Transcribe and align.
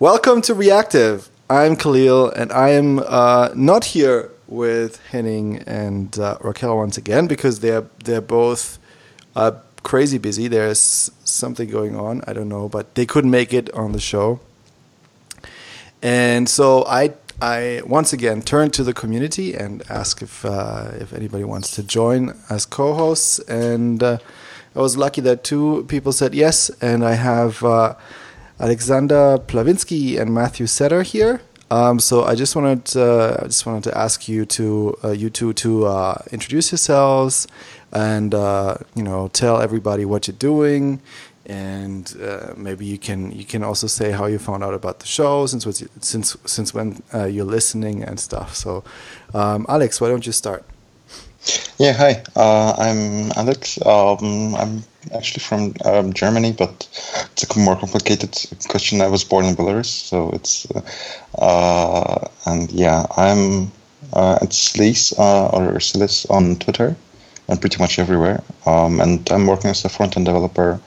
Welcome 0.00 0.42
to 0.42 0.54
Reactive. 0.54 1.30
I'm 1.48 1.76
Kahlil, 1.76 2.32
and 2.34 2.50
I 2.50 2.70
am 2.70 2.98
uh, 2.98 3.50
not 3.54 3.84
here 3.84 4.32
with 4.48 5.00
Henning 5.10 5.58
and 5.68 6.18
uh, 6.18 6.36
Raquel 6.40 6.76
once 6.76 6.98
again 6.98 7.28
because 7.28 7.60
they're 7.60 7.86
they're 8.02 8.20
both 8.20 8.80
uh, 9.36 9.52
crazy 9.84 10.18
busy. 10.18 10.48
There's 10.48 11.12
something 11.22 11.70
going 11.70 11.94
on. 11.94 12.22
I 12.26 12.32
don't 12.32 12.48
know, 12.48 12.68
but 12.68 12.96
they 12.96 13.06
couldn't 13.06 13.30
make 13.30 13.54
it 13.54 13.72
on 13.72 13.92
the 13.92 14.00
show, 14.00 14.40
and 16.02 16.48
so 16.48 16.84
I 16.86 17.12
I 17.40 17.82
once 17.86 18.12
again 18.12 18.42
turned 18.42 18.72
to 18.72 18.82
the 18.82 18.94
community 18.94 19.54
and 19.54 19.84
asked 19.88 20.22
if 20.22 20.44
uh, 20.44 20.90
if 20.98 21.12
anybody 21.12 21.44
wants 21.44 21.70
to 21.76 21.84
join 21.84 22.36
as 22.50 22.66
co-hosts, 22.66 23.38
and 23.48 24.02
uh, 24.02 24.18
I 24.74 24.80
was 24.80 24.96
lucky 24.96 25.20
that 25.20 25.44
two 25.44 25.84
people 25.86 26.10
said 26.10 26.34
yes, 26.34 26.68
and 26.80 27.04
I 27.04 27.14
have. 27.14 27.62
Alexander 28.60 29.38
Plavinski 29.38 30.20
and 30.20 30.32
Matthew 30.32 30.66
Setter 30.66 31.02
here. 31.02 31.40
Um, 31.70 31.98
so 31.98 32.24
I 32.24 32.34
just 32.34 32.54
wanted 32.54 32.96
uh, 32.96 33.38
I 33.42 33.46
just 33.46 33.66
wanted 33.66 33.84
to 33.84 33.98
ask 33.98 34.28
you 34.28 34.44
to 34.46 34.96
uh, 35.02 35.10
you 35.10 35.30
two 35.30 35.52
to 35.54 35.86
uh, 35.86 36.22
introduce 36.30 36.70
yourselves 36.70 37.48
and 37.92 38.34
uh, 38.34 38.76
you 38.94 39.02
know 39.02 39.28
tell 39.28 39.60
everybody 39.60 40.04
what 40.04 40.28
you're 40.28 40.36
doing 40.36 41.00
and 41.46 42.16
uh, 42.22 42.52
maybe 42.56 42.84
you 42.86 42.98
can 42.98 43.32
you 43.32 43.44
can 43.44 43.62
also 43.62 43.86
say 43.86 44.12
how 44.12 44.26
you 44.26 44.38
found 44.38 44.62
out 44.62 44.74
about 44.74 45.00
the 45.00 45.06
show 45.06 45.46
since 45.46 45.82
since 46.00 46.36
since 46.44 46.74
when 46.74 47.02
uh, 47.12 47.24
you're 47.24 47.44
listening 47.44 48.02
and 48.02 48.20
stuff. 48.20 48.54
So 48.54 48.84
um, 49.32 49.66
Alex, 49.68 50.00
why 50.00 50.08
don't 50.08 50.26
you 50.26 50.32
start? 50.32 50.64
Yeah, 51.78 51.92
hi. 51.92 52.22
I'm 52.36 53.32
Alex. 53.32 53.84
Um, 53.84 54.54
I'm 54.54 54.84
actually 55.12 55.42
from 55.42 55.74
um, 55.84 56.12
Germany, 56.12 56.52
but 56.52 56.88
it's 57.32 57.42
a 57.42 57.58
more 57.58 57.76
complicated 57.76 58.36
question. 58.68 59.00
I 59.00 59.08
was 59.08 59.24
born 59.24 59.44
in 59.44 59.56
Belarus, 59.56 59.86
so 59.86 60.30
it's 60.30 60.66
uh, 60.70 60.82
uh 61.38 62.28
and 62.46 62.70
yeah, 62.70 63.06
I'm 63.16 63.72
uh, 64.12 64.38
at 64.40 64.50
Sleaze 64.50 65.18
uh, 65.18 65.48
or 65.48 65.80
Sliss 65.80 66.26
on 66.30 66.56
Twitter 66.56 66.96
and 67.48 67.60
pretty 67.60 67.78
much 67.78 67.98
everywhere. 67.98 68.42
Um, 68.66 69.00
and 69.00 69.30
I'm 69.30 69.46
working 69.46 69.70
as 69.70 69.84
a 69.84 69.88
front 69.88 70.16
end 70.16 70.26
developer 70.26 70.80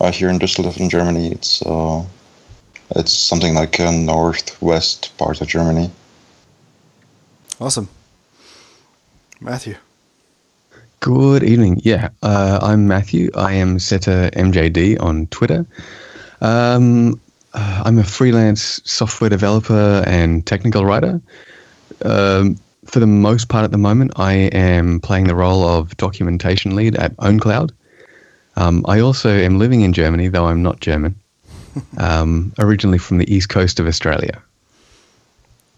uh, 0.00 0.10
here 0.10 0.28
in 0.28 0.38
Düsseldorf 0.38 0.78
in 0.78 0.90
Germany. 0.90 1.32
It's 1.32 1.62
uh, 1.62 2.04
it's 2.96 3.12
something 3.12 3.54
like 3.54 3.78
a 3.78 3.92
northwest 3.92 5.16
part 5.18 5.40
of 5.40 5.48
Germany. 5.48 5.90
Awesome, 7.60 7.88
Matthew. 9.40 9.76
Good 11.00 11.44
evening. 11.44 11.80
Yeah, 11.82 12.10
uh, 12.22 12.58
I'm 12.60 12.86
Matthew. 12.86 13.30
I 13.34 13.54
am 13.54 13.78
Setter 13.78 14.28
MJD 14.34 15.00
on 15.00 15.28
Twitter. 15.28 15.64
Um, 16.42 17.18
uh, 17.54 17.84
I'm 17.86 17.98
a 17.98 18.04
freelance 18.04 18.82
software 18.84 19.30
developer 19.30 20.04
and 20.06 20.46
technical 20.46 20.84
writer. 20.84 21.22
Um, 22.04 22.58
for 22.84 23.00
the 23.00 23.06
most 23.06 23.48
part 23.48 23.64
at 23.64 23.70
the 23.70 23.78
moment, 23.78 24.12
I 24.16 24.34
am 24.52 25.00
playing 25.00 25.26
the 25.26 25.34
role 25.34 25.64
of 25.64 25.96
documentation 25.96 26.76
lead 26.76 26.96
at 26.96 27.16
OwnCloud. 27.16 27.70
Um, 28.56 28.84
I 28.86 29.00
also 29.00 29.30
am 29.30 29.58
living 29.58 29.80
in 29.80 29.94
Germany, 29.94 30.28
though 30.28 30.48
I'm 30.48 30.62
not 30.62 30.80
German. 30.80 31.14
Um, 31.98 32.52
originally 32.58 32.98
from 32.98 33.18
the 33.18 33.32
east 33.32 33.48
coast 33.48 33.78
of 33.78 33.86
Australia. 33.86 34.42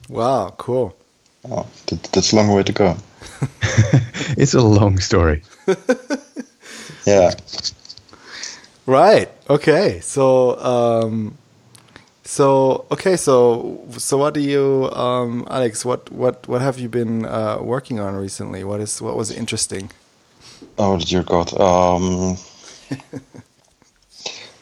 Wow, 0.09 0.55
cool. 0.57 0.97
Oh, 1.45 1.67
that's 2.13 2.33
a 2.33 2.37
long 2.37 2.49
way 2.49 2.63
to 2.63 2.73
go. 2.73 2.97
it's 4.37 4.55
a 4.55 4.63
long 4.63 4.99
story. 4.99 5.43
yeah. 7.07 7.35
Right. 8.87 9.29
Okay. 9.49 10.01
So, 10.01 10.59
um, 10.59 11.39
so 12.25 12.87
okay. 12.91 13.17
So, 13.17 13.85
so 13.99 14.19
what 14.19 14.35
do 14.35 14.41
you, 14.41 14.91
um, 14.93 15.47
Alex? 15.51 15.85
What 15.85 16.11
what 16.11 16.47
what 16.49 16.63
have 16.63 16.79
you 16.79 16.89
been 16.89 17.25
uh, 17.27 17.59
working 17.61 18.01
on 18.01 18.15
recently? 18.17 18.65
What 18.65 18.81
is 18.81 19.01
what 19.01 19.17
was 19.17 19.31
interesting? 19.31 19.91
Oh 20.79 20.99
dear 20.99 21.23
God. 21.23 21.53
Um, 21.61 22.37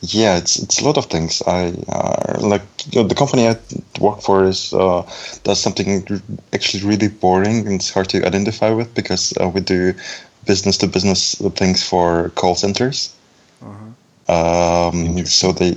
yeah, 0.02 0.38
it's 0.38 0.58
it's 0.58 0.80
a 0.80 0.84
lot 0.84 0.96
of 0.96 1.06
things. 1.06 1.42
I 1.46 1.74
uh, 1.88 2.38
like 2.40 2.62
you 2.90 3.02
know, 3.02 3.08
the 3.08 3.14
company 3.14 3.46
I 3.46 3.56
work 4.00 4.22
for 4.22 4.44
is 4.44 4.72
uh, 4.72 5.02
does 5.44 5.60
something 5.60 6.22
actually 6.52 6.84
really 6.84 7.08
boring 7.08 7.66
and 7.66 7.74
it's 7.74 7.90
hard 7.90 8.08
to 8.10 8.26
identify 8.26 8.70
with 8.70 8.94
because 8.94 9.34
uh, 9.40 9.48
we 9.48 9.60
do 9.60 9.94
business 10.46 10.78
to 10.78 10.86
business 10.86 11.34
things 11.54 11.86
for 11.86 12.30
call 12.30 12.54
centers. 12.54 13.14
Uh-huh. 13.62 14.88
Um, 14.88 15.26
so 15.26 15.52
they 15.52 15.76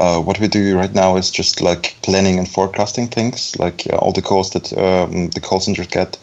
uh, 0.00 0.20
what 0.20 0.40
we 0.40 0.48
do 0.48 0.76
right 0.76 0.94
now 0.94 1.16
is 1.16 1.30
just 1.30 1.60
like 1.60 1.96
planning 2.02 2.38
and 2.38 2.48
forecasting 2.48 3.08
things, 3.08 3.54
like 3.58 3.86
uh, 3.92 3.96
all 3.96 4.12
the 4.12 4.22
calls 4.22 4.50
that 4.50 4.72
um, 4.78 5.28
the 5.30 5.40
call 5.40 5.60
centers 5.60 5.88
get. 5.88 6.16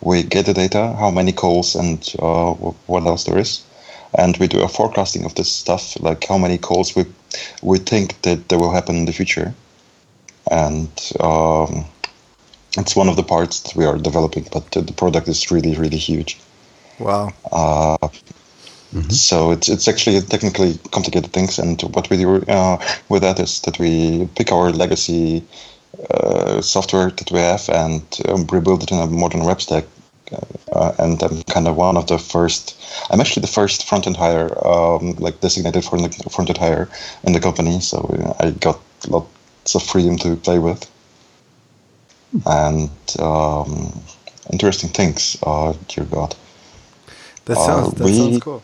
We 0.00 0.22
get 0.22 0.46
the 0.46 0.54
data, 0.54 0.94
how 0.98 1.10
many 1.10 1.32
calls 1.32 1.74
and 1.74 1.98
uh, 2.20 2.52
what 2.52 3.04
else 3.04 3.24
there 3.24 3.38
is 3.38 3.64
and 4.14 4.36
we 4.38 4.48
do 4.48 4.62
a 4.62 4.68
forecasting 4.68 5.24
of 5.24 5.34
this 5.34 5.50
stuff, 5.50 6.00
like 6.00 6.26
how 6.26 6.38
many 6.38 6.58
calls 6.58 6.96
we 6.96 7.04
we 7.62 7.78
think 7.78 8.20
that 8.22 8.48
there 8.48 8.58
will 8.58 8.72
happen 8.72 8.96
in 8.96 9.04
the 9.04 9.12
future, 9.12 9.54
and 10.50 10.88
um, 11.20 11.84
it's 12.76 12.96
one 12.96 13.08
of 13.08 13.16
the 13.16 13.22
parts 13.22 13.60
that 13.60 13.76
we 13.76 13.84
are 13.84 13.98
developing. 13.98 14.46
But 14.52 14.70
the 14.70 14.92
product 14.92 15.28
is 15.28 15.50
really 15.50 15.74
really 15.74 15.98
huge. 15.98 16.38
Wow. 16.98 17.32
Uh, 17.52 18.08
mm-hmm. 18.92 19.10
So 19.10 19.52
it's 19.52 19.68
it's 19.68 19.88
actually 19.88 20.20
technically 20.22 20.78
complicated 20.90 21.32
things, 21.32 21.58
and 21.58 21.80
what 21.94 22.10
we 22.10 22.16
do 22.16 22.42
uh, 22.48 22.78
with 23.08 23.22
that 23.22 23.38
is 23.38 23.60
that 23.62 23.78
we 23.78 24.28
pick 24.36 24.52
our 24.52 24.70
legacy 24.70 25.44
uh, 26.10 26.60
software 26.60 27.10
that 27.10 27.30
we 27.30 27.38
have 27.40 27.68
and 27.68 28.02
um, 28.28 28.46
rebuild 28.50 28.82
it 28.82 28.90
in 28.90 28.98
a 28.98 29.06
modern 29.06 29.44
web 29.44 29.60
stack 29.60 29.84
uh, 30.72 30.92
and 30.98 31.22
I'm 31.22 31.42
kind 31.44 31.68
of 31.68 31.76
one 31.76 31.96
of 31.96 32.06
the 32.06 32.18
first. 32.18 32.76
I'm 33.10 33.20
actually 33.20 33.42
the 33.42 33.52
first 33.52 33.88
front 33.88 34.06
end 34.06 34.16
hire, 34.16 34.50
um, 34.66 35.12
like 35.18 35.40
designated 35.40 35.84
for 35.84 35.98
the 35.98 36.08
front 36.30 36.50
end 36.50 36.58
hire 36.58 36.88
in 37.24 37.32
the 37.32 37.40
company. 37.40 37.80
So 37.80 38.34
I 38.40 38.50
got 38.50 38.80
lots 39.08 39.74
of 39.74 39.82
freedom 39.82 40.16
to 40.18 40.36
play 40.36 40.58
with, 40.58 40.90
and 42.46 42.90
um, 43.18 43.92
interesting 44.52 44.90
things. 44.90 45.36
Uh, 45.42 45.74
dear 45.88 46.04
God, 46.04 46.34
that 47.46 47.56
sounds 47.56 47.88
uh, 47.88 47.96
that 47.96 48.04
we, 48.04 48.18
sounds 48.18 48.42
cool. 48.42 48.62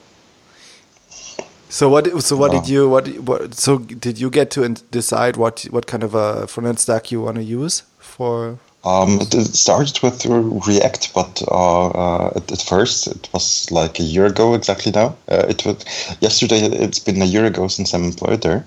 So 1.68 1.88
what? 1.88 2.22
So 2.22 2.36
what 2.36 2.52
did 2.52 2.68
you? 2.68 2.88
What, 2.88 3.08
what? 3.18 3.54
So 3.54 3.78
did 3.78 4.20
you 4.20 4.30
get 4.30 4.50
to 4.52 4.68
decide 4.68 5.36
what 5.36 5.62
what 5.70 5.86
kind 5.86 6.02
of 6.02 6.14
a 6.14 6.46
front 6.46 6.68
end 6.68 6.78
stack 6.78 7.10
you 7.10 7.22
want 7.22 7.36
to 7.36 7.42
use 7.42 7.82
for 7.98 8.58
um, 8.84 9.18
it 9.20 9.32
started 9.54 9.98
with 10.02 10.26
React, 10.26 11.14
but 11.14 11.42
uh, 11.48 11.88
uh, 11.88 12.32
at, 12.36 12.52
at, 12.52 12.62
first 12.62 13.06
it 13.06 13.28
was 13.32 13.70
like 13.70 13.98
a 13.98 14.02
year 14.02 14.26
ago 14.26 14.54
exactly 14.54 14.92
now. 14.92 15.16
Uh, 15.28 15.46
it 15.48 15.64
was 15.64 15.84
yesterday. 16.20 16.60
It's 16.60 16.98
been 16.98 17.22
a 17.22 17.26
year 17.26 17.46
ago 17.46 17.68
since 17.68 17.94
I'm 17.94 18.04
employed 18.04 18.42
there, 18.42 18.66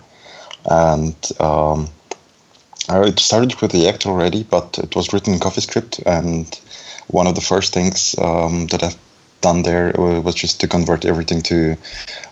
and 0.66 1.16
um, 1.39 1.89
it 2.89 3.19
started 3.19 3.61
with 3.61 3.73
React 3.73 4.07
already, 4.07 4.44
but 4.44 4.79
it 4.79 4.95
was 4.95 5.13
written 5.13 5.33
in 5.33 5.39
CoffeeScript. 5.39 6.01
And 6.06 6.59
one 7.07 7.27
of 7.27 7.35
the 7.35 7.41
first 7.41 7.73
things 7.73 8.16
um, 8.19 8.67
that 8.67 8.83
I've 8.83 8.97
done 9.41 9.63
there 9.63 9.91
was 9.97 10.35
just 10.35 10.59
to 10.61 10.67
convert 10.67 11.06
everything 11.06 11.41
to 11.44 11.77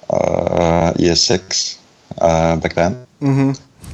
uh, 0.09 0.93
ES6 0.93 1.77
uh, 2.19 2.55
back 2.57 2.73
then. 2.73 3.05
Mm-hmm. 3.21 3.51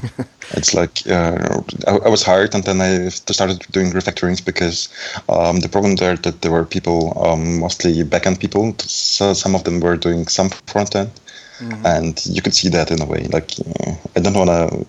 it's 0.52 0.74
like 0.74 1.08
uh, 1.08 1.62
I, 1.88 1.92
I, 2.06 2.10
was 2.10 2.24
hired 2.24 2.54
and 2.56 2.64
then 2.64 2.82
I 2.82 3.10
started 3.10 3.60
doing 3.72 3.92
refactorings 3.92 4.44
because 4.44 4.90
um, 5.30 5.60
the 5.60 5.70
problem 5.70 5.96
there 5.96 6.16
that 6.18 6.42
there 6.42 6.52
were 6.52 6.66
people, 6.66 7.22
um, 7.26 7.60
mostly 7.60 8.04
backend 8.04 8.40
people. 8.40 8.76
So 8.80 9.34
some 9.34 9.56
of 9.56 9.64
them 9.64 9.80
were 9.80 9.98
doing 9.98 10.28
some 10.28 10.50
front 10.50 10.96
end, 10.96 11.12
mm-hmm. 11.60 11.86
and 11.86 12.26
you 12.26 12.42
could 12.42 12.54
see 12.54 12.70
that 12.70 12.92
in 12.92 13.02
a 13.02 13.06
way. 13.06 13.28
Like 13.32 13.52
uh, 13.60 13.96
I 14.16 14.20
don't 14.20 14.36
want 14.36 14.50
to 14.50 14.86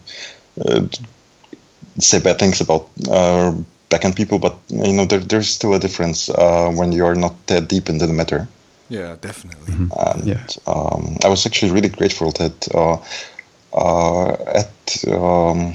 uh, 0.67 0.87
say 1.99 2.21
bad 2.21 2.39
things 2.39 2.61
about 2.61 2.89
uh, 3.09 3.55
backend 3.91 4.17
people, 4.17 4.39
but 4.39 4.57
you 4.69 4.93
know 4.93 5.05
there, 5.05 5.21
there's 5.21 5.49
still 5.49 5.75
a 5.75 5.79
difference 5.79 6.29
uh, 6.31 6.71
when 6.71 6.93
you 6.93 7.05
are 7.05 7.15
not 7.15 7.47
that 7.47 7.69
deep 7.69 7.89
into 7.89 8.07
the 8.07 8.13
matter. 8.13 8.49
Yeah, 8.89 9.17
definitely. 9.23 9.73
Mm-hmm. 9.73 10.19
And, 10.19 10.29
yeah. 10.29 10.47
Um, 10.67 11.17
I 11.25 11.29
was 11.29 11.47
actually 11.47 11.73
really 11.73 11.89
grateful 11.89 12.31
that 12.33 12.69
uh, 12.75 12.93
uh, 12.93 13.03
at 13.75 15.05
um, 15.09 15.75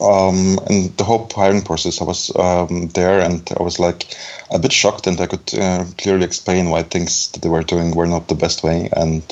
um, 0.00 0.58
in 0.70 0.94
the 0.96 1.04
whole 1.04 1.28
hiring 1.34 1.62
process, 1.62 2.00
I 2.00 2.04
was 2.04 2.34
um, 2.36 2.88
there 2.88 3.20
and 3.20 3.46
I 3.58 3.62
was 3.62 3.78
like 3.78 4.14
a 4.50 4.58
bit 4.58 4.72
shocked, 4.72 5.06
and 5.06 5.20
I 5.20 5.26
could 5.26 5.54
uh, 5.54 5.84
clearly 5.98 6.24
explain 6.24 6.70
why 6.70 6.82
things 6.82 7.30
that 7.32 7.42
they 7.42 7.48
were 7.48 7.62
doing 7.62 7.94
were 7.94 8.06
not 8.06 8.28
the 8.28 8.34
best 8.34 8.62
way, 8.62 8.88
and 8.96 9.22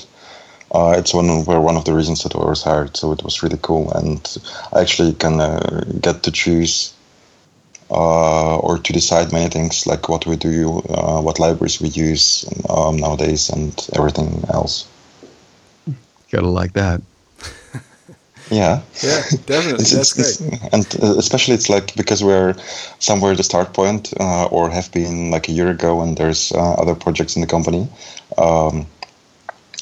uh, 0.73 0.95
it's 0.99 1.15
one 1.15 1.45
were 1.45 1.61
one 1.61 1.77
of 1.77 1.85
the 1.85 1.95
reasons 1.95 2.23
that 2.23 2.37
I 2.37 2.45
was 2.45 2.63
hired. 2.63 2.97
So 2.97 3.13
it 3.13 3.25
was 3.25 3.43
really 3.43 3.59
cool, 3.63 3.91
and 3.93 4.21
I 4.73 4.83
actually 4.83 5.15
can 5.15 5.41
uh, 5.41 5.85
get 6.01 6.23
to 6.25 6.31
choose 6.31 6.93
uh, 7.91 8.59
or 8.59 8.79
to 8.79 8.93
decide 8.93 9.33
many 9.33 9.49
things 9.49 9.87
like 9.87 10.11
what 10.11 10.27
we 10.27 10.37
do, 10.37 10.81
uh, 10.91 11.23
what 11.23 11.39
libraries 11.39 11.81
we 11.81 11.89
use 11.89 12.45
um, 12.69 12.99
nowadays, 12.99 13.49
and 13.49 13.75
everything 13.95 14.45
else. 14.53 14.87
Gotta 16.31 16.49
like 16.49 16.73
that. 16.75 17.01
Yeah, 18.51 18.81
yeah, 19.03 19.21
definitely. 19.45 19.85
It's- 19.85 19.93
That's 19.93 20.19
it's- 20.19 20.37
great. 20.39 20.53
it's- 20.55 20.73
and 20.73 21.03
uh, 21.05 21.19
especially 21.19 21.53
it's 21.55 21.69
like 21.69 21.95
because 21.97 22.25
we're 22.25 22.55
somewhere 22.99 23.33
at 23.33 23.37
the 23.37 23.43
start 23.43 23.75
point, 23.75 24.15
uh, 24.19 24.47
or 24.47 24.71
have 24.71 24.91
been 24.91 25.31
like 25.31 25.49
a 25.51 25.53
year 25.53 25.69
ago, 25.69 26.01
and 26.01 26.17
there's 26.17 26.51
uh, 26.53 26.73
other 26.81 26.95
projects 26.95 27.37
in 27.37 27.43
the 27.43 27.47
company. 27.47 27.87
Um, 28.39 28.87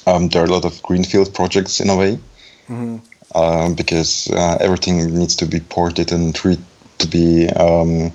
um, 0.05 0.29
there 0.31 0.43
are 0.43 0.47
a 0.47 0.51
lot 0.51 0.65
of 0.65 0.83
greenfield 0.83 1.33
projects 1.33 1.79
in 1.81 1.89
a 1.91 1.97
way, 1.97 2.19
um, 3.37 3.75
because 3.77 4.29
uh, 4.33 4.57
everything 4.61 5.15
needs 5.17 5.37
to 5.37 5.47
be 5.47 5.61
ported 5.61 6.11
and 6.11 6.35
re- 6.45 6.59
to 6.99 7.07
be 7.07 7.49
um, 7.51 8.11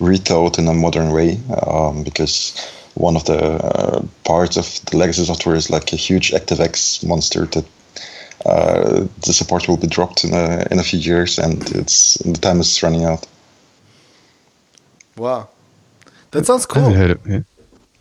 rethought 0.00 0.58
in 0.58 0.66
a 0.66 0.74
modern 0.74 1.12
way. 1.12 1.38
Um, 1.64 2.02
because 2.02 2.52
one 2.94 3.16
of 3.16 3.24
the 3.24 3.38
uh, 3.38 4.02
parts 4.24 4.56
of 4.56 4.80
the 4.86 4.96
legacy 4.96 5.24
software 5.24 5.56
is 5.56 5.70
like 5.70 5.92
a 5.92 5.96
huge 5.96 6.30
ActiveX 6.30 7.06
monster 7.06 7.46
that 7.46 7.64
uh, 8.46 9.06
the 9.24 9.32
support 9.32 9.68
will 9.68 9.76
be 9.76 9.86
dropped 9.86 10.24
in 10.24 10.34
a 10.34 10.66
in 10.70 10.78
a 10.78 10.82
few 10.82 10.98
years, 10.98 11.38
and 11.38 11.62
it's 11.74 12.14
the 12.14 12.34
time 12.34 12.60
is 12.60 12.82
running 12.82 13.04
out. 13.04 13.26
Wow, 15.16 15.48
that 16.30 16.46
sounds 16.46 16.66
cool. 16.66 16.86
I 16.86 16.90
haven't 16.92 16.98
cool. 16.98 17.08
heard 17.08 17.10
of 17.10 17.26
yeah. 17.26 17.40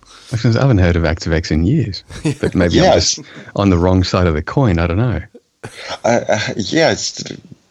I, 0.06 0.36
was 0.36 0.42
gonna 0.42 0.54
say, 0.54 0.60
I 0.60 0.62
haven't 0.63 0.78
heard 0.80 0.95
of 0.95 1.04
ActiveX 1.04 1.51
in 1.51 1.66
years, 1.66 2.04
but 2.42 2.56
maybe 2.56 2.81
I'm 2.81 2.94
just 2.94 3.19
on 3.56 3.69
the 3.69 3.78
wrong 3.78 4.04
side 4.04 4.28
of 4.28 4.34
the 4.34 4.42
coin. 4.42 4.80
I 4.80 4.88
don't 4.88 4.98
know. 4.98 5.22
Uh, 6.04 6.25
uh, 6.28 6.40
yeah, 6.57 6.92
it's 6.92 7.24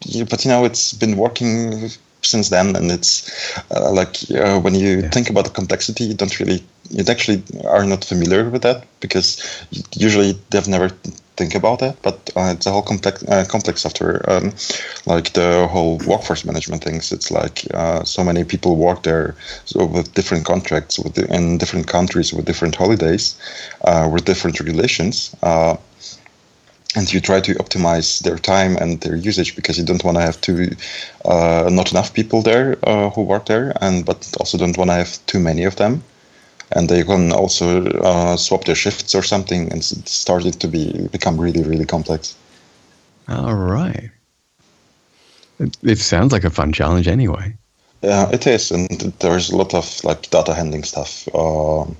yeah, 0.04 0.24
but 0.24 0.44
you 0.44 0.50
know 0.50 0.64
it's 0.64 0.92
been 0.92 1.16
working 1.16 1.90
since 2.22 2.48
then, 2.50 2.76
and 2.76 2.90
it's 2.90 3.30
uh, 3.74 3.90
like 3.92 4.16
uh, 4.30 4.58
when 4.60 4.74
you 4.74 5.02
Yeah. 5.02 5.10
think 5.10 5.30
about 5.30 5.44
the 5.44 5.50
complexity, 5.50 6.04
you 6.04 6.14
don't 6.14 6.38
really 6.40 6.62
you 6.90 7.04
actually 7.08 7.42
are 7.64 7.84
not 7.84 8.04
familiar 8.04 8.48
with 8.50 8.62
that 8.62 8.84
because 9.00 9.42
usually 9.96 10.38
they've 10.50 10.68
never 10.68 10.90
think 11.36 11.54
about 11.54 11.78
that. 11.80 12.00
But 12.02 12.30
uh, 12.36 12.52
it's 12.54 12.66
a 12.66 12.70
whole 12.70 12.82
complex 12.82 13.22
uh, 13.28 13.44
complex 13.48 13.82
software, 13.82 14.20
um, 14.30 14.52
like 15.06 15.32
the 15.32 15.66
whole 15.70 15.98
workforce 16.06 16.44
management 16.44 16.84
things. 16.84 17.12
It's 17.12 17.30
like 17.30 17.66
uh, 17.74 18.04
so 18.04 18.24
many 18.24 18.44
people 18.44 18.76
work 18.76 19.02
there 19.02 19.34
so 19.64 19.84
with 19.86 20.12
different 20.14 20.44
contracts 20.44 20.98
with 20.98 21.14
the, 21.14 21.26
in 21.34 21.58
different 21.58 21.86
countries 21.86 22.32
with 22.32 22.44
different 22.44 22.74
holidays, 22.76 23.36
uh, 23.84 24.08
with 24.12 24.24
different 24.24 24.60
regulations. 24.60 25.34
And 26.94 27.10
you 27.10 27.20
try 27.20 27.40
to 27.40 27.54
optimize 27.54 28.20
their 28.22 28.36
time 28.36 28.76
and 28.76 29.00
their 29.00 29.16
usage 29.16 29.56
because 29.56 29.78
you 29.78 29.84
don't 29.84 30.04
want 30.04 30.18
to 30.18 30.22
have 30.22 30.38
too 30.40 30.76
uh, 31.24 31.70
not 31.72 31.90
enough 31.90 32.12
people 32.12 32.42
there 32.42 32.76
uh, 32.82 33.08
who 33.10 33.22
work 33.22 33.46
there 33.46 33.72
and 33.80 34.04
but 34.04 34.30
also 34.38 34.58
don't 34.58 34.76
want 34.76 34.90
to 34.90 34.94
have 34.94 35.18
too 35.26 35.40
many 35.40 35.64
of 35.64 35.76
them 35.76 36.04
and 36.70 36.90
they 36.90 37.02
can 37.02 37.32
also 37.32 37.86
uh, 37.86 38.36
swap 38.36 38.64
their 38.64 38.74
shifts 38.74 39.14
or 39.14 39.22
something 39.22 39.72
and 39.72 39.80
it's 39.80 40.12
started 40.12 40.60
to 40.60 40.68
be 40.68 41.08
become 41.08 41.40
really 41.40 41.62
really 41.62 41.86
complex 41.86 42.34
All 43.28 43.54
right. 43.54 44.10
It, 45.58 45.76
it 45.82 45.98
sounds 45.98 46.32
like 46.32 46.44
a 46.44 46.50
fun 46.50 46.72
challenge 46.72 47.08
anyway. 47.08 47.54
Yeah, 48.02 48.28
it 48.30 48.46
is, 48.46 48.72
and 48.72 48.88
there's 49.20 49.50
a 49.50 49.56
lot 49.56 49.74
of 49.74 50.02
like 50.02 50.28
data 50.30 50.54
handling 50.54 50.82
stuff, 50.82 51.28
um, 51.34 51.96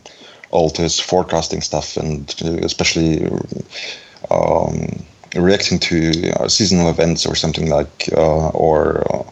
all 0.50 0.68
this 0.70 0.98
forecasting 0.98 1.60
stuff, 1.60 1.96
and 1.96 2.34
uh, 2.44 2.56
especially 2.64 3.24
um, 4.30 5.02
reacting 5.34 5.78
to 5.78 6.30
uh, 6.32 6.48
seasonal 6.48 6.90
events 6.90 7.26
or 7.26 7.34
something 7.34 7.68
like, 7.70 8.08
uh, 8.16 8.48
or 8.50 9.04
uh, 9.14 9.24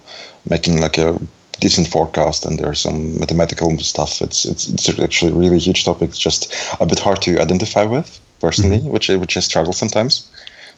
making 0.49 0.81
like 0.81 0.99
a 0.99 1.19
decent 1.61 1.89
forecast. 1.89 2.45
And 2.47 2.59
there's 2.59 2.81
some 2.81 3.19
mathematical 3.19 3.77
stuff. 3.79 4.23
It's 4.23 4.45
it's 4.45 4.69
it's 4.69 4.99
actually 4.99 5.33
a 5.33 5.35
really 5.35 5.59
huge 5.59 5.85
topic. 5.85 6.11
It's 6.11 6.19
just 6.19 6.55
a 6.81 6.87
bit 6.87 6.99
hard 6.99 7.23
to 7.23 7.39
identify 7.41 7.85
with 7.85 8.21
personally, 8.41 8.79
which 8.79 9.11
I, 9.11 9.17
which 9.17 9.37
I 9.37 9.41
struggle 9.41 9.73
sometimes. 9.73 10.31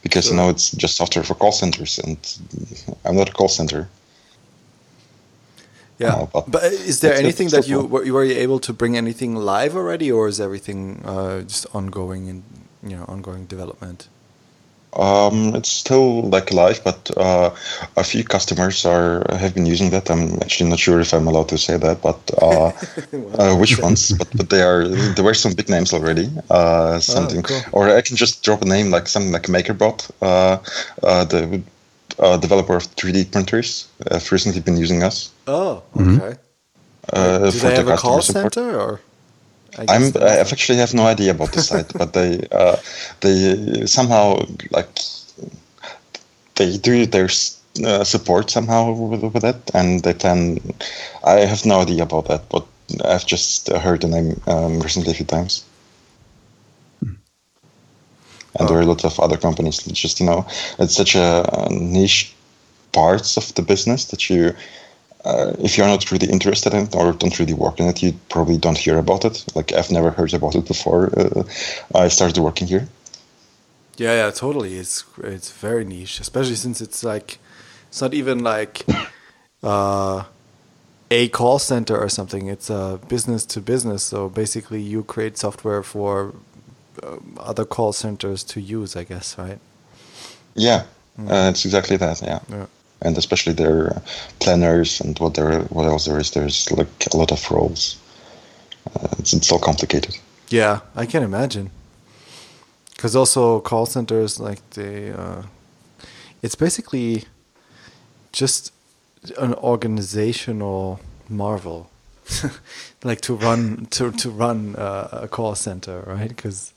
Because 0.02 0.28
you 0.28 0.36
know 0.36 0.48
it's 0.48 0.72
just 0.72 0.96
software 0.96 1.24
for 1.24 1.34
call 1.34 1.52
centers, 1.52 1.98
and 1.98 2.18
I'm 3.04 3.16
not 3.16 3.28
a 3.28 3.32
call 3.32 3.48
center. 3.48 3.88
Yeah, 5.98 6.14
Uh, 6.14 6.26
but 6.32 6.50
but 6.50 6.62
is 6.64 7.00
there 7.00 7.14
anything 7.14 7.50
that 7.50 7.68
you 7.68 7.86
were, 7.86 8.04
were 8.10 8.24
you 8.24 8.34
able 8.34 8.58
to 8.60 8.72
bring 8.72 8.96
anything 8.96 9.36
live 9.36 9.76
already, 9.76 10.10
or 10.10 10.26
is 10.26 10.40
everything 10.40 11.02
uh, 11.04 11.42
just 11.42 11.66
ongoing 11.72 12.28
and 12.28 12.42
you 12.82 12.96
know 12.96 13.04
ongoing 13.08 13.46
development? 13.46 14.08
Um, 14.94 15.54
it's 15.54 15.70
still 15.70 16.28
like 16.28 16.52
live, 16.52 16.84
but 16.84 17.10
uh, 17.16 17.54
a 17.96 18.04
few 18.04 18.24
customers 18.24 18.84
are 18.84 19.24
have 19.30 19.54
been 19.54 19.64
using 19.64 19.88
that. 19.90 20.10
I'm 20.10 20.34
actually 20.42 20.68
not 20.68 20.78
sure 20.78 21.00
if 21.00 21.14
I'm 21.14 21.26
allowed 21.26 21.48
to 21.48 21.56
say 21.56 21.78
that, 21.78 22.02
but 22.02 22.20
uh, 22.42 22.66
uh, 23.38 23.56
which 23.56 23.78
ones? 23.78 24.12
But 24.12 24.28
but 24.36 24.50
they 24.50 24.60
are 24.60 24.86
there 24.86 25.24
were 25.24 25.32
some 25.34 25.54
big 25.54 25.70
names 25.70 25.94
already. 25.94 26.28
Uh, 26.50 27.00
something, 27.00 27.42
cool. 27.42 27.62
or 27.72 27.88
I 27.88 28.02
can 28.02 28.16
just 28.16 28.42
drop 28.42 28.60
a 28.62 28.66
name 28.66 28.90
like 28.90 29.08
something 29.08 29.32
like 29.32 29.44
MakerBot, 29.44 30.10
uh, 30.20 30.58
uh, 31.02 31.24
the 31.24 31.62
uh, 32.18 32.36
developer 32.36 32.76
of 32.76 32.84
3D 32.94 33.32
printers, 33.32 33.88
have 34.10 34.30
recently 34.30 34.60
been 34.60 34.76
using 34.76 35.02
us. 35.02 35.30
Oh, 35.46 35.82
okay. 35.96 36.36
Uh, 37.10 37.50
Do 37.50 37.50
for 37.50 37.68
they 37.68 37.70
the 37.70 37.76
have 37.76 37.88
a 37.88 37.90
customer 37.92 37.96
call 37.96 38.22
support. 38.22 38.54
center 38.54 38.78
or? 38.78 39.00
I 39.78 39.86
I'm 39.88 40.12
I 40.16 40.38
actually 40.38 40.78
have 40.78 40.94
no 40.94 41.06
idea 41.06 41.30
about 41.30 41.52
the 41.52 41.60
site, 41.60 41.92
but 41.96 42.12
they 42.12 42.46
uh, 42.52 42.76
they 43.20 43.86
somehow 43.86 44.44
like 44.70 44.88
they 46.56 46.76
do 46.76 47.06
their 47.06 47.28
uh, 47.84 48.04
support 48.04 48.50
somehow 48.50 48.92
with, 48.92 49.22
with 49.22 49.44
it, 49.44 49.70
and 49.74 50.02
they 50.02 50.14
plan. 50.14 50.58
I 51.24 51.40
have 51.40 51.64
no 51.64 51.80
idea 51.80 52.02
about 52.02 52.26
that, 52.28 52.48
but 52.48 52.66
I've 53.04 53.26
just 53.26 53.68
heard 53.68 54.02
the 54.02 54.08
name 54.08 54.40
um, 54.46 54.80
recently 54.80 55.12
a 55.12 55.14
few 55.14 55.26
times. 55.26 55.64
And 58.58 58.68
there 58.68 58.76
are 58.76 58.82
a 58.82 58.86
lot 58.86 59.04
of 59.04 59.18
other 59.18 59.38
companies. 59.38 59.78
Just 59.78 60.20
you 60.20 60.26
know, 60.26 60.46
it's 60.78 60.94
such 60.94 61.14
a, 61.14 61.44
uh 61.50 61.68
niche 61.70 62.34
parts 62.92 63.38
of 63.38 63.54
the 63.54 63.62
business 63.62 64.04
that 64.06 64.28
you 64.28 64.54
uh, 65.24 65.52
if 65.58 65.78
you're 65.78 65.86
not 65.86 66.10
really 66.10 66.28
interested 66.28 66.74
in 66.74 66.84
it 66.84 66.94
or 66.94 67.12
don't 67.12 67.38
really 67.38 67.54
work 67.54 67.78
in 67.78 67.86
it, 67.86 68.02
you 68.02 68.12
probably 68.28 68.58
don't 68.58 68.78
hear 68.78 68.98
about 68.98 69.24
it. 69.24 69.44
Like 69.54 69.72
I've 69.72 69.90
never 69.90 70.10
heard 70.10 70.34
about 70.34 70.54
it 70.54 70.66
before 70.66 71.10
uh, 71.18 71.44
I 71.94 72.08
started 72.08 72.38
working 72.38 72.66
here. 72.66 72.88
Yeah, 73.96 74.14
yeah, 74.14 74.30
totally. 74.30 74.76
It's 74.78 75.04
it's 75.22 75.52
very 75.52 75.84
niche, 75.84 76.18
especially 76.20 76.56
since 76.56 76.80
it's 76.80 77.04
like 77.04 77.38
it's 77.88 78.00
not 78.00 78.14
even 78.14 78.42
like 78.42 78.84
uh, 79.62 80.24
a 81.10 81.28
call 81.28 81.58
center 81.58 81.96
or 81.96 82.08
something. 82.08 82.48
It's 82.48 82.70
a 82.70 82.98
business 83.08 83.44
to 83.46 83.60
business. 83.60 84.02
So 84.02 84.28
basically, 84.28 84.80
you 84.80 85.04
create 85.04 85.38
software 85.38 85.82
for 85.82 86.34
um, 87.02 87.38
other 87.38 87.64
call 87.64 87.92
centers 87.92 88.42
to 88.44 88.60
use. 88.60 88.96
I 88.96 89.04
guess, 89.04 89.38
right? 89.38 89.60
Yeah, 90.54 90.84
uh, 91.18 91.50
it's 91.50 91.64
exactly 91.64 91.96
that. 91.98 92.22
Yeah. 92.22 92.40
Yeah. 92.48 92.66
And 93.04 93.18
especially 93.18 93.52
their 93.54 94.02
planners 94.38 95.00
and 95.00 95.18
what 95.18 95.34
there 95.34 95.60
what 95.70 95.86
else 95.86 96.04
there 96.06 96.18
is. 96.20 96.30
There's 96.30 96.70
like 96.70 97.06
a 97.12 97.16
lot 97.16 97.32
of 97.32 97.50
roles. 97.50 97.96
Uh, 98.96 99.08
it's, 99.18 99.32
it's 99.32 99.52
all 99.52 99.60
complicated. 99.60 100.16
Yeah, 100.50 100.80
I 100.96 101.06
can 101.06 101.22
imagine. 101.22 101.70
Because 102.90 103.16
also 103.16 103.60
call 103.60 103.86
centers, 103.86 104.38
like 104.38 104.58
they, 104.70 105.10
uh, 105.12 105.42
it's 106.42 106.54
basically 106.54 107.24
just 108.32 108.72
an 109.38 109.54
organizational 109.54 111.00
marvel, 111.28 111.90
like 113.04 113.20
to 113.22 113.34
run 113.34 113.86
to 113.90 114.10
to 114.12 114.30
run 114.30 114.76
uh, 114.76 115.20
a 115.22 115.28
call 115.28 115.54
center, 115.54 116.02
right? 116.06 116.28
Because 116.28 116.72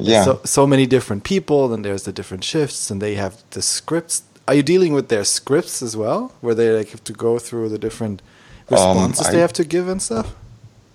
Yeah. 0.00 0.24
so 0.24 0.40
so 0.44 0.66
many 0.66 0.86
different 0.86 1.22
people, 1.24 1.72
and 1.74 1.84
there's 1.84 2.02
the 2.02 2.12
different 2.12 2.44
shifts, 2.44 2.90
and 2.90 3.00
they 3.00 3.14
have 3.16 3.34
the 3.50 3.62
scripts. 3.62 4.22
Are 4.48 4.54
you 4.54 4.62
dealing 4.62 4.94
with 4.94 5.08
their 5.08 5.24
scripts 5.24 5.82
as 5.82 5.94
well, 5.94 6.32
where 6.40 6.54
they 6.54 6.70
like 6.70 6.88
have 6.90 7.04
to 7.04 7.12
go 7.12 7.38
through 7.38 7.68
the 7.68 7.78
different 7.78 8.22
responses 8.70 9.28
they 9.28 9.36
I- 9.38 9.40
have 9.40 9.52
to 9.52 9.64
give 9.64 9.88
and 9.88 10.00
stuff? 10.00 10.34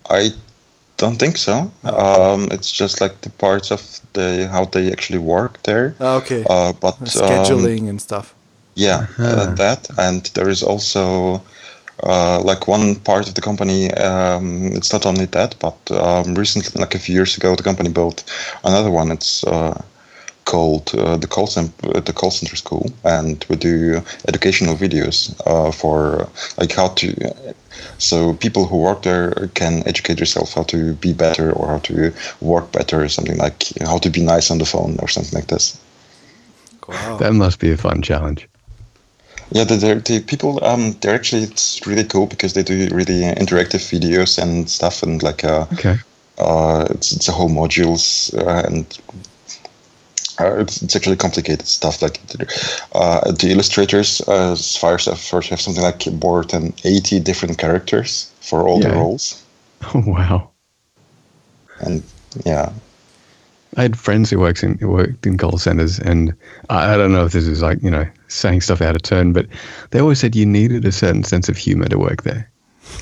I 0.10 0.32
don't 0.98 1.18
think 1.20 1.38
so. 1.38 1.72
Um, 1.84 2.48
it's 2.52 2.72
just 2.72 3.00
like 3.00 3.22
the 3.22 3.30
parts 3.30 3.72
of 3.72 3.82
the 4.14 4.48
how 4.52 4.66
they 4.66 4.92
actually 4.92 5.20
work 5.20 5.62
there. 5.64 5.96
Ah, 6.00 6.16
Okay, 6.16 6.44
Uh, 6.50 6.74
but 6.74 6.96
um, 7.00 7.08
scheduling 7.08 7.90
and 7.90 8.02
stuff. 8.02 8.34
Yeah, 8.76 9.06
uh, 9.20 9.54
that 9.56 9.88
and 9.98 10.26
there 10.34 10.50
is 10.50 10.64
also 10.64 11.42
uh, 12.04 12.42
like 12.42 12.68
one 12.68 12.96
part 12.96 13.28
of 13.28 13.34
the 13.36 13.42
company. 13.42 13.92
Um, 13.94 14.72
it's 14.74 14.92
not 14.92 15.06
only 15.06 15.26
that, 15.28 15.56
but 15.60 15.78
um, 15.92 16.34
recently, 16.36 16.82
like 16.82 16.96
a 16.96 17.00
few 17.00 17.14
years 17.16 17.38
ago, 17.38 17.56
the 17.56 17.64
company 17.64 17.90
built 17.90 18.24
another 18.64 18.90
one. 18.90 19.14
It's 19.14 19.44
uh, 19.44 19.80
called 20.46 20.94
uh, 20.96 21.18
the 21.18 21.28
call 21.28 21.48
center, 21.48 22.02
the 22.02 22.14
call 22.14 22.32
center 22.32 22.56
school, 22.56 22.92
and 23.04 23.46
we 23.50 23.56
do 23.56 24.02
educational 24.28 24.76
videos 24.76 25.34
uh, 25.46 25.72
for 25.72 26.28
like 26.58 26.72
how 26.72 26.90
to. 26.90 27.14
So 27.98 28.34
people 28.34 28.66
who 28.66 28.78
work 28.78 29.04
there 29.04 29.50
can 29.54 29.84
educate 29.88 30.20
yourself 30.20 30.54
how 30.54 30.64
to 30.64 30.94
be 30.94 31.14
better 31.14 31.52
or 31.52 31.68
how 31.68 31.80
to 31.80 32.14
work 32.42 32.72
better, 32.72 33.08
something 33.10 33.38
like 33.38 33.64
how 33.82 33.98
to 34.00 34.10
be 34.10 34.22
nice 34.22 34.52
on 34.52 34.58
the 34.58 34.66
phone 34.66 34.98
or 35.02 35.08
something 35.08 35.34
like 35.34 35.48
this. 35.48 35.80
Wow. 36.88 37.18
That 37.18 37.34
must 37.34 37.60
be 37.60 37.72
a 37.72 37.78
fun 37.78 38.02
challenge. 38.02 38.48
Yeah, 39.52 39.66
the, 39.66 39.76
the, 39.76 39.96
the 39.96 40.20
people, 40.22 40.64
um, 40.64 40.94
they're 41.02 41.14
actually, 41.14 41.44
it's 41.44 41.86
really 41.86 42.04
cool 42.04 42.26
because 42.26 42.54
they 42.54 42.64
do 42.64 42.88
really 42.92 43.22
interactive 43.22 43.84
videos 43.92 44.42
and 44.42 44.70
stuff 44.70 45.04
and 45.04 45.22
like, 45.22 45.44
uh, 45.44 45.66
Okay. 45.74 45.98
uh, 46.40 46.88
it's, 46.90 47.12
it's 47.12 47.28
a 47.28 47.32
whole 47.32 47.50
modules 47.50 48.34
uh, 48.36 48.66
and 48.68 49.00
uh, 50.40 50.60
it's, 50.60 50.82
it's 50.82 50.96
actually 50.96 51.16
complicated 51.16 51.68
stuff. 51.68 52.02
Like 52.02 52.20
uh, 52.94 53.32
the 53.32 53.50
illustrators, 53.52 54.22
uh, 54.22 54.56
Firestuff 54.56 55.30
first 55.30 55.50
have 55.50 55.62
something 55.62 55.84
like 55.84 56.06
more 56.22 56.44
than 56.44 56.74
eighty 56.84 57.20
different 57.20 57.58
characters 57.58 58.32
for 58.42 58.68
all 58.68 58.80
the 58.80 58.90
roles, 58.90 59.44
Oh 59.94 60.04
wow. 60.06 60.50
and 61.82 62.04
yeah, 62.46 62.72
I 63.78 63.82
had 63.84 63.98
friends 63.98 64.30
who 64.30 64.40
works 64.40 64.64
in 64.64 64.78
who 64.80 64.90
worked 64.90 65.26
in 65.26 65.38
call 65.38 65.58
centers, 65.58 66.00
and 66.00 66.34
I, 66.70 66.94
I 66.94 66.98
don't 66.98 67.12
know 67.14 67.26
if 67.26 67.34
this 67.34 67.48
is 67.48 67.62
like 67.62 67.82
you 67.84 67.92
know 67.92 68.06
saying 68.28 68.62
stuff 68.62 68.82
out 68.82 68.96
of 68.96 69.02
turn, 69.04 69.34
but 69.34 69.48
they 69.92 70.00
always 70.00 70.20
said 70.20 70.36
you 70.36 70.46
needed 70.46 70.86
a 70.86 70.92
certain 70.92 71.24
sense 71.24 71.50
of 71.50 71.58
humor 71.58 71.88
to 71.88 72.00
work 72.00 72.24
there. 72.24 72.50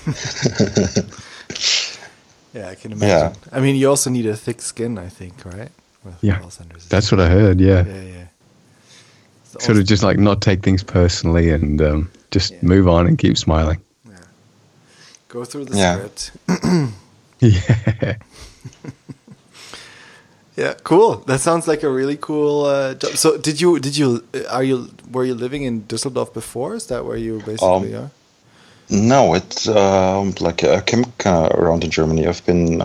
Yeah, 2.53 2.67
I 2.67 2.75
can 2.75 2.91
imagine. 2.91 3.07
Yeah. 3.07 3.33
I 3.51 3.61
mean, 3.61 3.75
you 3.75 3.89
also 3.89 4.09
need 4.09 4.25
a 4.25 4.35
thick 4.35 4.61
skin, 4.61 4.97
I 4.97 5.07
think, 5.07 5.45
right? 5.45 5.71
With 6.03 6.15
Yeah. 6.22 6.39
That's 6.89 7.12
what 7.12 7.20
I 7.22 7.27
heard. 7.29 7.60
Yeah, 7.62 7.86
yeah, 7.86 7.93
yeah. 8.01 8.25
It's 9.43 9.51
sort 9.53 9.70
also- 9.70 9.81
of 9.81 9.86
just 9.88 10.03
like 10.03 10.17
not 10.20 10.41
take 10.41 10.63
things 10.63 10.84
personally 10.84 11.50
and 11.51 11.81
um, 11.81 12.10
just 12.31 12.51
Yeah. 12.53 12.60
move 12.63 12.88
on 12.88 13.08
and 13.08 13.17
keep 13.17 13.38
smiling. 13.38 13.79
Yeah. 14.10 14.15
Go 15.29 15.46
through 15.46 15.65
the 15.65 15.77
Yeah. 15.77 15.96
script. 15.96 16.31
Yeah, 17.43 18.15
Yeah, 20.58 20.74
cool. 20.84 21.24
That 21.27 21.39
sounds 21.39 21.67
like 21.67 21.81
a 21.81 21.89
really 21.89 22.17
cool 22.17 22.65
uh, 22.65 22.93
job. 22.93 23.15
So, 23.17 23.38
did 23.38 23.60
you 23.62 23.79
did 23.79 23.98
you 23.98 24.24
uh, 24.36 24.43
are 24.58 24.63
you 24.63 24.89
were 25.12 25.25
you 25.25 25.34
living 25.34 25.63
in 25.63 25.84
Düsseldorf 25.88 26.34
before? 26.34 26.75
Is 26.75 26.86
that 26.88 27.05
where 27.05 27.17
you 27.17 27.38
basically 27.39 27.96
Um, 27.96 28.03
are? 28.03 28.12
No, 28.91 29.33
it's 29.33 29.69
um, 29.69 30.33
like 30.41 30.65
I 30.65 30.81
came 30.81 31.05
around 31.25 31.83
in 31.86 31.89
Germany. 31.91 32.27
I've 32.27 32.45
been 32.45 32.81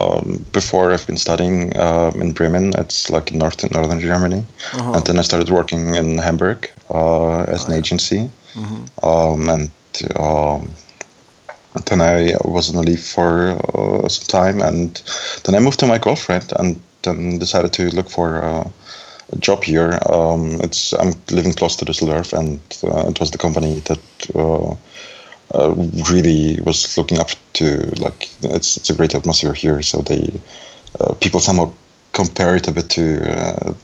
um, 0.00 0.44
before. 0.52 0.92
I've 0.92 1.06
been 1.06 1.16
studying 1.16 1.76
um, 1.78 2.20
in 2.20 2.32
Bremen. 2.32 2.72
It's 2.76 3.10
like 3.10 3.30
in 3.30 3.38
northern 3.38 3.70
northern 3.72 4.00
Germany, 4.00 4.44
Uh-huh. 4.74 4.92
and 4.94 5.06
then 5.06 5.18
I 5.18 5.22
started 5.22 5.48
working 5.50 5.94
in 5.94 6.18
Hamburg 6.18 6.68
uh, 6.90 7.42
as 7.42 7.68
an 7.68 7.74
agency, 7.74 8.28
um, 9.04 9.48
and 9.48 9.70
um, 10.18 10.70
then 11.86 12.00
I 12.00 12.34
was 12.44 12.68
on 12.70 12.76
a 12.76 12.82
leave 12.82 13.04
for 13.04 13.50
uh, 13.78 14.08
some 14.08 14.26
time, 14.26 14.60
and 14.60 15.00
then 15.44 15.54
I 15.54 15.60
moved 15.60 15.78
to 15.78 15.86
my 15.86 15.98
girlfriend, 15.98 16.52
and 16.58 16.80
then 17.02 17.38
decided 17.38 17.72
to 17.74 17.82
look 17.94 18.10
for. 18.10 18.42
Uh, 18.42 18.68
a 19.32 19.36
job 19.40 19.64
here. 19.64 19.98
Um, 20.08 20.60
it's 20.62 20.92
I'm 20.92 21.12
living 21.32 21.52
close 21.52 21.74
to 21.76 21.84
Düsseldorf, 21.84 22.32
and 22.32 22.60
uh, 22.84 23.08
it 23.10 23.18
was 23.18 23.30
the 23.32 23.38
company 23.38 23.80
that 23.80 23.98
uh, 24.36 24.76
uh, 25.54 25.74
really 26.10 26.60
was 26.60 26.96
looking 26.98 27.18
up 27.18 27.30
to 27.54 27.80
like 28.00 28.28
it's 28.42 28.76
it's 28.76 28.90
a 28.90 28.94
great 28.94 29.14
atmosphere 29.14 29.52
here. 29.52 29.82
So 29.82 30.02
they 30.02 30.40
uh, 31.00 31.14
people 31.14 31.40
somehow 31.40 31.72
compare 32.12 32.56
it 32.56 32.68
a 32.68 32.72
bit 32.72 32.88
to 32.90 33.02
uh, 33.38 33.74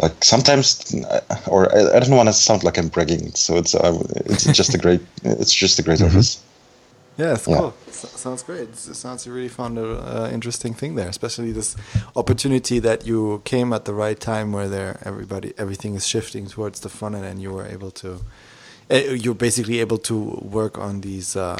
like 0.00 0.24
sometimes, 0.24 0.94
uh, 1.04 1.20
or 1.46 1.74
I, 1.74 1.96
I 1.96 2.00
don't 2.00 2.16
want 2.16 2.28
to 2.28 2.32
sound 2.32 2.64
like 2.64 2.78
I'm 2.78 2.88
bragging. 2.88 3.34
So 3.34 3.56
it's 3.56 3.74
uh, 3.74 3.98
it's 4.26 4.44
just 4.44 4.74
a 4.74 4.78
great 4.78 5.00
it's 5.22 5.52
just 5.52 5.78
a 5.78 5.82
great 5.82 6.02
office. 6.02 6.42
Yeah, 7.18 7.34
it's 7.34 7.46
Yeah. 7.46 7.58
cool. 7.58 7.74
S- 7.88 8.20
sounds 8.20 8.42
great. 8.42 8.70
It 8.70 8.76
sounds 8.76 9.26
you 9.26 9.34
really 9.34 9.50
found 9.50 9.78
an 9.78 9.84
uh, 9.84 10.30
interesting 10.32 10.74
thing 10.74 10.94
there, 10.96 11.08
especially 11.08 11.52
this 11.52 11.76
opportunity 12.16 12.80
that 12.80 13.06
you 13.06 13.42
came 13.44 13.72
at 13.74 13.84
the 13.84 13.92
right 13.92 14.18
time, 14.18 14.50
where 14.52 14.68
there 14.68 14.98
everybody 15.04 15.52
everything 15.58 15.94
is 15.94 16.06
shifting 16.06 16.46
towards 16.46 16.80
the 16.80 16.88
front 16.88 17.14
end, 17.14 17.24
and 17.24 17.40
you 17.42 17.52
were 17.52 17.66
able 17.66 17.90
to. 17.90 18.20
Uh, 18.92 18.96
You're 19.22 19.34
basically 19.34 19.80
able 19.80 19.98
to 19.98 20.14
work 20.42 20.78
on 20.78 21.00
these 21.00 21.36
uh, 21.36 21.56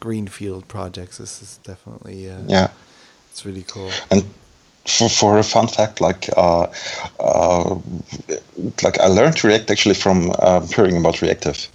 greenfield 0.00 0.66
projects. 0.68 1.18
This 1.18 1.42
is 1.42 1.58
definitely 1.62 2.30
uh, 2.30 2.38
Yeah. 2.48 2.68
it's 3.30 3.44
really 3.46 3.64
cool. 3.66 3.90
And 4.10 4.24
for, 4.86 5.08
for 5.08 5.38
a 5.38 5.42
fun 5.42 5.66
fact, 5.68 6.00
like 6.00 6.28
uh, 6.36 6.66
uh, 7.20 7.76
like 8.82 8.98
I 9.00 9.06
learned 9.06 9.42
React 9.42 9.70
actually 9.70 9.94
from 9.94 10.30
uh, 10.38 10.60
hearing 10.74 10.96
about 10.96 11.22
Reactive. 11.22 11.68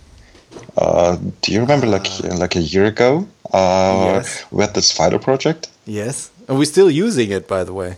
Uh, 0.78 1.18
do 1.42 1.52
you 1.54 1.60
remember 1.62 1.88
like 1.88 2.08
like 2.40 2.56
a 2.56 2.62
year 2.62 2.86
ago? 2.86 3.28
Uh, 3.54 4.14
Yes. 4.14 4.46
We 4.52 4.62
had 4.64 4.74
this 4.74 4.92
Fido 4.92 5.18
project. 5.20 5.70
Yes, 5.86 6.30
and 6.48 6.58
we're 6.58 6.66
still 6.66 6.90
using 6.92 7.32
it, 7.32 7.48
by 7.48 7.64
the 7.64 7.74
way. 7.74 7.98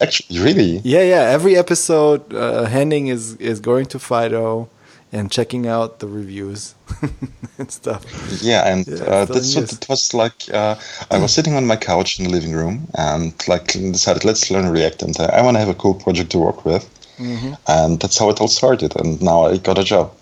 Actually, 0.00 0.40
really? 0.40 0.80
Yeah, 0.84 1.02
yeah. 1.02 1.22
Every 1.36 1.56
episode, 1.56 2.20
uh, 2.34 2.64
Henning 2.66 3.08
is 3.08 3.34
is 3.38 3.60
going 3.60 3.86
to 3.86 3.98
Fido 3.98 4.68
and 5.12 5.30
checking 5.30 5.66
out 5.66 5.98
the 6.00 6.06
reviews 6.06 6.74
and 7.58 7.70
stuff. 7.70 8.04
Yeah, 8.42 8.66
and 8.72 8.86
Yeah, 8.86 9.04
uh, 9.04 9.24
that's 9.24 9.54
what 9.56 9.72
it 9.72 9.88
was 9.88 10.12
like. 10.14 10.48
Uh, 10.52 10.76
I 11.10 11.18
was 11.18 11.32
sitting 11.32 11.54
on 11.56 11.66
my 11.66 11.76
couch 11.76 12.18
in 12.18 12.24
the 12.26 12.30
living 12.30 12.52
room 12.52 12.86
and 12.94 13.32
like 13.48 13.72
decided 13.72 14.24
let's 14.24 14.50
learn 14.50 14.68
React, 14.68 15.02
and 15.02 15.18
uh, 15.20 15.30
I 15.32 15.42
want 15.42 15.56
to 15.56 15.60
have 15.60 15.68
a 15.70 15.74
cool 15.74 15.94
project 15.94 16.30
to 16.32 16.38
work 16.38 16.64
with, 16.64 16.86
Mm-hmm. 17.18 17.54
and 17.66 17.98
that's 18.00 18.18
how 18.18 18.30
it 18.30 18.40
all 18.40 18.48
started. 18.48 18.94
And 18.96 19.20
now 19.20 19.46
I 19.46 19.56
got 19.56 19.78
a 19.78 19.84
job. 19.84 20.12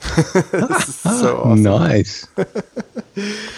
so 0.84 1.38
awesome. 1.44 1.62
nice. 1.62 2.26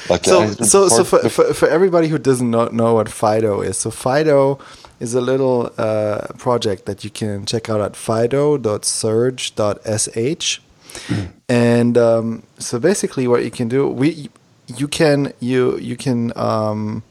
Like 0.09 0.25
So, 0.25 0.42
I- 0.42 0.50
so, 0.64 0.88
so 0.88 1.02
for, 1.02 1.28
for, 1.28 1.52
for 1.54 1.68
everybody 1.68 2.06
who 2.09 2.18
doesn't 2.18 2.49
know, 2.50 2.66
know 2.66 2.95
what 2.95 3.09
Fido 3.09 3.61
is, 3.62 3.76
so 3.78 3.90
Fido 3.90 4.59
is 5.00 5.14
a 5.14 5.21
little 5.21 5.73
uh, 5.78 6.26
project 6.38 6.85
that 6.87 7.02
you 7.04 7.11
can 7.11 7.45
check 7.47 7.68
out 7.68 7.80
at 7.80 7.97
fido.surge.sh. 7.97 9.50
And 11.48 11.96
um, 11.96 12.42
so 12.58 12.78
basically, 12.78 13.28
what 13.28 13.44
you 13.44 13.50
can 13.50 13.68
do, 13.68 13.88
we 13.88 14.30
you 14.66 14.88
can 14.88 15.32
you 15.40 15.78
you 15.78 15.96
can 15.96 16.32
um, 16.36 17.02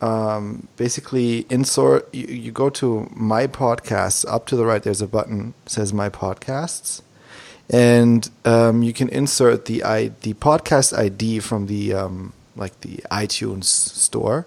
um, 0.00 0.68
basically 0.76 1.46
insert. 1.50 2.12
You, 2.14 2.26
you 2.26 2.52
go 2.52 2.70
to 2.70 3.08
my 3.14 3.46
podcasts. 3.46 4.24
Up 4.26 4.46
to 4.46 4.56
the 4.56 4.64
right, 4.64 4.82
there's 4.82 5.02
a 5.02 5.08
button 5.08 5.54
says 5.66 5.92
my 5.92 6.08
podcasts 6.08 7.02
and 7.70 8.30
um, 8.44 8.82
you 8.82 8.92
can 8.92 9.08
insert 9.10 9.66
the 9.66 9.84
I, 9.84 10.08
the 10.22 10.34
podcast 10.34 10.96
ID 10.96 11.40
from 11.40 11.66
the 11.66 11.92
um, 11.92 12.32
like 12.56 12.80
the 12.80 12.96
iTunes 13.10 13.64
store, 13.64 14.46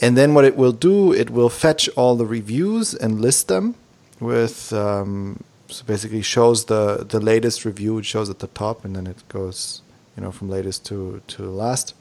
and 0.00 0.16
then 0.16 0.34
what 0.34 0.44
it 0.44 0.56
will 0.56 0.72
do, 0.72 1.12
it 1.12 1.30
will 1.30 1.50
fetch 1.50 1.88
all 1.90 2.16
the 2.16 2.26
reviews 2.26 2.94
and 2.94 3.20
list 3.20 3.48
them 3.48 3.74
with 4.18 4.72
um, 4.72 5.42
so 5.70 5.84
basically 5.84 6.22
shows 6.22 6.66
the 6.66 7.04
the 7.08 7.20
latest 7.20 7.64
review. 7.64 7.98
It 7.98 8.06
shows 8.06 8.30
at 8.30 8.38
the 8.38 8.48
top, 8.48 8.84
and 8.84 8.94
then 8.96 9.06
it 9.06 9.22
goes 9.28 9.82
you 10.16 10.22
know 10.22 10.32
from 10.32 10.48
latest 10.48 10.84
to 10.86 11.22
to 11.28 11.42
last. 11.44 11.94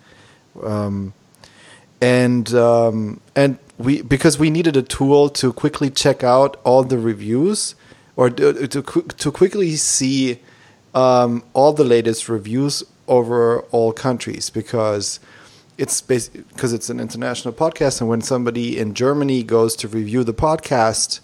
Um, 0.61 1.13
and 2.01 2.53
um, 2.53 3.21
and 3.35 3.57
we 3.77 4.01
because 4.01 4.39
we 4.39 4.49
needed 4.49 4.77
a 4.77 4.81
tool 4.81 5.29
to 5.29 5.53
quickly 5.53 5.89
check 5.89 6.23
out 6.23 6.59
all 6.63 6.83
the 6.83 6.97
reviews 6.97 7.75
or 8.15 8.29
to 8.29 8.67
to, 8.67 8.81
to 8.81 9.31
quickly 9.31 9.75
see 9.75 10.39
um, 10.93 11.43
all 11.53 11.73
the 11.73 11.83
latest 11.83 12.29
reviews 12.29 12.83
over 13.07 13.61
all 13.71 13.91
countries 13.91 14.49
because 14.49 15.19
it's 15.77 16.01
because 16.01 16.73
it's 16.73 16.89
an 16.89 16.99
international 16.99 17.53
podcast 17.53 18.01
and 18.01 18.09
when 18.09 18.21
somebody 18.21 18.77
in 18.77 18.93
Germany 18.93 19.43
goes 19.43 19.75
to 19.77 19.87
review 19.87 20.23
the 20.23 20.33
podcast 20.33 21.21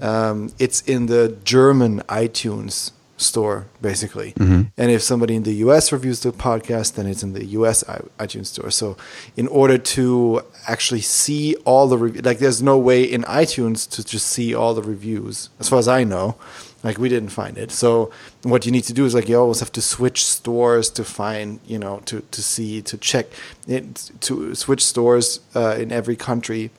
um, 0.00 0.52
it's 0.58 0.80
in 0.82 1.06
the 1.06 1.36
German 1.44 2.00
iTunes 2.08 2.92
store 3.18 3.66
basically. 3.80 4.34
And 4.76 4.90
if 4.90 5.02
somebody 5.02 5.36
in 5.36 5.42
the 5.44 5.54
US 5.66 5.90
reviews 5.90 6.20
the 6.20 6.32
podcast 6.32 6.96
then 6.96 7.06
it's 7.06 7.22
in 7.22 7.32
the 7.32 7.46
US 7.46 7.82
iTunes 8.18 8.46
store. 8.46 8.70
So 8.70 8.96
in 9.36 9.48
order 9.48 9.78
to 9.78 10.42
actually 10.68 11.00
see 11.00 11.54
all 11.64 11.88
the 11.88 11.96
rev- 11.96 12.24
like 12.24 12.38
there's 12.38 12.62
no 12.62 12.76
way 12.78 13.02
in 13.04 13.22
iTunes 13.22 13.88
to 13.92 14.04
just 14.04 14.26
see 14.26 14.54
all 14.54 14.74
the 14.74 14.82
reviews 14.82 15.48
as 15.58 15.68
far 15.68 15.78
as 15.78 15.88
I 15.88 16.04
know. 16.04 16.36
Like 16.84 16.98
we 16.98 17.08
didn't 17.08 17.30
find 17.30 17.56
it. 17.56 17.72
So 17.72 18.12
what 18.42 18.66
you 18.66 18.70
need 18.70 18.84
to 18.84 18.92
do 18.92 19.06
is 19.06 19.14
like 19.14 19.28
you 19.30 19.38
always 19.38 19.60
have 19.60 19.72
to 19.72 19.82
switch 19.82 20.24
stores 20.24 20.90
to 20.90 21.02
find 21.02 21.58
you 21.66 21.78
know 21.78 22.02
to 22.04 22.20
to 22.20 22.42
see 22.42 22.82
to 22.82 22.98
check 22.98 23.26
it 23.66 24.10
to 24.20 24.54
switch 24.54 24.84
stores 24.84 25.40
uh, 25.54 25.74
in 25.78 25.90
every 25.90 26.16
country 26.16 26.70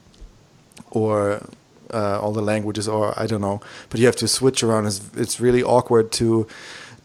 or 0.92 1.42
uh, 1.94 2.20
all 2.20 2.32
the 2.32 2.42
languages, 2.42 2.88
or 2.88 3.14
I 3.20 3.28
don't 3.28 3.42
know. 3.42 3.62
But 3.90 4.00
you 4.00 4.06
have 4.06 4.16
to 4.18 4.28
switch 4.28 4.64
around. 4.64 4.86
It's, 4.88 5.02
it's 5.16 5.40
really 5.40 5.64
awkward 5.64 6.12
to 6.14 6.48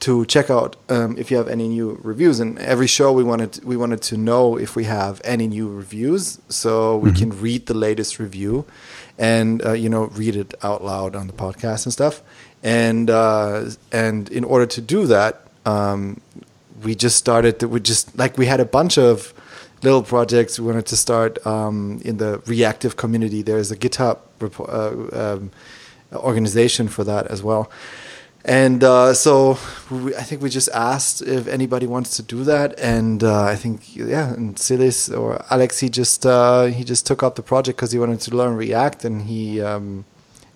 to 0.01 0.27
check 0.27 0.51
out 0.51 0.75
um, 0.89 1.17
if 1.17 1.31
you 1.31 1.37
have 1.37 1.47
any 1.47 1.69
new 1.69 1.97
reviews. 2.03 2.41
And 2.41 2.59
every 2.59 2.89
show 2.89 3.13
we 3.13 3.23
wanted 3.23 3.65
we 3.65 3.77
wanted 3.77 4.03
to 4.03 4.17
know 4.17 4.57
if 4.57 4.75
we 4.75 4.85
have 4.85 5.21
any 5.25 5.47
new 5.47 5.69
reviews, 5.69 6.41
so 6.49 6.97
we 6.97 7.13
can 7.13 7.31
read 7.41 7.67
the 7.67 7.75
latest 7.75 8.19
review, 8.19 8.65
and 9.19 9.65
uh, 9.65 9.73
you 9.73 9.89
know 9.89 10.07
read 10.07 10.37
it 10.37 10.55
out 10.63 10.85
loud 10.85 11.15
on 11.15 11.27
the 11.29 11.33
podcast 11.33 11.87
and 11.87 11.93
stuff. 11.93 12.23
And 12.63 13.11
uh, 13.11 13.71
and 13.93 14.29
in 14.31 14.45
order 14.45 14.67
to 14.67 14.81
do 14.81 15.07
that, 15.07 15.47
um, 15.65 16.21
we 16.83 16.95
just 16.95 17.17
started. 17.17 17.63
We 17.63 17.81
just 17.81 18.17
like 18.19 18.37
we 18.37 18.47
had 18.47 18.61
a 18.61 18.65
bunch 18.65 18.99
of 18.99 19.33
little 19.83 20.03
projects 20.03 20.59
we 20.59 20.67
wanted 20.67 20.87
to 20.87 20.97
start 20.97 21.45
um, 21.47 22.01
in 22.05 22.19
the 22.19 22.39
reactive 22.47 22.97
community. 22.97 23.43
There's 23.43 23.71
a 23.71 23.77
GitHub 23.77 24.19
uh, 24.41 25.35
um, 25.35 25.51
organization 26.13 26.89
for 26.89 27.05
that 27.05 27.27
as 27.27 27.43
well. 27.43 27.71
And 28.45 28.83
uh, 28.83 29.15
so 29.15 29.57
we, 29.89 30.17
I 30.17 30.23
think 30.23 30.43
we 30.43 30.51
just 30.51 30.69
asked 30.71 31.23
if 31.23 31.47
anybody 31.47 31.87
wants 31.87 32.17
to 32.17 32.23
do 32.23 32.43
that, 32.45 32.77
and 32.81 33.23
uh, 33.23 33.45
I 33.45 33.55
think 33.55 33.95
yeah, 33.95 34.35
and 34.35 34.59
cilice 34.59 35.09
or 35.09 35.45
Alex, 35.49 35.79
he 35.79 35.89
just 35.89 36.27
uh, 36.27 36.65
he 36.65 36.83
just 36.83 37.07
took 37.07 37.23
up 37.23 37.37
the 37.37 37.43
project 37.43 37.77
because 37.77 37.93
he 37.93 38.01
wanted 38.01 38.21
to 38.23 38.37
learn 38.37 38.57
React, 38.57 39.05
and 39.05 39.23
he 39.23 39.61
um, 39.61 40.05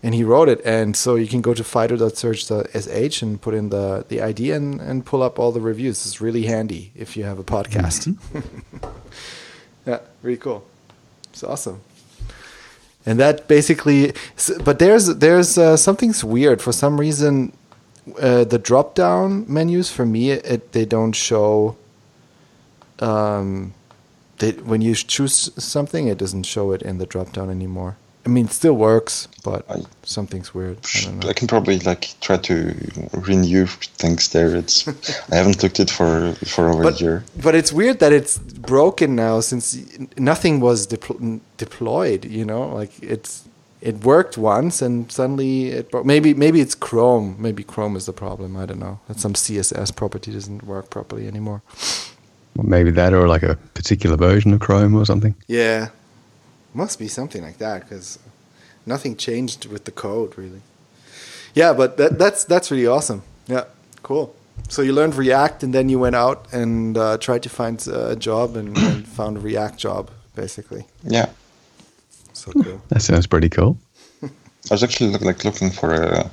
and 0.06 0.14
he 0.14 0.22
wrote 0.22 0.48
it. 0.48 0.60
And 0.64 0.96
so 0.96 1.16
you 1.16 1.26
can 1.26 1.40
go 1.40 1.52
to 1.52 1.64
fido.surge.sh 1.64 3.22
and 3.22 3.40
put 3.40 3.54
in 3.54 3.70
the, 3.70 4.04
the 4.08 4.22
ID 4.22 4.52
and, 4.52 4.80
and 4.80 5.04
pull 5.04 5.20
up 5.20 5.36
all 5.40 5.50
the 5.50 5.60
reviews. 5.60 6.06
It's 6.06 6.20
really 6.20 6.44
handy 6.44 6.92
if 6.94 7.16
you 7.16 7.24
have 7.24 7.40
a 7.40 7.42
podcast. 7.42 8.06
Mm-hmm. 8.06 8.86
yeah, 9.90 9.98
really 10.22 10.38
cool. 10.38 10.64
It's 11.30 11.42
awesome. 11.42 11.80
And 13.04 13.18
that 13.18 13.48
basically, 13.48 14.12
but 14.64 14.78
there's 14.78 15.06
there's 15.06 15.58
uh, 15.58 15.76
something's 15.76 16.22
weird 16.22 16.62
for 16.62 16.72
some 16.72 17.00
reason. 17.00 17.52
Uh, 18.20 18.44
the 18.44 18.58
drop 18.58 18.94
down 18.94 19.44
menus 19.52 19.90
for 19.90 20.06
me, 20.06 20.30
it, 20.30 20.70
they 20.70 20.84
don't 20.84 21.16
show. 21.16 21.76
Um, 23.00 23.74
they, 24.38 24.52
when 24.52 24.82
you 24.82 24.94
choose 24.94 25.50
something, 25.58 26.06
it 26.06 26.18
doesn't 26.18 26.44
show 26.44 26.70
it 26.70 26.82
in 26.82 26.98
the 26.98 27.06
drop 27.06 27.32
down 27.32 27.50
anymore. 27.50 27.96
I 28.26 28.28
mean, 28.28 28.46
it 28.46 28.52
still 28.52 28.74
works, 28.74 29.28
but 29.44 29.64
I, 29.70 29.82
something's 30.02 30.52
weird. 30.52 30.78
I, 30.84 31.28
I, 31.28 31.32
can 31.32 31.46
probably 31.46 31.78
like 31.78 32.12
try 32.20 32.36
to 32.38 32.74
renew 33.12 33.66
things 33.66 34.30
there. 34.30 34.56
It's 34.56 34.88
I 35.30 35.36
haven't 35.36 35.62
looked 35.62 35.78
it 35.78 35.90
for 35.90 36.34
for 36.44 36.68
over 36.68 36.82
but, 36.82 37.00
a 37.00 37.04
year. 37.04 37.24
But 37.40 37.54
it's 37.54 37.72
weird 37.72 38.00
that 38.00 38.12
it's 38.12 38.38
broken 38.38 39.14
now 39.14 39.38
since 39.38 39.78
nothing 40.18 40.58
was 40.58 40.88
depl 40.88 41.40
deployed. 41.56 42.24
You 42.24 42.44
know, 42.44 42.66
like 42.66 42.90
it's 43.00 43.46
it 43.80 44.04
worked 44.04 44.36
once 44.36 44.82
and 44.82 45.10
suddenly 45.12 45.68
it 45.68 45.92
broke. 45.92 46.04
Maybe 46.04 46.34
maybe 46.34 46.60
it's 46.60 46.74
Chrome. 46.74 47.36
Maybe 47.38 47.62
Chrome 47.62 47.94
is 47.94 48.06
the 48.06 48.12
problem. 48.12 48.56
I 48.56 48.66
don't 48.66 48.80
know. 48.80 48.98
That 49.06 49.20
some 49.20 49.34
CSS 49.34 49.94
property 49.94 50.32
doesn't 50.32 50.64
work 50.64 50.90
properly 50.90 51.28
anymore. 51.28 51.62
Well, 52.56 52.66
maybe 52.66 52.90
that 52.90 53.12
or 53.12 53.28
like 53.28 53.44
a 53.44 53.54
particular 53.74 54.16
version 54.16 54.52
of 54.52 54.58
Chrome 54.58 54.96
or 54.96 55.04
something. 55.04 55.36
Yeah, 55.46 55.90
must 56.76 56.98
be 56.98 57.08
something 57.08 57.42
like 57.42 57.58
that 57.58 57.82
because 57.82 58.18
nothing 58.84 59.16
changed 59.16 59.66
with 59.66 59.84
the 59.84 59.90
code 59.90 60.36
really. 60.36 60.60
Yeah, 61.54 61.72
but 61.72 61.96
that, 61.96 62.18
that's 62.18 62.44
that's 62.44 62.70
really 62.70 62.86
awesome. 62.86 63.22
Yeah, 63.48 63.64
cool. 64.02 64.34
So 64.68 64.82
you 64.82 64.92
learned 64.92 65.14
React 65.14 65.62
and 65.64 65.74
then 65.74 65.88
you 65.88 65.98
went 65.98 66.16
out 66.16 66.52
and 66.52 66.96
uh, 66.96 67.18
tried 67.18 67.42
to 67.42 67.48
find 67.48 67.86
a 67.88 68.16
job 68.16 68.56
and, 68.56 68.76
and, 68.76 69.08
found 69.18 69.36
a 69.38 69.40
React 69.40 69.78
job 69.78 70.10
basically. 70.34 70.84
Yeah. 71.02 71.28
So 72.32 72.52
cool. 72.52 72.82
That 72.88 73.00
sounds 73.00 73.26
pretty 73.26 73.48
cool. 73.48 73.78
I 74.22 74.74
was 74.74 74.82
actually 74.82 75.10
look, 75.10 75.22
like 75.22 75.44
looking 75.44 75.70
for 75.70 75.94
a 75.94 76.30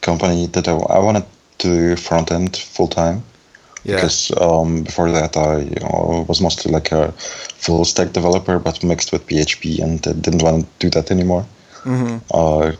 company 0.00 0.46
that 0.46 0.68
I, 0.68 0.72
I 0.72 0.98
wanted 0.98 1.24
to 1.58 1.68
do 1.68 1.96
front 1.96 2.32
end 2.32 2.56
full 2.56 2.88
time. 2.88 3.22
Yeah. 3.86 3.96
Because 3.96 4.32
um, 4.40 4.82
before 4.82 5.12
that, 5.12 5.36
I 5.36 5.58
you 5.58 5.80
know, 5.80 6.24
was 6.28 6.40
mostly 6.40 6.72
like 6.72 6.90
a 6.90 7.12
full 7.12 7.84
stack 7.84 8.12
developer, 8.12 8.58
but 8.58 8.82
mixed 8.82 9.12
with 9.12 9.26
PHP, 9.28 9.80
and 9.80 10.04
I 10.08 10.12
didn't 10.12 10.42
want 10.42 10.64
to 10.64 10.70
do 10.80 10.90
that 10.90 11.12
anymore. 11.12 11.46
Mm-hmm. 11.84 12.18
Uh, 12.34 12.72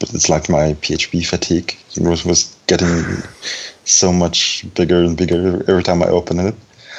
but 0.00 0.12
it's 0.12 0.28
like 0.28 0.48
my 0.48 0.74
PHP 0.74 1.24
fatigue 1.24 1.76
it 1.94 2.02
was, 2.02 2.24
was 2.24 2.56
getting 2.66 3.22
so 3.84 4.12
much 4.12 4.64
bigger 4.74 5.00
and 5.04 5.16
bigger 5.16 5.62
every 5.68 5.84
time 5.84 6.02
I 6.02 6.08
opened 6.08 6.40
it. 6.40 6.54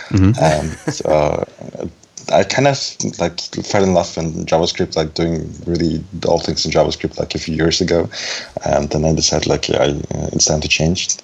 Mm-hmm. 0.10 0.32
And 0.42 1.02
uh, 1.06 1.44
I 2.32 2.44
kind 2.46 2.70
of 2.70 2.80
like 3.20 3.42
fell 3.42 3.84
in 3.84 3.94
love 3.94 4.18
in 4.18 4.46
JavaScript, 4.46 4.96
like 4.96 5.16
doing 5.16 5.54
really 5.66 6.02
all 6.26 6.40
things 6.40 6.66
in 6.66 6.72
JavaScript, 6.72 7.20
like 7.20 7.36
a 7.36 7.40
few 7.40 7.56
years 7.56 7.82
ago. 7.82 8.10
And 8.64 8.90
then 8.90 9.04
I 9.04 9.14
decided, 9.14 9.48
like, 9.48 9.68
yeah, 9.68 9.82
uh, 9.82 10.30
it's 10.32 10.46
time 10.46 10.62
to 10.62 10.70
change 10.70 11.18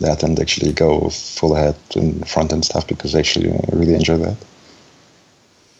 that 0.00 0.22
and 0.22 0.38
actually 0.38 0.72
go 0.72 1.08
full 1.10 1.56
ahead 1.56 1.76
in 1.94 2.22
front 2.24 2.52
end 2.52 2.64
stuff 2.64 2.86
because 2.86 3.14
I 3.14 3.20
actually 3.20 3.50
uh, 3.50 3.60
really 3.72 3.94
enjoy 3.94 4.18
that. 4.18 4.36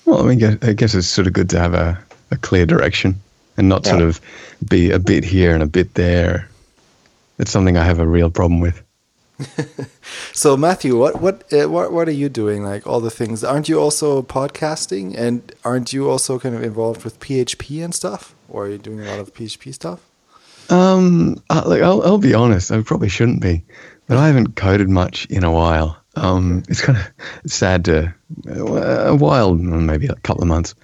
Well, 0.04 0.22
I 0.22 0.34
mean, 0.34 0.58
I 0.62 0.72
guess 0.72 0.94
it's 0.94 1.08
sort 1.08 1.26
of 1.26 1.32
good 1.32 1.50
to 1.50 1.58
have 1.58 1.74
a, 1.74 1.98
a 2.30 2.36
clear 2.36 2.64
direction 2.66 3.20
and 3.56 3.68
not 3.68 3.84
yeah. 3.84 3.92
sort 3.92 4.02
of 4.02 4.20
be 4.68 4.90
a 4.90 4.98
bit 4.98 5.24
here 5.24 5.52
and 5.52 5.62
a 5.62 5.66
bit 5.66 5.94
there. 5.94 6.48
It's 7.38 7.50
something 7.50 7.76
I 7.76 7.84
have 7.84 7.98
a 7.98 8.06
real 8.06 8.30
problem 8.30 8.60
with. 8.60 8.82
so 10.32 10.56
Matthew, 10.56 10.96
what 10.96 11.20
what 11.20 11.52
uh, 11.52 11.68
what 11.68 11.92
what 11.92 12.08
are 12.08 12.12
you 12.12 12.30
doing? 12.30 12.62
Like 12.64 12.86
all 12.86 13.00
the 13.00 13.10
things, 13.10 13.44
aren't 13.44 13.68
you 13.68 13.78
also 13.78 14.22
podcasting, 14.22 15.14
and 15.14 15.54
aren't 15.62 15.92
you 15.92 16.08
also 16.08 16.38
kind 16.38 16.54
of 16.54 16.62
involved 16.62 17.04
with 17.04 17.20
PHP 17.20 17.84
and 17.84 17.94
stuff, 17.94 18.34
or 18.48 18.64
are 18.64 18.70
you 18.70 18.78
doing 18.78 19.00
a 19.00 19.04
lot 19.04 19.18
of 19.18 19.34
PHP 19.34 19.74
stuff? 19.74 20.05
Um, 20.68 21.42
uh, 21.48 21.62
like 21.66 21.82
I'll, 21.82 22.02
I'll 22.02 22.18
be 22.18 22.34
honest, 22.34 22.72
I 22.72 22.82
probably 22.82 23.08
shouldn't 23.08 23.40
be, 23.40 23.64
but 24.06 24.16
I 24.18 24.26
haven't 24.26 24.56
coded 24.56 24.88
much 24.88 25.26
in 25.26 25.44
a 25.44 25.52
while. 25.52 25.96
Um, 26.16 26.62
it's 26.68 26.80
kind 26.80 26.98
of 26.98 27.50
sad 27.50 27.84
to 27.86 28.14
a 28.48 29.14
while, 29.14 29.54
maybe 29.54 30.06
a 30.06 30.14
couple 30.14 30.42
of 30.42 30.48
months, 30.48 30.74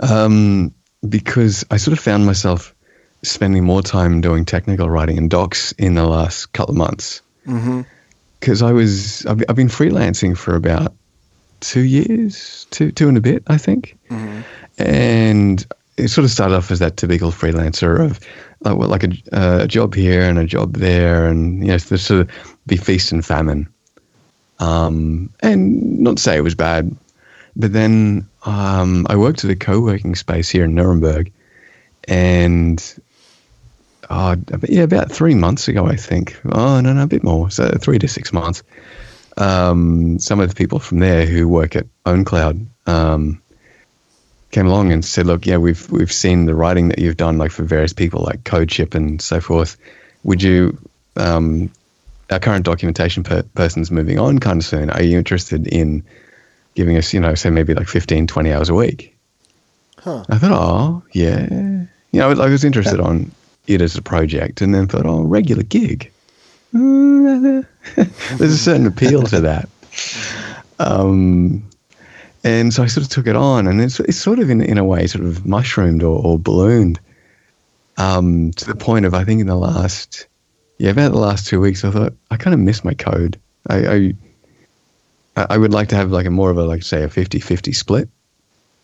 um, 0.00 0.74
because 1.08 1.64
I 1.70 1.76
sort 1.76 1.96
of 1.96 2.02
found 2.02 2.26
myself 2.26 2.74
spending 3.22 3.64
more 3.64 3.82
time 3.82 4.20
doing 4.20 4.44
technical 4.44 4.90
writing 4.90 5.18
and 5.18 5.30
docs 5.30 5.72
in 5.72 5.94
the 5.94 6.04
last 6.04 6.52
couple 6.52 6.72
of 6.72 6.78
months. 6.78 7.22
Because 7.44 8.60
mm-hmm. 8.60 8.64
I 8.64 8.72
was, 8.72 9.24
I've, 9.26 9.42
I've, 9.48 9.56
been 9.56 9.68
freelancing 9.68 10.36
for 10.36 10.56
about 10.56 10.94
two 11.60 11.80
years, 11.80 12.66
two 12.70 12.90
two 12.90 13.08
and 13.08 13.16
a 13.16 13.20
bit, 13.20 13.44
I 13.46 13.58
think, 13.58 13.96
mm-hmm. 14.10 14.40
and 14.78 15.66
it 15.96 16.08
sort 16.08 16.24
of 16.24 16.30
started 16.30 16.56
off 16.56 16.70
as 16.70 16.78
that 16.78 16.96
typical 16.96 17.30
freelancer 17.30 18.04
of 18.04 18.20
like, 18.60 18.76
well, 18.76 18.88
like 18.88 19.04
a, 19.04 19.12
uh, 19.32 19.64
a 19.64 19.68
job 19.68 19.94
here 19.94 20.22
and 20.22 20.38
a 20.38 20.44
job 20.44 20.74
there, 20.74 21.26
and 21.26 21.60
you 21.60 21.68
know, 21.68 21.78
sort 21.78 22.10
of 22.10 22.30
be 22.66 22.76
feast 22.76 23.12
and 23.12 23.24
famine. 23.24 23.68
Um, 24.58 25.30
and 25.40 26.00
not 26.00 26.16
to 26.16 26.22
say 26.22 26.36
it 26.36 26.42
was 26.42 26.54
bad, 26.54 26.94
but 27.54 27.72
then 27.72 28.26
um, 28.44 29.06
I 29.08 29.16
worked 29.16 29.44
at 29.44 29.50
a 29.50 29.56
co-working 29.56 30.14
space 30.14 30.48
here 30.48 30.64
in 30.64 30.74
Nuremberg, 30.74 31.32
and 32.08 32.82
uh, 34.08 34.36
yeah, 34.68 34.82
about 34.82 35.10
three 35.10 35.34
months 35.34 35.68
ago, 35.68 35.86
I 35.86 35.96
think. 35.96 36.38
Oh 36.46 36.80
no, 36.80 36.92
no, 36.92 37.02
a 37.02 37.06
bit 37.06 37.24
more. 37.24 37.50
So 37.50 37.70
three 37.80 37.98
to 37.98 38.08
six 38.08 38.32
months. 38.32 38.62
Um, 39.38 40.18
some 40.18 40.40
of 40.40 40.48
the 40.48 40.54
people 40.54 40.78
from 40.78 41.00
there 41.00 41.26
who 41.26 41.46
work 41.46 41.76
at 41.76 41.86
OwnCloud 42.06 42.66
um, 42.86 43.42
came 44.56 44.66
along 44.66 44.90
and 44.90 45.04
said, 45.04 45.26
"Look, 45.26 45.44
yeah, 45.44 45.58
we've 45.58 45.90
we've 45.90 46.12
seen 46.12 46.46
the 46.46 46.54
writing 46.54 46.88
that 46.88 46.98
you've 46.98 47.18
done, 47.18 47.36
like 47.36 47.50
for 47.50 47.62
various 47.62 47.92
people, 47.92 48.22
like 48.22 48.42
CodeShip 48.44 48.94
and 48.94 49.20
so 49.20 49.38
forth. 49.38 49.76
Would 50.24 50.42
you 50.42 50.78
um, 51.16 51.70
our 52.30 52.38
current 52.38 52.64
documentation 52.64 53.22
per- 53.22 53.42
person's 53.54 53.90
moving 53.90 54.18
on 54.18 54.38
kind 54.38 54.60
of 54.60 54.64
soon. 54.64 54.88
Are 54.90 55.02
you 55.02 55.18
interested 55.18 55.66
in 55.66 56.02
giving 56.74 56.96
us, 56.96 57.12
you 57.12 57.20
know, 57.20 57.34
say 57.34 57.50
maybe 57.50 57.74
like 57.74 57.88
15, 57.88 58.26
20 58.26 58.52
hours 58.52 58.68
a 58.68 58.74
week? 58.74 59.14
Huh. 59.98 60.24
I 60.30 60.38
thought, 60.38 60.52
oh, 60.52 61.02
yeah. 61.12 61.48
You 61.50 62.20
know, 62.20 62.30
I 62.30 62.48
was 62.48 62.64
interested 62.64 63.00
on 63.00 63.30
it 63.66 63.82
as 63.82 63.96
a 63.96 64.02
project 64.02 64.60
and 64.60 64.74
then 64.74 64.88
thought, 64.88 65.06
oh, 65.06 65.22
regular 65.22 65.64
gig. 65.64 66.10
There's 66.72 67.64
a 68.40 68.58
certain 68.58 68.86
appeal 68.86 69.22
to 69.24 69.40
that. 69.42 69.68
Um, 70.78 71.66
and 72.46 72.72
so 72.72 72.82
I 72.82 72.86
sort 72.86 73.04
of 73.04 73.10
took 73.10 73.26
it 73.26 73.36
on 73.36 73.66
and 73.66 73.80
it's, 73.80 74.00
it's 74.00 74.16
sort 74.18 74.38
of 74.38 74.50
in, 74.50 74.60
in 74.60 74.78
a 74.78 74.84
way 74.84 75.06
sort 75.06 75.24
of 75.24 75.44
mushroomed 75.46 76.02
or, 76.02 76.24
or 76.24 76.38
ballooned 76.38 77.00
um, 77.96 78.52
to 78.52 78.66
the 78.66 78.74
point 78.76 79.06
of, 79.06 79.14
I 79.14 79.24
think 79.24 79.40
in 79.40 79.46
the 79.46 79.56
last 79.56 80.26
yeah, 80.78 80.90
about 80.90 81.12
the 81.12 81.18
last 81.18 81.46
two 81.46 81.60
weeks, 81.60 81.84
I 81.84 81.90
thought 81.90 82.14
I 82.30 82.36
kind 82.36 82.54
of 82.54 82.60
miss 82.60 82.84
my 82.84 82.94
code. 82.94 83.40
I, 83.68 84.14
I, 85.36 85.46
I 85.50 85.58
would 85.58 85.72
like 85.72 85.88
to 85.88 85.96
have 85.96 86.10
like 86.10 86.26
a 86.26 86.30
more 86.30 86.50
of 86.50 86.58
a 86.58 86.64
like 86.64 86.82
say 86.82 87.02
a 87.02 87.08
50-50 87.08 87.74
split. 87.74 88.08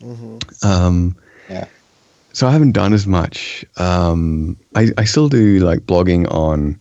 Mm-hmm. 0.01 0.67
Um, 0.67 1.17
yeah. 1.49 1.67
So 2.33 2.47
I 2.47 2.53
haven't 2.53 2.73
done 2.73 2.95
as 2.95 3.07
much. 3.07 3.65
Um, 3.77 4.57
I, 4.75 4.89
I 4.97 5.05
still 5.05 5.29
do 5.29 5.59
like 5.61 5.81
blogging 5.81 6.31
on 6.33 6.81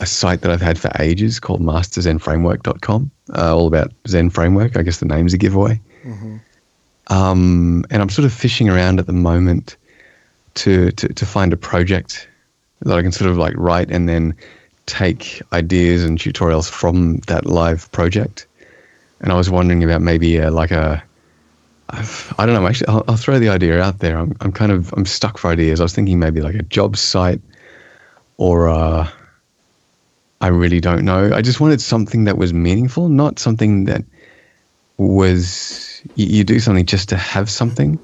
a 0.00 0.06
site 0.06 0.40
that 0.40 0.50
I've 0.50 0.60
had 0.60 0.78
for 0.78 0.90
ages 0.98 1.38
called 1.38 1.60
masterzendframework.com, 1.60 3.10
uh, 3.34 3.56
all 3.56 3.68
about 3.68 3.92
Zend 4.08 4.34
framework. 4.34 4.76
I 4.76 4.82
guess 4.82 4.98
the 4.98 5.06
name's 5.06 5.34
a 5.34 5.38
giveaway. 5.38 5.80
Mm-hmm. 6.06 6.36
Um, 7.08 7.84
and 7.90 8.02
I'm 8.02 8.08
sort 8.08 8.24
of 8.24 8.32
fishing 8.32 8.68
around 8.68 8.98
at 8.98 9.06
the 9.06 9.12
moment 9.12 9.76
to, 10.54 10.90
to, 10.92 11.08
to 11.12 11.26
find 11.26 11.52
a 11.52 11.56
project 11.56 12.28
that 12.80 12.96
I 12.96 13.02
can 13.02 13.12
sort 13.12 13.30
of 13.30 13.36
like 13.36 13.54
write 13.56 13.90
and 13.90 14.08
then 14.08 14.34
take 14.86 15.42
ideas 15.52 16.04
and 16.04 16.18
tutorials 16.18 16.70
from 16.70 17.18
that 17.26 17.46
live 17.46 17.90
project. 17.92 18.46
And 19.20 19.32
I 19.32 19.36
was 19.36 19.50
wondering 19.50 19.82
about 19.82 20.02
maybe 20.02 20.36
a, 20.38 20.50
like 20.50 20.70
a, 20.70 21.02
I 21.88 22.46
don't 22.46 22.54
know. 22.54 22.66
Actually, 22.66 22.88
I'll, 22.88 23.04
I'll, 23.08 23.16
throw 23.16 23.38
the 23.38 23.48
idea 23.48 23.80
out 23.80 24.00
there. 24.00 24.18
I'm, 24.18 24.36
I'm 24.40 24.52
kind 24.52 24.72
of, 24.72 24.92
I'm 24.94 25.06
stuck 25.06 25.38
for 25.38 25.50
ideas. 25.50 25.80
I 25.80 25.84
was 25.84 25.94
thinking 25.94 26.18
maybe 26.18 26.40
like 26.40 26.56
a 26.56 26.62
job 26.62 26.96
site, 26.96 27.40
or 28.38 28.68
uh, 28.68 29.08
I 30.40 30.48
really 30.48 30.80
don't 30.80 31.04
know. 31.04 31.32
I 31.32 31.42
just 31.42 31.60
wanted 31.60 31.80
something 31.80 32.24
that 32.24 32.36
was 32.36 32.52
meaningful, 32.52 33.08
not 33.08 33.38
something 33.38 33.84
that 33.84 34.04
was 34.98 36.00
you, 36.14 36.26
you 36.26 36.44
do 36.44 36.60
something 36.60 36.86
just 36.86 37.08
to 37.10 37.16
have 37.16 37.50
something 37.50 37.98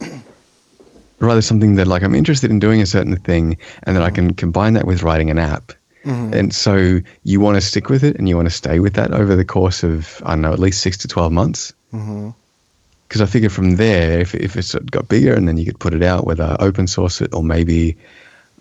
rather 1.21 1.43
something 1.43 1.77
that 1.77 1.87
like 1.87 2.03
I'm 2.03 2.15
interested 2.15 2.51
in 2.51 2.59
doing 2.59 2.83
a 2.83 2.87
certain 2.87 3.17
thing 3.17 3.57
and 3.85 3.97
then 3.97 4.03
I 4.03 4.11
can 4.11 4.35
combine 4.35 4.75
that 4.75 4.87
with 4.87 5.03
writing 5.03 5.31
an 5.31 5.39
app. 5.39 5.73
Mm-hmm. 6.05 6.35
And 6.35 6.55
so 6.55 7.01
you 7.23 7.39
want 7.39 7.55
to 7.55 7.61
stick 7.61 7.89
with 7.89 8.03
it 8.03 8.17
and 8.17 8.29
you 8.29 8.35
want 8.35 8.47
to 8.47 8.55
stay 8.55 8.81
with 8.81 8.95
that 8.95 9.13
over 9.13 9.37
the 9.37 9.45
course 9.45 9.85
of, 9.85 10.21
I 10.27 10.31
don't 10.31 10.43
know, 10.43 10.53
at 10.53 10.59
least 10.59 10.83
six 10.83 10.97
to 10.99 11.09
12 11.09 11.31
months. 11.31 11.73
Because 11.93 12.05
mm-hmm. 12.05 13.23
I 13.23 13.27
figure 13.27 13.51
from 13.51 13.77
there, 13.77 14.19
if, 14.19 14.35
if 14.35 14.57
it's 14.57 14.75
got 14.75 15.09
bigger 15.09 15.33
and 15.33 15.47
then 15.47 15.59
you 15.59 15.65
could 15.65 15.79
put 15.79 15.95
it 15.95 16.03
out, 16.03 16.27
whether 16.27 16.57
open 16.59 16.89
source 16.89 17.21
it 17.21 17.33
or 17.33 17.45
maybe 17.45 17.97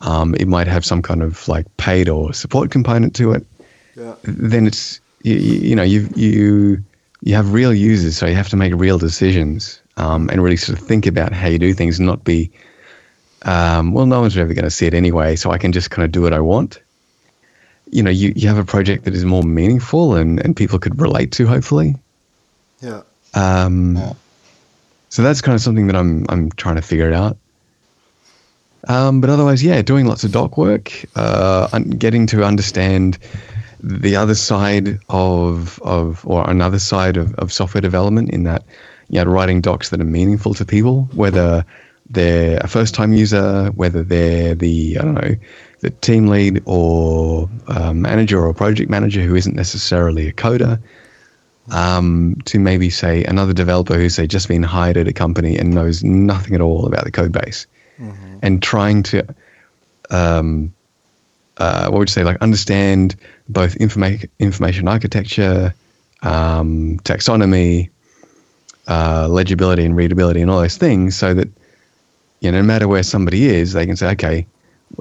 Um, 0.01 0.33
it 0.35 0.47
might 0.47 0.67
have 0.67 0.83
some 0.83 1.01
kind 1.01 1.21
of 1.21 1.47
like 1.47 1.65
paid 1.77 2.09
or 2.09 2.33
support 2.33 2.71
component 2.71 3.15
to 3.15 3.33
it. 3.33 3.45
Yeah. 3.95 4.15
Then 4.23 4.65
it's 4.65 4.99
you, 5.21 5.35
you 5.35 5.75
know 5.75 5.83
you 5.83 6.09
you 6.15 6.83
you 7.21 7.35
have 7.35 7.53
real 7.53 7.73
users, 7.73 8.17
so 8.17 8.25
you 8.25 8.35
have 8.35 8.49
to 8.49 8.57
make 8.57 8.73
real 8.75 8.97
decisions 8.97 9.81
um, 9.97 10.29
and 10.29 10.41
really 10.43 10.57
sort 10.57 10.79
of 10.79 10.85
think 10.85 11.05
about 11.05 11.33
how 11.33 11.47
you 11.47 11.59
do 11.59 11.73
things, 11.73 11.99
and 11.99 12.07
not 12.07 12.23
be 12.23 12.51
um, 13.43 13.93
well, 13.93 14.05
no 14.05 14.21
one's 14.21 14.37
ever 14.37 14.53
going 14.53 14.65
to 14.65 14.71
see 14.71 14.85
it 14.85 14.93
anyway, 14.93 15.35
so 15.35 15.51
I 15.51 15.57
can 15.57 15.71
just 15.71 15.89
kind 15.89 16.05
of 16.05 16.11
do 16.11 16.21
what 16.21 16.33
I 16.33 16.39
want. 16.39 16.79
You 17.89 18.03
know, 18.03 18.11
you, 18.11 18.33
you 18.35 18.47
have 18.47 18.57
a 18.57 18.63
project 18.63 19.05
that 19.05 19.13
is 19.13 19.25
more 19.25 19.43
meaningful 19.43 20.15
and, 20.15 20.39
and 20.39 20.55
people 20.55 20.79
could 20.79 21.01
relate 21.01 21.31
to, 21.33 21.47
hopefully. 21.47 21.95
Yeah. 22.81 23.01
Um, 23.33 23.97
Yeah. 23.97 24.13
So 25.09 25.23
that's 25.23 25.41
kind 25.41 25.55
of 25.55 25.61
something 25.61 25.87
that 25.87 25.95
I'm 25.97 26.25
I'm 26.29 26.51
trying 26.51 26.77
to 26.77 26.81
figure 26.81 27.11
out. 27.11 27.37
Um, 28.87 29.19
but 29.19 29.29
otherwise, 29.29 29.61
yeah, 29.61 29.81
doing 29.81 30.05
lots 30.05 30.23
of 30.23 30.31
doc 30.31 30.57
work, 30.57 31.03
uh, 31.17 31.77
getting 31.79 32.27
to 32.27 32.45
understand 32.45 33.17
the 33.83 34.15
other 34.15 34.35
side 34.35 34.99
of 35.09 35.79
of 35.81 36.25
or 36.25 36.49
another 36.49 36.79
side 36.79 37.17
of, 37.17 37.33
of 37.35 37.51
software 37.51 37.81
development 37.81 38.29
in 38.29 38.43
that 38.43 38.63
you 39.09 39.23
know 39.23 39.29
writing 39.29 39.61
docs 39.61 39.89
that 39.89 40.01
are 40.01 40.05
meaningful 40.05 40.53
to 40.55 40.65
people, 40.65 41.09
whether 41.13 41.65
they're 42.09 42.57
a 42.57 42.67
first 42.67 42.93
time 42.93 43.13
user, 43.13 43.67
whether 43.75 44.03
they're 44.03 44.55
the 44.55 44.97
I 44.99 45.03
don't 45.03 45.15
know 45.15 45.35
the 45.79 45.89
team 45.89 46.27
lead 46.27 46.61
or 46.65 47.49
manager 47.93 48.45
or 48.45 48.53
project 48.53 48.89
manager 48.89 49.21
who 49.21 49.35
isn't 49.35 49.55
necessarily 49.55 50.27
a 50.27 50.33
coder 50.33 50.79
um, 51.71 52.37
to 52.45 52.59
maybe 52.59 52.89
say 52.89 53.23
another 53.23 53.53
developer 53.53 53.95
who's 53.95 54.15
say 54.15 54.27
just 54.27 54.47
been 54.47 54.63
hired 54.63 54.97
at 54.97 55.07
a 55.07 55.13
company 55.13 55.57
and 55.57 55.73
knows 55.73 56.03
nothing 56.03 56.53
at 56.53 56.61
all 56.61 56.85
about 56.85 57.03
the 57.03 57.11
code 57.11 57.31
base. 57.31 57.67
And 58.41 58.61
trying 58.61 59.03
to 59.03 59.35
um, 60.09 60.73
uh, 61.61 61.89
what 61.89 61.99
would 61.99 62.09
you 62.09 62.13
say 62.13 62.23
like 62.23 62.37
understand 62.41 63.15
both 63.47 63.75
informa- 63.75 64.29
information 64.39 64.87
architecture 64.87 65.73
um, 66.23 66.97
taxonomy 67.03 67.89
uh, 68.87 69.27
legibility 69.27 69.85
and 69.85 69.95
readability 69.95 70.41
and 70.41 70.49
all 70.49 70.61
those 70.61 70.77
things 70.77 71.15
so 71.15 71.33
that 71.33 71.47
you 72.39 72.51
know 72.51 72.61
no 72.61 72.63
matter 72.63 72.87
where 72.87 73.03
somebody 73.03 73.45
is 73.45 73.73
they 73.73 73.85
can 73.85 73.95
say 73.95 74.11
okay 74.11 74.45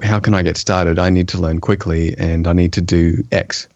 how 0.03 0.19
can 0.19 0.33
I 0.33 0.41
get 0.43 0.57
started 0.57 0.99
I 0.99 1.09
need 1.09 1.27
to 1.29 1.37
learn 1.37 1.59
quickly 1.59 2.15
and 2.17 2.47
I 2.47 2.53
need 2.53 2.73
to 2.73 2.81
do 2.81 3.23
X 3.31 3.67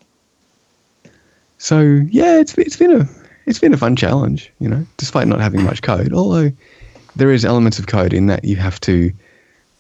so 1.58 1.80
yeah, 2.10 2.40
it's 2.40 2.58
it's 2.58 2.78
been 2.78 3.02
a 3.02 3.10
it's 3.46 3.60
been 3.60 3.74
a 3.74 3.78
fun 3.78 3.96
challenge, 3.96 4.52
you 4.60 4.70
know, 4.70 4.86
despite 4.98 5.28
not 5.28 5.40
having 5.40 5.64
much 5.64 5.82
code. 5.82 6.14
Although 6.14 6.52
there 7.16 7.32
is 7.32 7.46
elements 7.46 7.80
of 7.80 7.88
code 7.88 8.14
in 8.14 8.28
that 8.28 8.44
you 8.44 8.56
have 8.58 8.80
to 8.82 9.12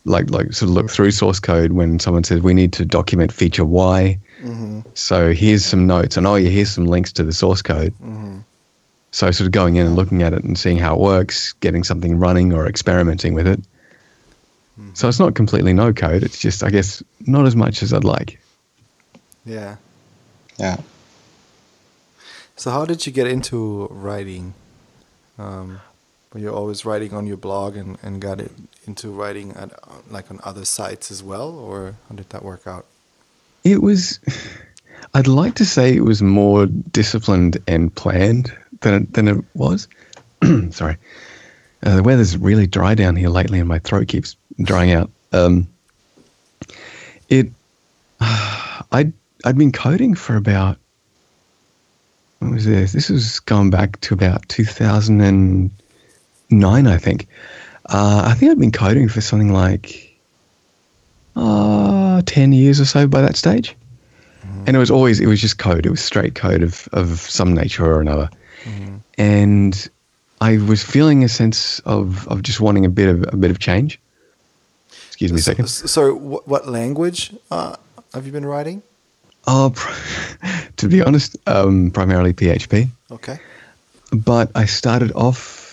like 0.05 0.29
like 0.29 0.53
sort 0.53 0.69
of 0.69 0.75
look 0.75 0.89
through 0.89 1.11
source 1.11 1.39
code 1.39 1.73
when 1.73 1.99
someone 1.99 2.23
says 2.23 2.41
we 2.41 2.53
need 2.53 2.73
to 2.73 2.85
document 2.85 3.33
feature 3.33 3.65
Y. 3.65 4.19
Mm-hmm. 4.41 4.81
So 4.93 5.33
here's 5.33 5.65
some 5.65 5.87
notes, 5.87 6.15
and 6.15 6.25
oh 6.25 6.35
yeah, 6.35 6.49
here's 6.49 6.71
some 6.71 6.85
links 6.85 7.11
to 7.13 7.23
the 7.23 7.33
source 7.33 7.61
code. 7.61 7.93
Mm-hmm. 7.95 8.39
So 9.11 9.31
sort 9.31 9.47
of 9.47 9.51
going 9.51 9.77
in 9.77 9.87
and 9.87 9.95
looking 9.95 10.23
at 10.23 10.33
it 10.33 10.43
and 10.43 10.57
seeing 10.57 10.77
how 10.77 10.95
it 10.95 10.99
works, 10.99 11.53
getting 11.53 11.83
something 11.83 12.19
running 12.19 12.53
or 12.53 12.67
experimenting 12.67 13.33
with 13.33 13.47
it. 13.47 13.59
Mm-hmm. 14.79 14.91
So 14.93 15.07
it's 15.07 15.19
not 15.19 15.35
completely 15.35 15.73
no 15.73 15.91
code. 15.91 16.23
It's 16.23 16.39
just 16.39 16.63
I 16.63 16.69
guess 16.69 17.01
not 17.21 17.45
as 17.45 17.55
much 17.55 17.81
as 17.81 17.93
I'd 17.93 18.03
like. 18.03 18.39
Yeah. 19.45 19.77
Yeah. 20.57 20.77
So 22.55 22.71
how 22.71 22.85
did 22.85 23.05
you 23.05 23.11
get 23.11 23.27
into 23.27 23.87
writing? 23.89 24.53
Um, 25.37 25.81
were 26.35 26.41
you 26.41 26.53
always 26.53 26.83
writing 26.83 27.13
on 27.13 27.25
your 27.25 27.37
blog 27.37 27.77
and, 27.77 27.97
and 28.03 28.19
got 28.19 28.41
it 28.41 28.51
into 28.85 29.09
writing 29.09 29.53
at, 29.53 29.71
like 30.11 30.29
on 30.29 30.41
other 30.43 30.65
sites 30.65 31.09
as 31.09 31.23
well, 31.23 31.57
or 31.57 31.95
how 32.09 32.15
did 32.15 32.29
that 32.31 32.43
work 32.43 32.67
out? 32.67 32.85
It 33.63 33.81
was. 33.81 34.19
I'd 35.13 35.27
like 35.27 35.55
to 35.55 35.65
say 35.65 35.95
it 35.95 36.03
was 36.03 36.21
more 36.21 36.65
disciplined 36.65 37.57
and 37.69 37.95
planned 37.95 38.53
than 38.81 38.93
it, 38.95 39.13
than 39.13 39.29
it 39.29 39.45
was. 39.53 39.87
Sorry, 40.71 40.97
uh, 41.83 41.95
the 41.95 42.03
weather's 42.03 42.37
really 42.37 42.67
dry 42.67 42.95
down 42.95 43.15
here 43.15 43.29
lately, 43.29 43.59
and 43.59 43.69
my 43.69 43.79
throat 43.79 44.09
keeps 44.09 44.35
drying 44.61 44.91
out. 44.91 45.09
Um, 45.31 45.69
it. 47.29 47.49
I'd 48.19 49.13
I'd 49.45 49.57
been 49.57 49.71
coding 49.71 50.15
for 50.15 50.35
about. 50.35 50.77
What 52.39 52.51
was 52.51 52.65
this? 52.65 52.91
This 52.91 53.09
was 53.09 53.39
going 53.39 53.69
back 53.69 54.01
to 54.01 54.13
about 54.13 54.49
2009, 56.59 56.87
I 56.93 56.97
think. 56.97 57.27
Uh, 57.87 58.23
I 58.25 58.33
think 58.33 58.51
I'd 58.51 58.59
been 58.59 58.71
coding 58.71 59.09
for 59.09 59.21
something 59.21 59.51
like 59.53 60.17
uh, 61.35 62.21
10 62.25 62.53
years 62.53 62.79
or 62.79 62.85
so 62.85 63.07
by 63.07 63.21
that 63.21 63.35
stage. 63.35 63.75
And 64.67 64.75
it 64.75 64.79
was 64.79 64.89
always, 64.91 65.19
it 65.19 65.27
was 65.27 65.41
just 65.41 65.57
code. 65.59 65.85
It 65.85 65.89
was 65.91 66.03
straight 66.03 66.33
code 66.35 66.63
of, 66.63 66.87
of 66.91 67.19
some 67.19 67.53
nature 67.53 67.85
or 67.85 68.01
another. 68.01 68.29
And 69.17 69.89
I 70.41 70.57
was 70.57 70.83
feeling 70.83 71.23
a 71.23 71.29
sense 71.29 71.79
of, 71.79 72.27
of 72.27 72.41
just 72.41 72.59
wanting 72.59 72.85
a 72.85 72.89
bit 72.89 73.09
of, 73.09 73.33
a 73.33 73.37
bit 73.37 73.51
of 73.51 73.59
change. 73.59 73.99
Excuse 75.07 75.31
me 75.31 75.39
a 75.39 75.41
So, 75.41 75.51
second. 75.51 75.67
so 75.67 76.13
what, 76.15 76.47
what 76.47 76.67
language 76.67 77.31
uh, 77.51 77.75
have 78.13 78.25
you 78.25 78.31
been 78.31 78.45
writing? 78.45 78.81
Oh, 79.47 79.69
to 80.77 80.87
be 80.87 81.01
honest, 81.03 81.37
um, 81.47 81.91
primarily 81.91 82.33
PHP. 82.33 82.87
Okay. 83.11 83.39
but 84.11 84.49
I 84.55 84.65
started 84.65 85.11
off. 85.13 85.64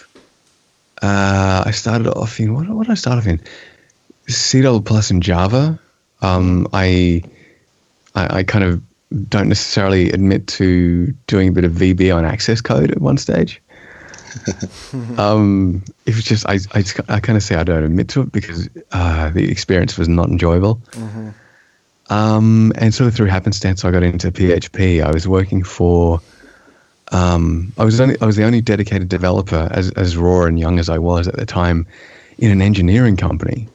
Uh, 1.02 1.64
I 1.66 1.72
started 1.72 2.06
off 2.06 2.38
in 2.38 2.54
what? 2.54 2.68
What 2.68 2.86
did 2.86 2.92
I 2.92 2.94
start 2.94 3.18
off 3.18 3.26
in? 3.26 3.40
C 4.28 4.62
plus 4.62 5.10
and 5.10 5.22
Java. 5.22 5.78
Um, 6.20 6.68
I, 6.72 7.22
I 8.14 8.38
I 8.38 8.42
kind 8.44 8.64
of 8.64 8.82
don't 9.28 9.48
necessarily 9.48 10.10
admit 10.10 10.46
to 10.46 11.08
doing 11.26 11.48
a 11.48 11.52
bit 11.52 11.64
of 11.64 11.72
VB 11.72 12.14
on 12.14 12.24
access 12.24 12.60
code 12.60 12.92
at 12.92 13.00
one 13.00 13.18
stage. 13.18 13.60
um, 15.18 15.82
it 16.06 16.14
was 16.14 16.24
just 16.24 16.46
I 16.46 16.58
I, 16.72 16.84
I 17.08 17.20
kind 17.20 17.36
of 17.36 17.42
say 17.42 17.56
I 17.56 17.64
don't 17.64 17.82
admit 17.82 18.08
to 18.10 18.22
it 18.22 18.32
because 18.32 18.68
uh, 18.92 19.30
the 19.30 19.50
experience 19.50 19.98
was 19.98 20.08
not 20.08 20.28
enjoyable. 20.28 20.80
Um, 22.10 22.72
and 22.76 22.94
sort 22.94 23.08
of 23.08 23.14
through 23.14 23.26
happenstance, 23.26 23.84
I 23.84 23.90
got 23.90 24.02
into 24.02 24.30
PHP. 24.30 25.04
I 25.04 25.10
was 25.10 25.26
working 25.26 25.62
for 25.62 26.20
um, 27.12 27.72
I 27.78 27.84
was 27.84 28.00
only 28.00 28.16
I 28.20 28.26
was 28.26 28.36
the 28.36 28.44
only 28.44 28.60
dedicated 28.60 29.08
developer 29.08 29.68
as 29.70 29.90
as 29.92 30.16
raw 30.16 30.44
and 30.44 30.58
young 30.58 30.78
as 30.78 30.88
I 30.88 30.98
was 30.98 31.28
at 31.28 31.36
the 31.36 31.46
time 31.46 31.86
in 32.38 32.50
an 32.50 32.60
engineering 32.62 33.16
company, 33.16 33.68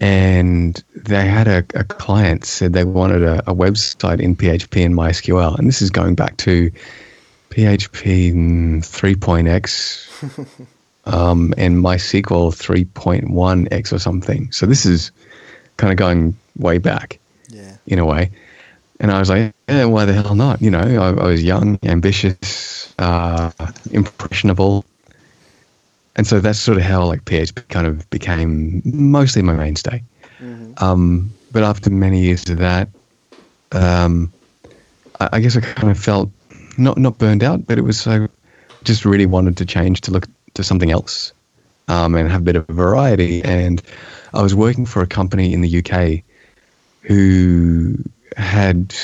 and 0.00 0.82
they 0.94 1.26
had 1.26 1.48
a, 1.48 1.64
a 1.74 1.84
client 1.84 2.44
said 2.44 2.72
they 2.72 2.84
wanted 2.84 3.22
a, 3.22 3.38
a 3.50 3.54
website 3.54 4.20
in 4.20 4.36
PHP 4.36 4.84
and 4.84 4.94
MySQL, 4.94 5.58
and 5.58 5.68
this 5.68 5.80
is 5.80 5.90
going 5.90 6.14
back 6.16 6.36
to 6.38 6.70
PHP 7.50 8.32
3.x 8.82 10.08
um, 11.04 11.54
and 11.56 11.76
MySQL 11.76 12.52
3.1x 12.52 13.92
or 13.92 13.98
something. 13.98 14.50
So 14.52 14.66
this 14.66 14.86
is 14.86 15.10
kind 15.76 15.92
of 15.92 15.96
going 15.96 16.36
way 16.56 16.78
back 16.78 17.18
Yeah. 17.48 17.76
in 17.86 17.98
a 17.98 18.04
way. 18.04 18.30
And 19.02 19.10
I 19.10 19.18
was 19.18 19.28
like, 19.28 19.52
yeah, 19.68 19.84
why 19.86 20.04
the 20.04 20.12
hell 20.12 20.36
not? 20.36 20.62
You 20.62 20.70
know, 20.70 20.78
I, 20.78 21.08
I 21.08 21.26
was 21.26 21.42
young, 21.42 21.76
ambitious, 21.82 22.94
uh, 23.00 23.50
impressionable. 23.90 24.84
And 26.14 26.24
so 26.24 26.38
that's 26.38 26.60
sort 26.60 26.78
of 26.78 26.84
how 26.84 27.04
like 27.04 27.24
PHP 27.24 27.66
kind 27.68 27.88
of 27.88 28.08
became 28.10 28.80
mostly 28.84 29.42
my 29.42 29.54
mainstay. 29.54 30.04
Um, 30.78 31.32
but 31.50 31.64
after 31.64 31.90
many 31.90 32.20
years 32.22 32.48
of 32.48 32.58
that, 32.58 32.88
um, 33.72 34.32
I, 35.18 35.30
I 35.32 35.40
guess 35.40 35.56
I 35.56 35.60
kind 35.60 35.90
of 35.90 35.98
felt 35.98 36.30
not 36.78 36.96
not 36.96 37.18
burned 37.18 37.42
out, 37.42 37.66
but 37.66 37.78
it 37.78 37.82
was 37.82 38.00
so 38.00 38.28
just 38.84 39.04
really 39.04 39.26
wanted 39.26 39.56
to 39.56 39.66
change 39.66 40.00
to 40.02 40.12
look 40.12 40.28
to 40.54 40.62
something 40.62 40.92
else 40.92 41.32
um, 41.88 42.14
and 42.14 42.30
have 42.30 42.42
a 42.42 42.44
bit 42.44 42.56
of 42.56 42.66
variety. 42.68 43.42
And 43.42 43.82
I 44.32 44.42
was 44.42 44.54
working 44.54 44.86
for 44.86 45.02
a 45.02 45.08
company 45.08 45.52
in 45.52 45.60
the 45.60 45.78
UK 45.78 46.22
who 47.00 47.96
had, 48.36 48.94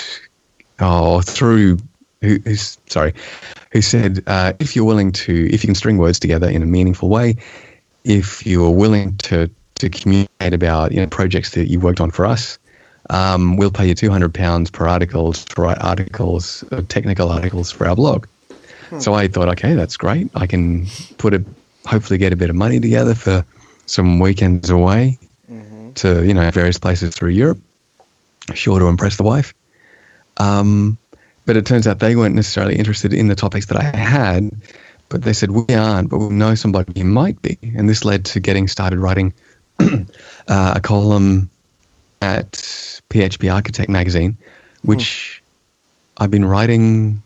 oh, 0.80 1.20
through, 1.20 1.78
who, 2.20 2.38
who's, 2.44 2.78
sorry, 2.86 3.14
who 3.72 3.82
said, 3.82 4.22
uh, 4.26 4.52
if 4.58 4.74
you're 4.74 4.84
willing 4.84 5.12
to, 5.12 5.46
if 5.52 5.62
you 5.62 5.68
can 5.68 5.74
string 5.74 5.98
words 5.98 6.18
together 6.18 6.48
in 6.48 6.62
a 6.62 6.66
meaningful 6.66 7.08
way, 7.08 7.36
if 8.04 8.46
you're 8.46 8.70
willing 8.70 9.16
to, 9.18 9.50
to 9.76 9.88
communicate 9.88 10.52
about, 10.52 10.92
you 10.92 11.00
know, 11.00 11.06
projects 11.06 11.50
that 11.50 11.68
you 11.68 11.80
worked 11.80 12.00
on 12.00 12.10
for 12.10 12.26
us, 12.26 12.58
um, 13.10 13.56
we'll 13.56 13.70
pay 13.70 13.88
you 13.88 13.94
£200 13.94 14.72
per 14.72 14.86
article 14.86 15.32
to 15.32 15.60
write 15.60 15.78
articles, 15.80 16.64
uh, 16.72 16.82
technical 16.88 17.30
articles 17.30 17.70
for 17.70 17.86
our 17.86 17.96
blog. 17.96 18.26
So 19.00 19.12
I 19.14 19.28
thought, 19.28 19.48
okay, 19.50 19.74
that's 19.74 19.96
great. 19.98 20.30
I 20.34 20.46
can 20.46 20.86
put 21.18 21.34
a, 21.34 21.44
hopefully 21.86 22.18
get 22.18 22.32
a 22.32 22.36
bit 22.36 22.48
of 22.48 22.56
money 22.56 22.80
together 22.80 23.14
for 23.14 23.44
some 23.84 24.18
weekends 24.18 24.70
away 24.70 25.18
to, 25.96 26.24
you 26.26 26.32
know, 26.32 26.50
various 26.50 26.78
places 26.78 27.14
through 27.14 27.30
Europe 27.30 27.58
sure 28.56 28.78
to 28.78 28.86
impress 28.86 29.16
the 29.16 29.22
wife. 29.22 29.54
Um, 30.36 30.98
but 31.46 31.56
it 31.56 31.66
turns 31.66 31.86
out 31.86 31.98
they 31.98 32.14
weren't 32.14 32.34
necessarily 32.34 32.76
interested 32.76 33.12
in 33.12 33.28
the 33.28 33.34
topics 33.34 33.66
that 33.66 33.78
I 33.78 33.96
had, 33.96 34.50
but 35.08 35.22
they 35.22 35.32
said, 35.32 35.50
we 35.50 35.74
aren't, 35.74 36.10
but 36.10 36.18
we 36.18 36.28
know 36.28 36.54
somebody 36.54 37.00
who 37.00 37.06
might 37.06 37.40
be. 37.40 37.58
And 37.62 37.88
this 37.88 38.04
led 38.04 38.26
to 38.26 38.40
getting 38.40 38.68
started 38.68 38.98
writing 38.98 39.32
uh, 39.80 39.96
a 40.48 40.80
column 40.80 41.50
at 42.20 42.52
PHP 42.52 43.52
Architect 43.52 43.88
magazine, 43.88 44.36
which 44.82 45.42
I've 46.18 46.30
been 46.30 46.44
writing. 46.44 47.22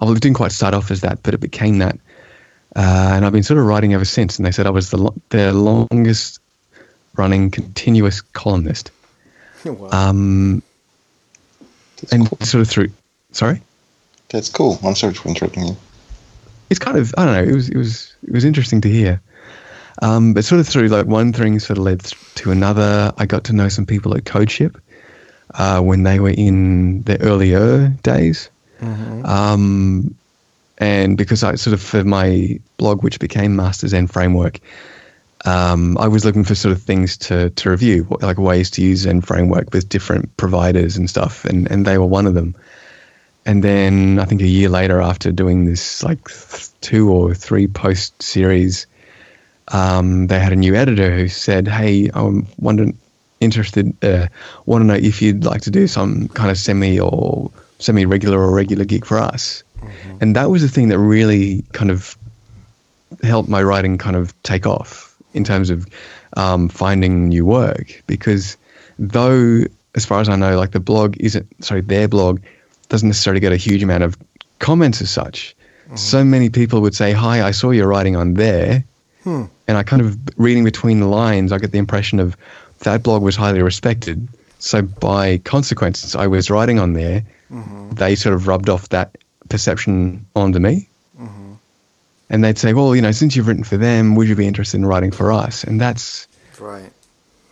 Well, 0.00 0.12
it 0.12 0.20
didn't 0.20 0.36
quite 0.36 0.52
start 0.52 0.74
off 0.74 0.90
as 0.90 1.02
that, 1.02 1.22
but 1.22 1.34
it 1.34 1.40
became 1.40 1.78
that. 1.78 1.98
Uh, 2.74 3.12
and 3.14 3.24
I've 3.24 3.32
been 3.32 3.42
sort 3.42 3.58
of 3.58 3.66
writing 3.66 3.94
ever 3.94 4.04
since. 4.04 4.38
And 4.38 4.46
they 4.46 4.52
said 4.52 4.66
I 4.66 4.70
was 4.70 4.90
the 4.90 4.98
lo- 4.98 5.14
their 5.30 5.52
longest 5.52 6.40
running 7.16 7.50
continuous 7.50 8.20
columnist. 8.20 8.90
Um, 9.92 10.62
That's 12.00 12.12
and 12.12 12.28
cool. 12.28 12.38
sort 12.46 12.62
of 12.62 12.68
through. 12.68 12.90
Sorry. 13.32 13.60
That's 14.30 14.48
cool. 14.48 14.78
I'm 14.84 14.94
sorry 14.94 15.14
for 15.14 15.28
interrupting 15.28 15.66
you. 15.66 15.76
it's 16.70 16.78
kind 16.78 16.96
of 16.98 17.14
I 17.16 17.24
don't 17.24 17.34
know. 17.34 17.50
It 17.50 17.54
was 17.54 17.68
it 17.68 17.76
was 17.76 18.14
it 18.26 18.32
was 18.32 18.44
interesting 18.44 18.80
to 18.82 18.90
hear. 18.90 19.20
Um, 20.00 20.32
but 20.32 20.44
sort 20.44 20.60
of 20.60 20.68
through 20.68 20.88
like 20.88 21.06
one 21.06 21.32
thing 21.32 21.58
sort 21.58 21.78
of 21.78 21.84
led 21.84 22.00
to 22.36 22.50
another. 22.52 23.12
I 23.18 23.26
got 23.26 23.44
to 23.44 23.52
know 23.52 23.68
some 23.68 23.84
people 23.86 24.16
at 24.16 24.24
CodeShip 24.24 24.76
uh, 25.54 25.80
when 25.80 26.04
they 26.04 26.20
were 26.20 26.30
in 26.30 27.02
their 27.02 27.18
earlier 27.20 27.88
days. 28.02 28.48
Um, 28.80 30.14
and 30.78 31.16
because 31.16 31.42
I 31.42 31.56
sort 31.56 31.74
of 31.74 31.82
for 31.82 32.04
my 32.04 32.60
blog, 32.76 33.02
which 33.02 33.18
became 33.18 33.56
Masters 33.56 33.90
Zend 33.90 34.12
Framework, 34.12 34.60
um, 35.44 35.96
I 35.98 36.08
was 36.08 36.24
looking 36.24 36.44
for 36.44 36.54
sort 36.54 36.72
of 36.72 36.82
things 36.82 37.16
to 37.18 37.50
to 37.50 37.70
review, 37.70 38.06
like 38.20 38.38
ways 38.38 38.70
to 38.70 38.82
use 38.82 39.00
Zend 39.00 39.26
Framework 39.26 39.72
with 39.72 39.88
different 39.88 40.36
providers 40.36 40.96
and 40.96 41.08
stuff, 41.08 41.44
and 41.44 41.70
and 41.70 41.86
they 41.86 41.98
were 41.98 42.06
one 42.06 42.26
of 42.26 42.34
them. 42.34 42.54
And 43.46 43.62
then 43.62 44.18
I 44.18 44.24
think 44.24 44.42
a 44.42 44.46
year 44.46 44.68
later, 44.68 45.00
after 45.00 45.32
doing 45.32 45.64
this 45.64 46.02
like 46.02 46.28
th- 46.28 46.68
two 46.80 47.10
or 47.10 47.34
three 47.34 47.66
post 47.66 48.20
series, 48.20 48.86
um, 49.68 50.26
they 50.26 50.40
had 50.40 50.52
a 50.52 50.56
new 50.56 50.74
editor 50.74 51.14
who 51.14 51.28
said, 51.28 51.68
"Hey, 51.68 52.10
I'm 52.12 52.46
wondering, 52.58 52.98
interested, 53.40 53.94
uh, 54.04 54.26
want 54.66 54.82
to 54.82 54.86
know 54.86 54.94
if 54.94 55.22
you'd 55.22 55.44
like 55.44 55.62
to 55.62 55.70
do 55.70 55.86
some 55.86 56.28
kind 56.28 56.50
of 56.50 56.58
semi 56.58 56.98
or 56.98 57.50
semi 57.78 58.04
regular 58.06 58.40
or 58.40 58.52
regular 58.52 58.84
gig 58.84 59.06
for 59.06 59.18
us." 59.18 59.62
And 60.20 60.34
that 60.34 60.50
was 60.50 60.62
the 60.62 60.68
thing 60.68 60.88
that 60.88 60.98
really 60.98 61.64
kind 61.72 61.92
of 61.92 62.18
helped 63.22 63.48
my 63.48 63.62
writing 63.62 63.98
kind 63.98 64.16
of 64.16 64.34
take 64.42 64.66
off 64.66 65.07
in 65.34 65.44
terms 65.44 65.70
of 65.70 65.86
um, 66.36 66.68
finding 66.68 67.28
new 67.28 67.44
work 67.44 68.02
because 68.06 68.56
though 68.98 69.62
as 69.94 70.04
far 70.04 70.20
as 70.20 70.28
I 70.28 70.36
know 70.36 70.58
like 70.58 70.72
the 70.72 70.80
blog 70.80 71.16
isn't 71.18 71.46
sorry 71.64 71.80
their 71.80 72.08
blog 72.08 72.40
doesn't 72.88 73.08
necessarily 73.08 73.40
get 73.40 73.52
a 73.52 73.56
huge 73.56 73.82
amount 73.82 74.02
of 74.02 74.16
comments 74.58 75.00
as 75.02 75.10
such. 75.10 75.54
Mm-hmm. 75.84 75.96
So 75.96 76.24
many 76.24 76.50
people 76.50 76.80
would 76.80 76.94
say 76.94 77.12
hi 77.12 77.46
I 77.46 77.50
saw 77.50 77.70
your 77.70 77.88
writing 77.88 78.16
on 78.16 78.34
there. 78.34 78.84
Hmm. 79.24 79.44
And 79.66 79.76
I 79.76 79.82
kind 79.82 80.00
of 80.00 80.16
reading 80.38 80.64
between 80.64 81.00
the 81.00 81.06
lines 81.06 81.52
I 81.52 81.58
get 81.58 81.72
the 81.72 81.78
impression 81.78 82.20
of 82.20 82.36
that 82.80 83.02
blog 83.02 83.22
was 83.22 83.36
highly 83.36 83.62
respected. 83.62 84.28
So 84.58 84.82
by 84.82 85.38
consequence 85.38 86.14
I 86.14 86.26
was 86.26 86.50
writing 86.50 86.78
on 86.78 86.92
there. 86.94 87.24
Mm-hmm. 87.50 87.90
They 87.90 88.14
sort 88.14 88.34
of 88.34 88.46
rubbed 88.46 88.68
off 88.68 88.88
that 88.90 89.16
perception 89.48 90.26
onto 90.36 90.58
me 90.58 90.88
and 92.30 92.44
they'd 92.44 92.58
say, 92.58 92.74
"Well, 92.74 92.94
you 92.94 93.02
know, 93.02 93.12
since 93.12 93.36
you've 93.36 93.48
written 93.48 93.64
for 93.64 93.76
them, 93.76 94.14
would 94.14 94.28
you 94.28 94.36
be 94.36 94.46
interested 94.46 94.76
in 94.76 94.86
writing 94.86 95.10
for 95.10 95.32
us?" 95.32 95.64
And 95.64 95.80
that's, 95.80 96.28
right. 96.58 96.90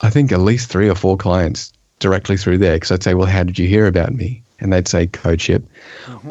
I 0.02 0.10
think, 0.10 0.32
at 0.32 0.40
least 0.40 0.68
three 0.68 0.88
or 0.88 0.94
four 0.94 1.16
clients 1.16 1.72
directly 1.98 2.36
through 2.36 2.58
there. 2.58 2.76
Because 2.76 2.90
I'd 2.90 3.02
say, 3.02 3.14
"Well, 3.14 3.26
how 3.26 3.42
did 3.42 3.58
you 3.58 3.68
hear 3.68 3.86
about 3.86 4.12
me?" 4.12 4.42
And 4.60 4.72
they'd 4.72 4.88
say 4.88 5.06
CodeShip, 5.06 5.62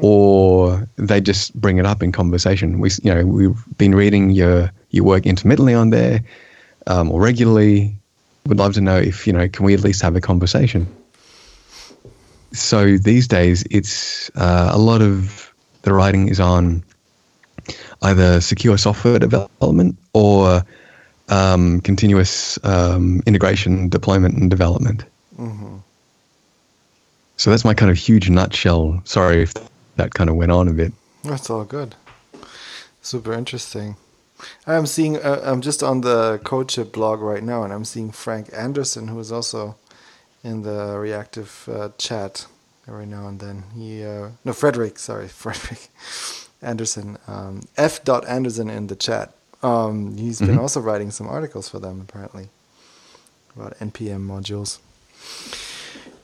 or 0.01 0.87
they'd 0.95 1.25
just 1.25 1.53
bring 1.59 1.77
it 1.77 1.85
up 1.85 2.01
in 2.01 2.11
conversation. 2.11 2.79
We, 2.79 2.89
you 3.03 3.13
know, 3.13 3.25
we've 3.25 3.77
been 3.77 3.95
reading 3.95 4.31
your 4.31 4.71
your 4.89 5.03
work 5.03 5.25
intermittently 5.25 5.73
on 5.73 5.89
there, 5.89 6.21
um, 6.87 7.11
or 7.11 7.21
regularly. 7.21 7.95
Would 8.47 8.59
love 8.59 8.73
to 8.75 8.81
know 8.81 8.97
if 8.97 9.25
you 9.25 9.33
know, 9.33 9.47
can 9.49 9.65
we 9.65 9.73
at 9.73 9.79
least 9.79 10.03
have 10.03 10.15
a 10.15 10.21
conversation? 10.21 10.87
So 12.51 12.97
these 12.97 13.27
days, 13.27 13.63
it's 13.71 14.29
uh, 14.35 14.69
a 14.71 14.77
lot 14.77 15.01
of 15.01 15.51
the 15.81 15.93
writing 15.93 16.29
is 16.29 16.39
on 16.39 16.83
either 18.01 18.41
secure 18.41 18.77
software 18.77 19.19
development 19.19 19.97
or 20.13 20.63
um, 21.29 21.81
continuous 21.81 22.59
um, 22.63 23.21
integration, 23.25 23.89
deployment, 23.89 24.35
and 24.37 24.49
development. 24.49 25.05
So 27.37 27.49
that's 27.49 27.65
my 27.65 27.73
kind 27.73 27.91
of 27.91 27.97
huge 27.97 28.29
nutshell. 28.29 29.01
Sorry 29.05 29.43
if 29.43 29.53
that 29.97 30.13
kind 30.13 30.29
of 30.29 30.35
went 30.35 30.51
on 30.51 30.67
a 30.67 30.73
bit. 30.73 30.93
That's 31.23 31.49
all 31.49 31.65
good. 31.65 31.95
Super 33.01 33.33
interesting. 33.33 33.97
I'm 34.67 34.85
seeing. 34.85 35.17
Uh, 35.17 35.41
I'm 35.43 35.61
just 35.61 35.83
on 35.83 36.01
the 36.01 36.39
CodeShip 36.43 36.91
blog 36.91 37.21
right 37.21 37.43
now, 37.43 37.63
and 37.63 37.73
I'm 37.73 37.85
seeing 37.85 38.11
Frank 38.11 38.49
Anderson, 38.53 39.07
who 39.07 39.19
is 39.19 39.31
also 39.31 39.75
in 40.43 40.63
the 40.63 40.97
reactive 40.97 41.69
uh, 41.71 41.89
chat 41.97 42.47
every 42.87 43.05
now 43.05 43.27
and 43.27 43.39
then. 43.39 43.63
He 43.75 44.03
uh, 44.03 44.29
no 44.43 44.53
Frederick, 44.53 44.99
sorry, 44.99 45.27
Frederick 45.43 45.89
Anderson. 46.65 47.17
Um, 47.27 47.61
F. 47.77 48.03
Dot 48.03 48.27
Anderson 48.27 48.69
in 48.69 48.87
the 48.87 48.95
chat. 48.95 49.33
Um, 49.63 50.17
he's 50.17 50.39
been 50.39 50.59
also 50.59 50.79
writing 50.79 51.11
some 51.11 51.27
articles 51.27 51.69
for 51.69 51.79
them 51.79 52.05
apparently 52.07 52.49
about 53.55 53.77
npm 53.79 54.27
modules. 54.27 54.79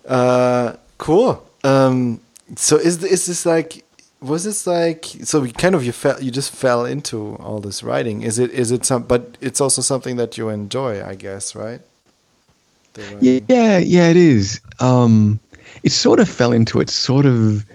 Uh, 0.06 0.75
cool. 0.97 1.47
Um, 1.63 2.19
so 2.56 2.77
is 2.77 3.04
is 3.04 3.25
this 3.25 3.45
like 3.45 3.84
was 4.19 4.43
this 4.43 4.67
like 4.67 5.06
so 5.23 5.43
you 5.43 5.54
kind 5.54 5.75
of 5.75 5.86
you 5.86 5.91
fell 5.91 6.21
you 6.21 6.32
just 6.32 6.51
fell 6.54 6.86
into 6.86 7.36
all 7.38 7.60
this 7.60 7.84
writing? 7.84 8.21
Is 8.21 8.38
it 8.39 8.51
is 8.51 8.71
it 8.71 8.86
some 8.86 9.04
but 9.04 9.38
it's 9.41 9.62
also 9.62 9.82
something 9.82 10.17
that 10.17 10.38
you 10.38 10.49
enjoy, 10.49 11.04
I 11.04 11.15
guess, 11.15 11.56
right? 11.56 11.82
The. 12.93 13.41
Yeah, 13.47 13.77
yeah, 13.77 14.10
it 14.10 14.17
is. 14.17 14.60
Um, 14.80 15.39
it 15.82 15.91
sort 15.93 16.19
of 16.19 16.27
fell 16.27 16.51
into 16.51 16.82
it. 16.82 16.89
Sort 16.89 17.25
of 17.25 17.65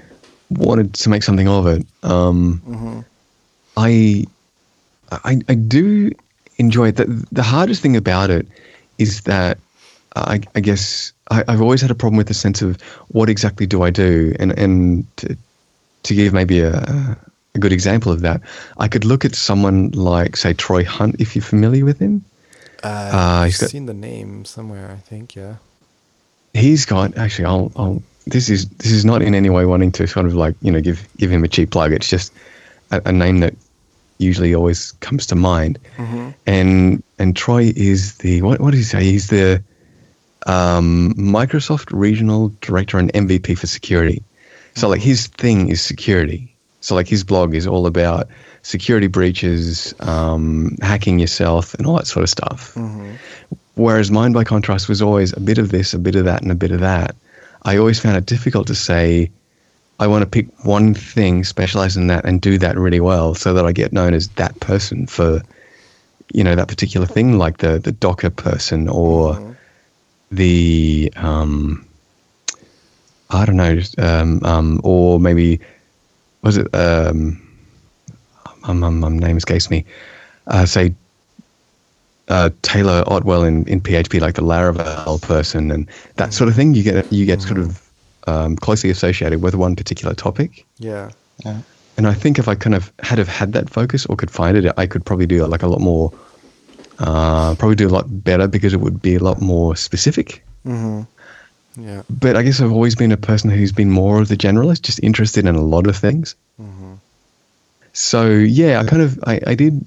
wanted 0.51 0.95
to 0.95 1.09
make 1.09 1.23
something 1.23 1.49
of 1.49 1.67
it. 1.67 1.87
Um, 2.03 3.05
I, 3.77 4.25
I, 5.11 5.41
I 5.49 5.55
do 5.55 6.11
enjoy 6.59 6.89
it. 6.89 6.97
The, 6.97 7.27
the 7.33 7.43
hardest 7.43 7.83
thing 7.83 7.97
about 7.97 8.31
it 8.31 8.47
is 8.99 9.23
that 9.23 9.59
I, 10.15 10.41
I 10.55 10.61
guess 10.61 11.13
I, 11.31 11.45
I've 11.49 11.61
always 11.61 11.81
had 11.83 11.91
a 11.91 11.95
problem 11.95 12.17
with 12.17 12.29
the 12.29 12.35
sense 12.35 12.63
of 12.63 12.81
what 13.09 13.29
exactly 13.29 13.67
do 13.67 13.83
I 13.83 13.91
do, 13.91 14.35
and 14.41 14.53
and 14.59 15.05
to, 15.19 15.37
to 16.05 16.15
give 16.15 16.33
maybe 16.33 16.61
a, 16.61 17.17
a 17.55 17.59
good 17.59 17.73
example 17.73 18.11
of 18.13 18.21
that, 18.23 18.41
I 18.79 18.89
could 18.89 19.05
look 19.05 19.25
at 19.25 19.35
someone 19.35 19.91
like 19.91 20.37
say 20.37 20.55
Troy 20.55 20.85
Hunt, 20.85 21.17
if 21.19 21.37
you're 21.37 21.43
familiar 21.45 21.85
with 21.85 21.99
him. 21.99 22.25
Uh, 22.83 22.87
Uh, 22.87 23.17
I've 23.43 23.47
he's 23.49 23.59
got- 23.61 23.71
seen 23.71 23.87
the 23.87 23.95
name 23.95 24.45
somewhere, 24.45 24.91
I 24.91 25.01
think, 25.09 25.35
yeah. 25.35 25.57
he's 26.55 26.87
got 26.87 27.17
actually 27.19 27.45
I'll, 27.47 27.71
I'll 27.77 28.03
this 28.27 28.51
is 28.51 28.69
this 28.69 28.91
is 28.91 29.05
not 29.05 29.23
in 29.23 29.35
any 29.35 29.51
way 29.51 29.65
wanting 29.65 29.93
to 29.93 30.07
sort 30.07 30.27
of 30.27 30.35
like 30.35 30.55
you 30.61 30.73
know 30.73 30.81
give 30.81 31.07
give 31.17 31.31
him 31.31 31.45
a 31.45 31.49
cheap 31.49 31.71
plug. 31.71 31.93
It's 31.93 32.09
just 32.09 32.33
a, 32.91 33.01
a 33.07 33.13
name 33.13 33.41
that 33.41 33.55
usually 34.19 34.55
always 34.55 34.93
comes 35.01 35.27
to 35.27 35.35
mind. 35.35 35.79
And 36.47 37.03
and 37.19 37.37
Troy 37.37 37.73
is 37.77 38.17
the 38.19 38.43
what 38.43 38.61
what 38.61 38.73
did 38.73 38.79
he 38.79 38.85
say? 38.85 39.05
He's 39.05 39.29
the 39.29 39.63
um, 40.47 41.15
Microsoft 41.17 41.89
regional 41.93 42.53
director 42.61 42.99
and 42.99 43.13
MVP 43.13 43.59
for 43.59 43.67
security. 43.67 44.23
So 44.75 44.89
like 44.89 45.01
his 45.01 45.27
thing 45.29 45.69
is 45.69 45.81
security. 45.81 46.55
So 46.81 46.95
like 46.95 47.09
his 47.09 47.25
blog 47.25 47.55
is 47.55 47.67
all 47.67 47.87
about 47.87 48.29
security 48.63 49.07
breaches 49.07 49.95
um, 50.01 50.77
hacking 50.83 51.19
yourself 51.19 51.75
and 51.75 51.87
all 51.87 51.97
that 51.97 52.07
sort 52.07 52.23
of 52.23 52.29
stuff. 52.31 52.77
Whereas 53.75 54.11
mine, 54.11 54.33
by 54.33 54.45
contrast, 54.45 54.89
was 54.89 55.03
always 55.03 55.33
a 55.37 55.41
bit 55.41 55.59
of 55.59 55.71
this, 55.71 55.95
a 55.95 55.99
bit 55.99 56.15
of 56.17 56.25
that, 56.25 56.43
and 56.43 56.51
a 56.51 56.55
bit 56.55 56.71
of 56.73 56.81
that. 56.81 57.15
I 57.67 57.79
always 57.79 57.99
found 57.99 58.17
it 58.17 58.27
difficult 58.27 58.69
to 58.69 58.77
say, 58.77 59.29
I 59.99 60.07
want 60.07 60.23
to 60.23 60.27
pick 60.31 60.47
one 60.65 60.95
thing, 60.95 61.43
specialize 61.43 61.97
in 61.97 62.07
that, 62.07 62.25
and 62.25 62.41
do 62.41 62.59
that 62.59 62.79
really 62.79 63.01
well 63.01 63.35
so 63.35 63.53
that 63.55 63.67
I 63.67 63.73
get 63.73 63.93
known 63.93 64.15
as 64.15 64.29
that 64.29 64.59
person 64.61 65.09
for, 65.09 65.43
you 66.33 66.45
know, 66.45 66.55
that 66.55 66.69
particular 66.69 67.07
thing, 67.07 67.39
like 67.39 67.59
the, 67.59 67.81
the 67.81 67.91
Docker 67.91 68.31
person 68.31 68.89
or 68.89 69.57
the, 70.31 71.13
um, 71.17 71.85
I 73.31 73.45
don't 73.45 73.57
know, 73.57 73.75
just, 73.75 73.99
um, 73.99 74.41
um, 74.45 74.81
or 74.85 75.19
maybe, 75.19 75.59
was 76.43 76.59
it, 76.59 76.73
um, 76.73 77.43
um, 78.63 78.85
um, 78.85 79.03
um, 79.03 79.19
name 79.19 79.39
escapes 79.39 79.71
me, 79.71 79.85
uh, 80.47 80.67
say 80.67 80.95
uh, 82.29 82.51
Taylor 82.63 83.05
Otwell 83.07 83.45
in, 83.45 83.67
in 83.67 83.81
PHP, 83.81 84.21
like 84.21 84.35
the 84.35 84.43
Laravel 84.43 85.21
person 85.23 85.71
and 85.71 85.89
that 86.17 86.33
sort 86.33 86.49
of 86.49 86.57
thing. 86.57 86.75
You 86.75 86.83
get 86.83 87.13
you 87.13 87.27
get 87.27 87.43
sort 87.43 87.59
of 87.59 87.83
um, 88.27 88.57
closely 88.57 88.91
associated 88.91 89.43
with 89.43 89.55
one 89.55 89.77
particular 89.77 90.15
topic. 90.15 90.67
Yeah. 90.79 91.11
Yeah. 91.45 91.61
And 91.97 92.07
I 92.07 92.15
think 92.15 92.39
if 92.39 92.49
I 92.49 92.55
kind 92.55 92.75
of 92.75 92.93
had 93.01 93.19
have 93.19 93.29
had 93.29 93.53
that 93.55 93.71
focus 93.71 94.07
or 94.07 94.17
could 94.17 94.31
find 94.31 94.57
it, 94.57 94.73
I 94.77 94.87
could 94.87 95.05
probably 95.05 95.27
do 95.27 95.45
like 95.47 95.63
a 95.63 95.69
lot 95.69 95.81
more. 95.81 96.13
Uh, 96.99 97.55
probably 97.57 97.77
do 97.77 97.87
a 97.87 97.91
lot 97.91 98.07
better 98.09 98.49
because 98.49 98.73
it 98.73 98.81
would 98.81 99.03
be 99.03 99.17
a 99.17 99.19
lot 99.19 99.41
more 99.41 99.77
specific. 99.77 100.43
Mm-hmm. 100.65 101.03
Yeah. 101.83 102.03
But 102.09 102.37
I 102.37 102.43
guess 102.43 102.61
I've 102.61 102.73
always 102.73 102.95
been 102.95 103.13
a 103.13 103.19
person 103.19 103.51
who's 103.51 103.73
been 103.73 103.91
more 103.91 104.21
of 104.21 104.29
the 104.29 104.37
generalist, 104.37 104.83
just 104.83 105.01
interested 105.03 105.45
in 105.45 105.55
a 105.55 105.61
lot 105.61 105.87
of 105.87 105.97
things. 105.97 106.35
So 107.97 108.29
yeah, 108.29 108.81
I 108.81 108.85
kind 108.85 109.03
of 109.03 109.19
I, 109.27 109.41
I 109.47 109.55
did 109.55 109.85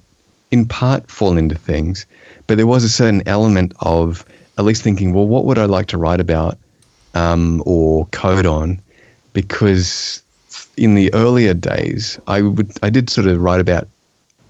in 0.51 0.65
part 0.65 1.09
fall 1.09 1.37
into 1.37 1.55
things, 1.55 2.05
but 2.47 2.57
there 2.57 2.67
was 2.67 2.83
a 2.83 2.89
certain 2.89 3.21
element 3.27 3.73
of 3.81 4.25
at 4.57 4.65
least 4.65 4.81
thinking, 4.81 5.13
well, 5.13 5.27
what 5.27 5.45
would 5.45 5.57
I 5.57 5.65
like 5.65 5.87
to 5.87 5.97
write 5.97 6.19
about 6.19 6.57
um, 7.13 7.63
or 7.65 8.05
code 8.07 8.45
on? 8.45 8.81
Because 9.33 10.21
in 10.75 10.95
the 10.95 11.13
earlier 11.13 11.53
days, 11.53 12.19
I 12.27 12.41
would 12.41 12.71
I 12.83 12.89
did 12.89 13.09
sort 13.09 13.27
of 13.27 13.41
write 13.41 13.61
about 13.61 13.87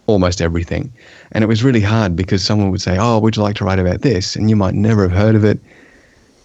almost 0.08 0.42
everything, 0.42 0.92
and 1.32 1.44
it 1.44 1.48
was 1.48 1.64
really 1.64 1.82
hard 1.82 2.16
because 2.16 2.44
someone 2.44 2.72
would 2.72 2.82
say, 2.82 2.98
"Oh, 3.00 3.20
would 3.20 3.36
you 3.36 3.44
like 3.44 3.56
to 3.58 3.66
write 3.66 3.80
about 3.80 4.02
this?" 4.02 4.36
and 4.36 4.50
you 4.50 4.56
might 4.56 4.74
never 4.74 5.04
have 5.04 5.12
heard 5.12 5.36
of 5.36 5.44
it, 5.44 5.60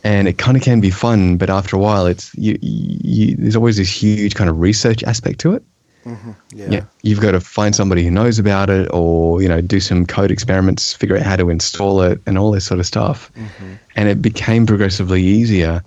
and 0.03 0.29
it 0.29 0.37
kind 0.37 0.57
of 0.57 0.63
can 0.63 0.81
be 0.81 0.91
fun, 0.91 1.37
but 1.37 1.49
after 1.49 1.77
a 1.77 1.79
while, 1.79 2.07
it's 2.07 2.35
you, 2.35 2.59
you, 2.61 3.37
there's 3.37 3.57
always 3.57 3.77
this 3.77 3.91
huge 3.91 4.35
kind 4.35 4.51
of 4.51 4.59
research 4.59 5.03
aspect 5.05 5.41
to 5.41 5.55
it. 5.55 5.63
Mm-hmm. 6.05 6.33
Yeah. 6.55 6.67
Yeah, 6.71 6.85
you've 7.03 7.21
got 7.21 7.33
to 7.33 7.41
find 7.41 7.75
somebody 7.75 8.05
who 8.05 8.11
knows 8.11 8.39
about 8.39 8.69
it, 8.71 8.89
or 8.93 9.41
you 9.41 9.49
know, 9.49 9.61
do 9.61 9.81
some 9.81 10.05
code 10.07 10.31
experiments, 10.31 10.93
figure 10.93 11.17
out 11.17 11.23
how 11.23 11.37
to 11.37 11.51
install 11.51 12.03
it, 12.03 12.21
and 12.27 12.39
all 12.39 12.51
this 12.51 12.67
sort 12.67 12.79
of 12.81 12.87
stuff. 12.87 13.33
Mm-hmm. 13.35 13.75
And 13.97 14.09
it 14.09 14.21
became 14.21 14.67
progressively 14.67 15.23
easier 15.23 15.83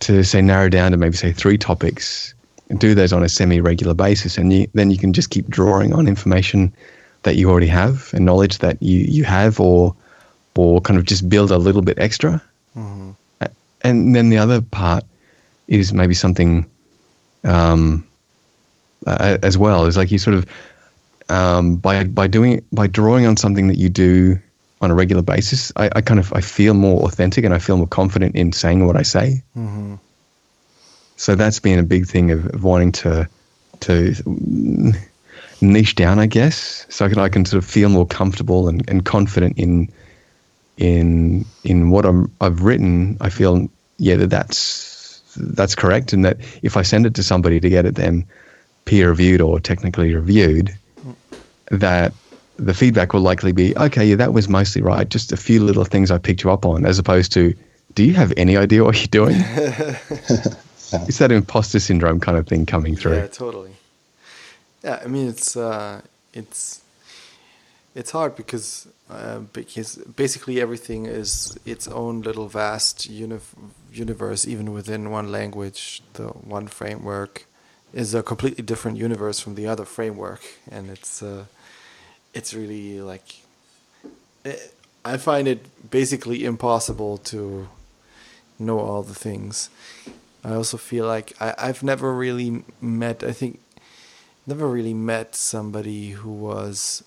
to 0.00 0.22
say 0.22 0.40
narrow 0.40 0.68
down 0.68 0.92
to 0.92 0.96
maybe 0.96 1.16
say 1.16 1.32
three 1.32 1.58
topics, 1.58 2.32
and 2.68 2.78
do 2.78 2.94
those 2.94 3.12
on 3.12 3.24
a 3.24 3.28
semi-regular 3.28 3.94
basis, 3.94 4.38
and 4.38 4.52
you, 4.52 4.68
then 4.72 4.90
you 4.90 4.98
can 4.98 5.12
just 5.12 5.30
keep 5.30 5.48
drawing 5.48 5.92
on 5.92 6.06
information 6.06 6.72
that 7.24 7.36
you 7.36 7.50
already 7.50 7.66
have 7.66 8.10
and 8.14 8.24
knowledge 8.24 8.58
that 8.58 8.80
you 8.80 8.98
you 9.00 9.24
have, 9.24 9.58
or 9.58 9.94
or 10.56 10.80
kind 10.80 10.98
of 10.98 11.06
just 11.06 11.28
build 11.28 11.50
a 11.50 11.58
little 11.58 11.82
bit 11.82 11.98
extra. 11.98 12.40
Mm-hmm. 12.76 13.10
And 13.82 14.14
then 14.14 14.28
the 14.28 14.38
other 14.38 14.60
part 14.60 15.04
is 15.66 15.92
maybe 15.92 16.14
something. 16.14 16.70
Um, 17.42 18.06
uh, 19.06 19.38
as 19.42 19.56
well 19.56 19.86
is 19.86 19.96
like 19.96 20.10
you 20.10 20.18
sort 20.18 20.36
of 20.36 20.46
um, 21.28 21.76
by 21.76 22.04
by 22.04 22.26
doing 22.26 22.64
by 22.72 22.86
drawing 22.86 23.26
on 23.26 23.36
something 23.36 23.68
that 23.68 23.78
you 23.78 23.88
do 23.88 24.38
on 24.80 24.90
a 24.90 24.94
regular 24.94 25.22
basis, 25.22 25.72
I, 25.76 25.90
I 25.94 26.00
kind 26.00 26.18
of 26.18 26.32
I 26.32 26.40
feel 26.40 26.74
more 26.74 27.02
authentic 27.04 27.44
and 27.44 27.54
I 27.54 27.58
feel 27.58 27.76
more 27.76 27.86
confident 27.86 28.34
in 28.34 28.52
saying 28.52 28.86
what 28.86 28.96
I 28.96 29.02
say. 29.02 29.42
Mm-hmm. 29.56 29.96
So 31.16 31.34
that's 31.34 31.60
been 31.60 31.78
a 31.78 31.82
big 31.82 32.06
thing 32.06 32.30
of, 32.30 32.46
of 32.46 32.64
wanting 32.64 32.92
to 32.92 33.28
to 33.80 34.14
niche 35.60 35.94
down, 35.94 36.18
I 36.18 36.26
guess, 36.26 36.86
so 36.88 37.04
I 37.04 37.08
can 37.08 37.18
I 37.18 37.28
can 37.28 37.44
sort 37.44 37.62
of 37.62 37.68
feel 37.68 37.90
more 37.90 38.06
comfortable 38.06 38.68
and, 38.68 38.88
and 38.88 39.04
confident 39.04 39.58
in 39.58 39.88
in 40.78 41.44
in 41.62 41.90
what 41.90 42.06
I'm 42.06 42.32
I've 42.40 42.62
written. 42.62 43.18
I 43.20 43.28
feel 43.28 43.68
yeah 43.98 44.16
that 44.16 44.30
that's 44.30 45.20
that's 45.36 45.74
correct, 45.74 46.14
and 46.14 46.24
that 46.24 46.38
if 46.62 46.76
I 46.78 46.82
send 46.82 47.04
it 47.04 47.14
to 47.16 47.22
somebody 47.22 47.60
to 47.60 47.68
get 47.68 47.84
it 47.84 47.94
then 47.94 48.26
peer 48.84 49.10
reviewed 49.10 49.40
or 49.40 49.60
technically 49.60 50.14
reviewed, 50.14 50.76
that 51.70 52.12
the 52.56 52.74
feedback 52.74 53.12
will 53.12 53.20
likely 53.20 53.52
be 53.52 53.76
okay. 53.76 54.04
Yeah, 54.04 54.16
that 54.16 54.32
was 54.32 54.48
mostly 54.48 54.82
right. 54.82 55.08
Just 55.08 55.32
a 55.32 55.36
few 55.36 55.62
little 55.62 55.84
things 55.84 56.10
I 56.10 56.18
picked 56.18 56.44
you 56.44 56.50
up 56.50 56.66
on, 56.66 56.84
as 56.84 56.98
opposed 56.98 57.32
to, 57.32 57.54
do 57.94 58.04
you 58.04 58.14
have 58.14 58.32
any 58.36 58.56
idea 58.56 58.84
what 58.84 58.96
you're 58.98 59.06
doing? 59.06 59.36
It's 60.92 61.18
that 61.18 61.30
imposter 61.30 61.78
syndrome 61.78 62.20
kind 62.20 62.36
of 62.36 62.46
thing 62.48 62.66
coming 62.66 62.96
through. 62.96 63.16
Yeah, 63.16 63.26
totally. 63.28 63.72
Yeah, 64.82 65.00
I 65.04 65.06
mean 65.06 65.28
it's 65.28 65.56
uh, 65.56 66.00
it's 66.32 66.80
it's 67.94 68.10
hard 68.10 68.34
because 68.34 68.88
uh, 69.08 69.40
because 69.52 69.96
basically 70.16 70.60
everything 70.60 71.06
is 71.06 71.58
its 71.64 71.86
own 71.86 72.22
little 72.22 72.48
vast 72.48 73.08
uni- 73.08 73.38
universe, 73.92 74.48
even 74.48 74.72
within 74.72 75.10
one 75.10 75.30
language. 75.30 76.02
The 76.14 76.28
one 76.28 76.66
framework 76.66 77.46
is 77.92 78.14
a 78.14 78.22
completely 78.22 78.64
different 78.64 78.96
universe 78.96 79.40
from 79.40 79.54
the 79.54 79.66
other 79.66 79.84
framework, 79.84 80.42
and 80.70 80.90
it's 80.90 81.22
uh, 81.22 81.44
it's 82.34 82.54
really 82.54 83.00
like 83.00 83.42
eh, 84.44 84.56
I 85.04 85.16
find 85.16 85.48
it 85.48 85.90
basically 85.90 86.44
impossible 86.44 87.18
to 87.18 87.68
know 88.58 88.78
all 88.78 89.02
the 89.02 89.14
things. 89.14 89.70
I 90.44 90.54
also 90.54 90.76
feel 90.76 91.06
like 91.06 91.32
I, 91.40 91.54
I've 91.58 91.82
never 91.82 92.14
really 92.14 92.64
met, 92.80 93.22
I 93.22 93.32
think, 93.32 93.60
never 94.46 94.66
really 94.66 94.94
met 94.94 95.34
somebody 95.34 96.10
who 96.10 96.30
was 96.30 97.04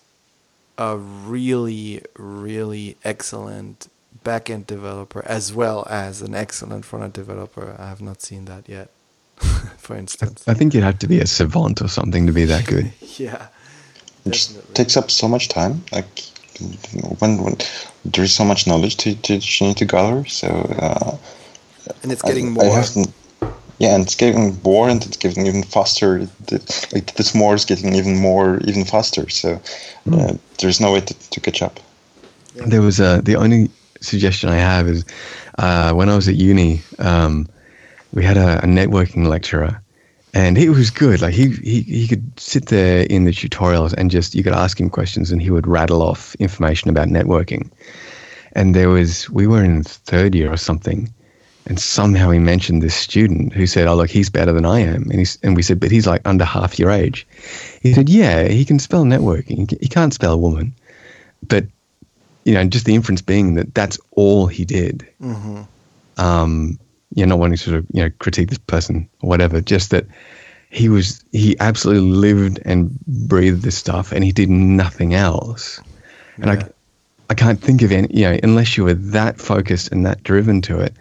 a 0.78 0.98
really, 0.98 2.02
really 2.18 2.98
excellent 3.04 3.90
backend 4.24 4.68
developer 4.68 5.24
as 5.26 5.54
well 5.54 5.86
as 5.90 6.22
an 6.22 6.34
excellent 6.34 6.86
front 6.86 7.04
end 7.04 7.14
developer. 7.14 7.76
I 7.78 7.90
have 7.90 8.02
not 8.02 8.22
seen 8.22 8.46
that 8.46 8.70
yet, 8.70 8.90
for 9.78 9.96
instance. 9.96 10.44
I 10.48 10.54
think 10.54 10.74
you'd 10.74 10.84
have 10.84 11.00
to 11.00 11.08
be 11.08 11.20
a 11.20 11.28
savant 11.28 11.82
or 11.82 11.88
something 11.88 12.26
to 12.28 12.34
be 12.34 12.46
that 12.46 12.66
good. 12.66 12.92
yeah. 13.18 13.48
It 14.26 14.32
just 14.32 14.54
Definitely. 14.54 14.74
takes 14.76 14.98
up 14.98 15.12
so 15.12 15.28
much 15.28 15.50
time. 15.50 15.84
Like 15.92 16.22
when, 17.20 17.42
when 17.44 17.56
there 18.06 18.24
is 18.24 18.34
so 18.34 18.46
much 18.46 18.68
knowledge 18.68 18.96
to, 18.98 19.16
to 19.16 19.34
that 19.34 19.60
you 19.60 19.68
need 19.68 19.78
to 19.78 19.86
gather. 19.86 20.26
So 20.26 20.48
uh, 20.48 21.18
And 22.04 22.12
it's 22.12 22.22
getting 22.22 22.48
I 22.48 22.50
more. 22.52 22.76
haven't- 22.76 23.14
yeah, 23.80 23.96
and 23.96 24.04
it's 24.06 24.16
getting 24.16 24.62
more, 24.64 24.88
and 24.88 25.04
it's 25.04 25.18
getting 25.18 25.48
even 25.48 25.64
faster. 25.64 26.26
The- 26.46 26.88
Like 26.94 27.16
this 27.16 27.34
more 27.36 27.56
is 27.56 27.66
getting 27.66 27.96
even 27.96 28.16
more, 28.18 28.60
even 28.66 28.86
faster. 28.86 29.28
So 29.30 29.60
uh, 30.12 30.34
there's 30.60 30.80
no 30.80 30.94
way 30.94 31.02
to, 31.02 31.14
to 31.32 31.40
catch 31.42 31.62
up. 31.62 31.80
There 32.56 32.82
was 32.84 33.00
a, 33.00 33.20
the 33.24 33.36
only 33.36 33.70
suggestion 34.00 34.50
I 34.50 34.58
have 34.58 34.88
is 34.88 35.04
uh, 35.58 35.92
when 35.94 36.08
I 36.08 36.16
was 36.16 36.28
at 36.30 36.36
uni, 36.36 36.82
um, 37.00 37.48
we 38.14 38.24
had 38.24 38.38
a, 38.38 38.60
a 38.60 38.68
networking 38.68 39.28
lecturer, 39.28 39.82
and 40.34 40.58
he 40.58 40.70
was 40.70 40.90
good. 40.90 41.22
Like 41.22 41.34
he, 41.34 41.50
he 41.50 41.82
he 41.82 42.08
could 42.08 42.40
sit 42.40 42.68
there 42.68 43.06
in 43.10 43.26
the 43.26 43.32
tutorials 43.32 43.94
and 43.94 44.12
just 44.12 44.36
you 44.36 44.44
could 44.44 44.54
ask 44.54 44.80
him 44.80 44.90
questions, 44.90 45.32
and 45.32 45.42
he 45.42 45.50
would 45.50 45.68
rattle 45.68 46.02
off 46.02 46.36
information 46.36 46.90
about 46.90 47.08
networking. 47.08 47.70
And 48.54 48.76
there 48.76 48.90
was 48.90 49.30
we 49.30 49.48
were 49.48 49.64
in 49.64 49.84
third 49.84 50.36
year 50.36 50.52
or 50.52 50.58
something, 50.58 51.12
and 51.66 51.80
somehow 51.80 52.30
he 52.30 52.40
mentioned 52.40 52.82
this 52.82 52.96
student 52.96 53.54
who 53.54 53.66
said, 53.66 53.88
"Oh, 53.88 53.96
look, 53.96 54.10
he's 54.10 54.30
better 54.30 54.54
than 54.54 54.66
I 54.66 54.80
am." 54.80 55.04
And 55.10 55.20
he's, 55.20 55.40
and 55.44 55.56
we 55.56 55.64
said, 55.64 55.80
"But 55.80 55.92
he's 55.92 56.08
like 56.08 56.22
under 56.26 56.46
half 56.46 56.78
your 56.78 56.92
age." 56.92 57.26
He 57.82 57.94
said, 57.94 58.10
"Yeah, 58.10 58.48
he 58.48 58.64
can 58.64 58.80
spell 58.80 59.06
networking. 59.06 59.76
He 59.82 59.88
can't 59.88 60.14
spell 60.14 60.40
woman." 60.40 60.74
But 61.48 61.66
you 62.46 62.54
know, 62.54 62.64
just 62.66 62.86
the 62.86 62.96
inference 62.96 63.22
being 63.22 63.56
that 63.56 63.74
that's 63.74 63.98
all 64.12 64.48
he 64.48 64.66
did. 64.66 65.08
hmm 65.20 65.62
Um, 66.18 66.78
you're 67.16 67.28
not 67.28 67.40
wanting 67.40 67.58
to 67.58 67.64
sort 67.64 67.78
of 67.78 67.86
you 67.94 68.04
know 68.04 68.12
critique 68.20 68.50
this 68.50 68.58
person 68.60 69.10
or 69.22 69.30
whatever, 69.30 69.62
just 69.62 69.92
that 69.92 70.06
he 70.70 70.90
was 70.90 71.24
he 71.32 71.58
absolutely 71.60 72.10
lived 72.12 72.60
and 72.66 72.98
breathed 73.08 73.64
this 73.64 73.78
stuff, 73.78 74.12
and 74.12 74.24
he 74.24 74.32
did 74.32 74.50
nothing 74.50 75.14
else. 75.14 75.82
And 76.42 76.52
Yeah. 76.52 76.64
I, 76.64 76.70
I 77.30 77.36
can't 77.36 77.62
think 77.62 77.82
of 77.84 77.92
any, 77.92 78.08
you 78.12 78.30
know, 78.30 78.40
unless 78.44 78.78
you 78.78 78.84
were 78.86 78.94
that 78.96 79.40
focused 79.40 79.92
and 79.92 80.06
that 80.06 80.24
driven 80.24 80.62
to 80.64 80.80
it, 80.80 80.96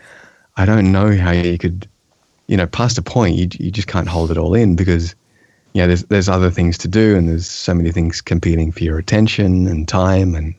I 0.56 0.66
don't 0.66 0.92
know 0.92 1.16
how 1.16 1.32
you 1.32 1.58
could, 1.58 1.88
you 2.48 2.56
know, 2.56 2.66
past 2.66 2.98
a 2.98 3.02
point, 3.02 3.36
you 3.36 3.48
you 3.58 3.70
just 3.70 3.88
can't 3.88 4.08
hold 4.08 4.30
it 4.30 4.38
all 4.38 4.54
in 4.54 4.76
because, 4.76 5.14
you 5.74 5.82
know, 5.82 5.88
there's 5.88 6.04
there's 6.04 6.28
other 6.28 6.50
things 6.50 6.78
to 6.78 6.88
do 6.88 7.16
and 7.16 7.28
there's 7.28 7.48
so 7.48 7.74
many 7.74 7.92
things 7.92 8.20
competing 8.20 8.72
for 8.72 8.84
your 8.84 8.98
attention 8.98 9.66
and 9.68 9.88
time 9.88 10.34
and 10.34 10.54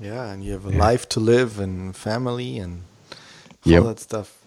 Yeah, 0.00 0.32
and 0.32 0.44
you 0.44 0.52
have 0.52 0.66
a 0.66 0.70
Yeah. 0.70 0.78
life 0.78 1.08
to 1.10 1.20
live 1.20 1.58
and 1.58 1.94
family 1.96 2.58
and 2.58 2.87
all 3.66 3.72
Yep. 3.72 3.84
that 3.84 4.00
stuff. 4.00 4.38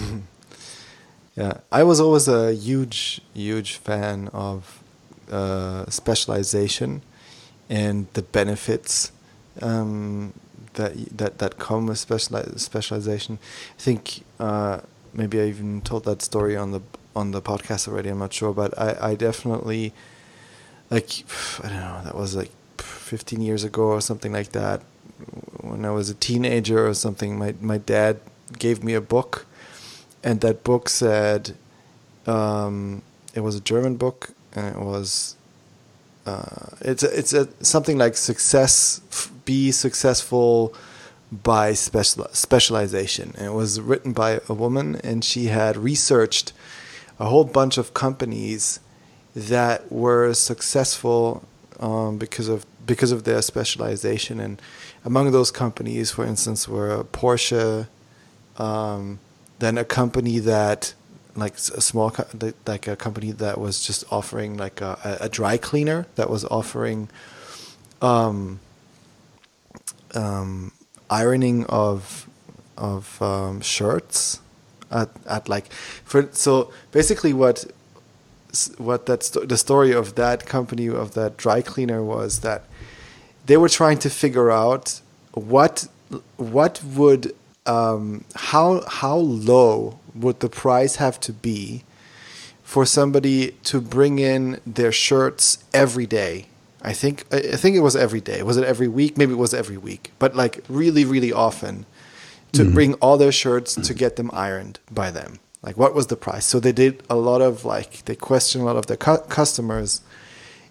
yeah, 1.36 1.58
I 1.72 1.82
was 1.82 2.00
always 2.00 2.28
a 2.28 2.52
huge, 2.54 3.20
huge 3.34 3.76
fan 3.76 4.28
of 4.32 4.82
uh, 5.30 5.84
specialization 5.88 7.02
and 7.68 8.06
the 8.12 8.22
benefits 8.22 9.10
um, 9.62 10.32
that 10.74 10.92
that 11.16 11.38
that 11.38 11.58
come 11.58 11.86
with 11.86 11.98
speciali- 11.98 12.58
specialization. 12.58 13.38
I 13.78 13.80
think 13.82 14.22
uh, 14.38 14.80
maybe 15.12 15.40
I 15.40 15.44
even 15.46 15.80
told 15.82 16.04
that 16.04 16.22
story 16.22 16.56
on 16.56 16.70
the 16.72 16.80
on 17.16 17.30
the 17.32 17.40
podcast 17.42 17.88
already. 17.88 18.10
I'm 18.10 18.18
not 18.18 18.32
sure, 18.32 18.52
but 18.52 18.76
I, 18.78 19.10
I 19.10 19.14
definitely 19.14 19.92
like 20.90 21.24
I 21.62 21.68
don't 21.68 21.80
know. 21.80 22.00
That 22.04 22.14
was 22.16 22.36
like 22.36 22.50
15 22.78 23.40
years 23.40 23.64
ago 23.64 23.84
or 23.84 24.00
something 24.00 24.32
like 24.32 24.52
that. 24.52 24.82
When 25.62 25.84
I 25.84 25.90
was 25.90 26.10
a 26.10 26.14
teenager 26.14 26.86
or 26.86 26.94
something, 26.94 27.38
my 27.38 27.54
my 27.60 27.78
dad 27.78 28.20
gave 28.58 28.84
me 28.84 28.94
a 28.94 29.00
book, 29.00 29.46
and 30.22 30.40
that 30.40 30.64
book 30.64 30.88
said 30.88 31.56
um, 32.26 33.02
it 33.34 33.40
was 33.40 33.56
a 33.56 33.60
German 33.60 33.96
book, 33.96 34.30
and 34.54 34.74
it 34.74 34.80
was 34.80 35.36
uh, 36.26 36.68
it's 36.80 37.02
a, 37.02 37.18
it's 37.18 37.32
a 37.32 37.48
something 37.62 37.98
like 37.98 38.16
success 38.16 39.00
be 39.44 39.70
successful 39.70 40.74
by 41.30 41.72
special 41.74 42.26
specialization. 42.32 43.34
And 43.36 43.46
it 43.46 43.52
was 43.52 43.80
written 43.80 44.12
by 44.12 44.40
a 44.48 44.54
woman 44.54 44.96
and 45.02 45.24
she 45.24 45.46
had 45.46 45.76
researched 45.76 46.52
a 47.18 47.26
whole 47.26 47.44
bunch 47.44 47.78
of 47.78 47.94
companies 47.94 48.80
that 49.34 49.90
were 49.90 50.32
successful 50.34 51.44
um, 51.80 52.18
because 52.18 52.48
of 52.48 52.64
because 52.86 53.12
of 53.12 53.24
their 53.24 53.42
specialization. 53.42 54.40
And 54.40 54.60
among 55.04 55.32
those 55.32 55.50
companies 55.50 56.10
for 56.10 56.24
instance 56.24 56.68
were 56.68 57.04
Porsche 57.04 57.88
um, 58.56 59.18
then 59.58 59.78
a 59.78 59.84
company 59.84 60.38
that 60.40 60.94
like 61.36 61.54
a 61.54 61.80
small 61.80 62.10
co- 62.10 62.52
like 62.66 62.86
a 62.86 62.96
company 62.96 63.32
that 63.32 63.58
was 63.58 63.84
just 63.84 64.04
offering 64.12 64.56
like 64.56 64.80
a, 64.80 64.98
a- 65.04 65.24
a 65.24 65.28
dry 65.28 65.56
cleaner 65.56 66.06
that 66.14 66.30
was 66.30 66.44
offering 66.46 67.08
um, 68.02 68.60
um, 70.14 70.72
ironing 71.10 71.64
of 71.66 72.28
of 72.76 73.20
um, 73.22 73.60
shirts 73.60 74.40
at, 74.90 75.08
at 75.26 75.48
like 75.48 75.72
for 76.04 76.28
so 76.32 76.72
basically 76.92 77.32
what 77.32 77.64
what 78.78 79.06
that 79.06 79.22
sto- 79.22 79.44
the 79.44 79.56
story 79.56 79.92
of 79.92 80.14
that 80.14 80.46
company 80.46 80.88
of 80.88 81.14
that 81.14 81.36
dry 81.36 81.60
cleaner 81.62 82.02
was 82.02 82.40
that 82.40 82.62
they 83.46 83.56
were 83.56 83.68
trying 83.68 83.98
to 83.98 84.10
figure 84.10 84.50
out 84.50 85.00
what 85.32 85.88
what 86.36 86.80
would 86.84 87.34
um, 87.66 88.24
how 88.34 88.82
how 88.86 89.16
low 89.16 89.98
would 90.14 90.40
the 90.40 90.48
price 90.48 90.96
have 90.96 91.18
to 91.20 91.32
be 91.32 91.84
for 92.62 92.86
somebody 92.86 93.52
to 93.64 93.80
bring 93.80 94.18
in 94.18 94.60
their 94.66 94.92
shirts 94.92 95.58
every 95.72 96.06
day 96.06 96.46
I 96.84 96.92
think 96.92 97.24
I 97.32 97.56
think 97.56 97.76
it 97.76 97.80
was 97.80 97.96
every 97.96 98.20
day. 98.20 98.42
Was 98.42 98.58
it 98.58 98.64
every 98.64 98.88
week? 98.88 99.16
Maybe 99.16 99.32
it 99.32 99.38
was 99.38 99.54
every 99.54 99.78
week, 99.78 100.12
but 100.18 100.36
like 100.36 100.62
really, 100.68 101.06
really 101.06 101.32
often 101.32 101.86
to 102.52 102.62
mm-hmm. 102.62 102.74
bring 102.74 102.94
all 102.94 103.16
their 103.16 103.32
shirts 103.32 103.74
to 103.74 103.94
get 103.94 104.16
them 104.16 104.30
ironed 104.34 104.78
by 104.90 105.10
them. 105.10 105.40
Like, 105.62 105.78
what 105.78 105.94
was 105.94 106.08
the 106.08 106.16
price? 106.16 106.44
So 106.44 106.60
they 106.60 106.72
did 106.72 107.02
a 107.08 107.16
lot 107.16 107.40
of 107.40 107.64
like 107.64 108.04
they 108.04 108.14
questioned 108.14 108.62
a 108.62 108.66
lot 108.66 108.76
of 108.76 108.86
their 108.86 108.98
cu- 108.98 109.24
customers, 109.28 110.02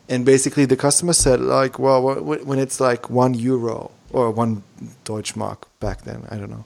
and 0.07 0.23
basically 0.23 0.65
the 0.65 0.77
customer 0.77 1.13
said 1.13 1.41
like, 1.41 1.79
well, 1.79 2.13
when 2.23 2.59
it's 2.59 2.79
like 2.79 3.09
one 3.09 3.33
euro 3.33 3.89
or 4.11 4.29
one 4.29 4.61
Deutschmark 5.05 5.63
back 5.79 6.03
then, 6.03 6.27
I 6.29 6.37
don't 6.37 6.51
know, 6.51 6.65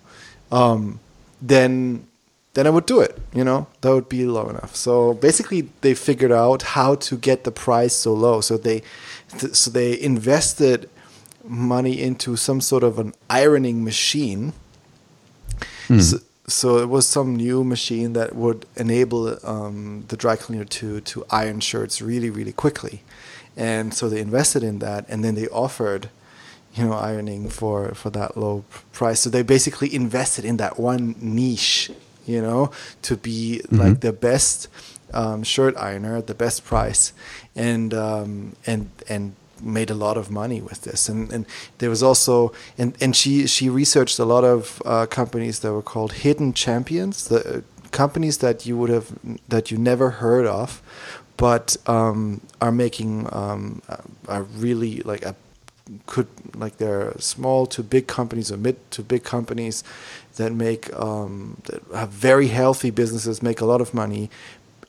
um, 0.51 0.99
then 1.41 2.07
then 2.57 2.65
I 2.65 2.71
would 2.71 2.87
do 2.87 3.01
it. 3.01 3.15
You 3.33 3.43
know, 3.43 3.67
that 3.81 3.91
would 3.91 4.09
be 4.09 4.25
low 4.25 4.49
enough. 4.49 4.75
So 4.75 5.13
basically, 5.13 5.69
they 5.81 5.93
figured 5.93 6.31
out 6.31 6.63
how 6.63 6.95
to 6.95 7.15
get 7.15 7.43
the 7.43 7.51
price 7.51 7.93
so 7.93 8.13
low. 8.13 8.41
So 8.41 8.57
they, 8.57 8.81
so 9.53 9.69
they 9.69 9.99
invested 10.01 10.89
money 11.43 12.01
into 12.01 12.35
some 12.35 12.59
sort 12.59 12.83
of 12.83 12.97
an 12.97 13.13
ironing 13.29 13.83
machine. 13.83 14.53
Hmm. 15.87 15.99
So, 15.99 16.17
so, 16.47 16.77
it 16.77 16.87
was 16.87 17.05
some 17.05 17.35
new 17.35 17.63
machine 17.63 18.13
that 18.13 18.35
would 18.35 18.65
enable 18.75 19.37
um, 19.45 20.05
the 20.07 20.17
dry 20.17 20.35
cleaner 20.35 20.63
to 20.63 21.01
to 21.01 21.25
iron 21.29 21.59
shirts 21.59 22.01
really 22.01 22.29
really 22.29 22.53
quickly, 22.53 23.03
and 23.57 23.93
so 23.93 24.07
they 24.07 24.21
invested 24.21 24.63
in 24.63 24.79
that, 24.79 25.05
and 25.09 25.23
then 25.25 25.35
they 25.35 25.47
offered 25.49 26.09
you 26.77 26.85
know 26.85 26.93
ironing 26.93 27.49
for 27.49 27.93
for 27.95 28.09
that 28.09 28.37
low 28.37 28.63
price 28.91 29.19
so 29.21 29.29
they 29.29 29.41
basically 29.41 29.93
invested 29.93 30.45
in 30.45 30.57
that 30.57 30.79
one 30.79 31.15
niche 31.19 31.91
you 32.27 32.41
know, 32.41 32.69
to 33.01 33.17
be 33.17 33.61
mm-hmm. 33.63 33.77
like 33.77 34.01
the 34.01 34.13
best 34.13 34.67
um, 35.13 35.41
shirt 35.41 35.75
ironer 35.77 36.17
at 36.17 36.27
the 36.27 36.35
best 36.35 36.65
price, 36.65 37.13
and 37.55 37.93
um, 37.93 38.55
and 38.67 38.91
and 39.09 39.35
made 39.63 39.89
a 39.89 39.95
lot 39.95 40.17
of 40.17 40.29
money 40.29 40.61
with 40.61 40.81
this. 40.81 41.09
And 41.09 41.31
and 41.31 41.45
there 41.79 41.89
was 41.89 42.03
also 42.03 42.51
and 42.77 42.95
and 43.01 43.15
she 43.15 43.47
she 43.47 43.69
researched 43.69 44.19
a 44.19 44.25
lot 44.25 44.43
of 44.43 44.81
uh, 44.85 45.05
companies 45.07 45.59
that 45.61 45.71
were 45.71 45.81
called 45.81 46.13
hidden 46.13 46.53
champions, 46.53 47.29
the 47.29 47.57
uh, 47.57 47.61
companies 47.91 48.39
that 48.39 48.65
you 48.65 48.77
would 48.77 48.89
have 48.89 49.17
that 49.47 49.71
you 49.71 49.77
never 49.77 50.09
heard 50.09 50.45
of, 50.45 50.81
but 51.37 51.77
um, 51.87 52.41
are 52.59 52.73
making 52.73 53.29
um, 53.31 53.81
are 54.27 54.43
really 54.43 54.99
like 55.01 55.23
a 55.25 55.33
could 56.05 56.27
like 56.55 56.77
they're 56.77 57.13
small 57.19 57.65
to 57.67 57.83
big 57.83 58.07
companies 58.07 58.51
or 58.51 58.57
mid 58.57 58.77
to 58.91 59.01
big 59.01 59.23
companies 59.23 59.83
that 60.35 60.51
make 60.51 60.93
um, 60.97 61.61
that 61.65 61.81
have 61.93 62.09
very 62.09 62.47
healthy 62.47 62.89
businesses, 62.89 63.41
make 63.41 63.61
a 63.61 63.65
lot 63.65 63.81
of 63.81 63.93
money, 63.93 64.29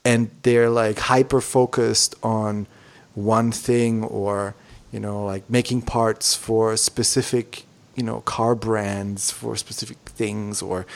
and 0.05 0.31
they're 0.43 0.71
like 0.71 0.99
hyper 0.99 1.41
focused 1.41 2.15
on 2.23 2.67
one 3.15 3.51
thing 3.51 4.05
or 4.05 4.55
you 4.93 5.01
know 5.01 5.25
like 5.25 5.49
making 5.51 5.83
parts 5.83 6.35
for 6.35 6.77
specific 6.77 7.65
you 7.99 8.05
know 8.05 8.21
car 8.21 8.55
brands 8.55 9.31
for 9.33 9.57
specific 9.57 9.99
things 10.05 10.63
or 10.63 10.87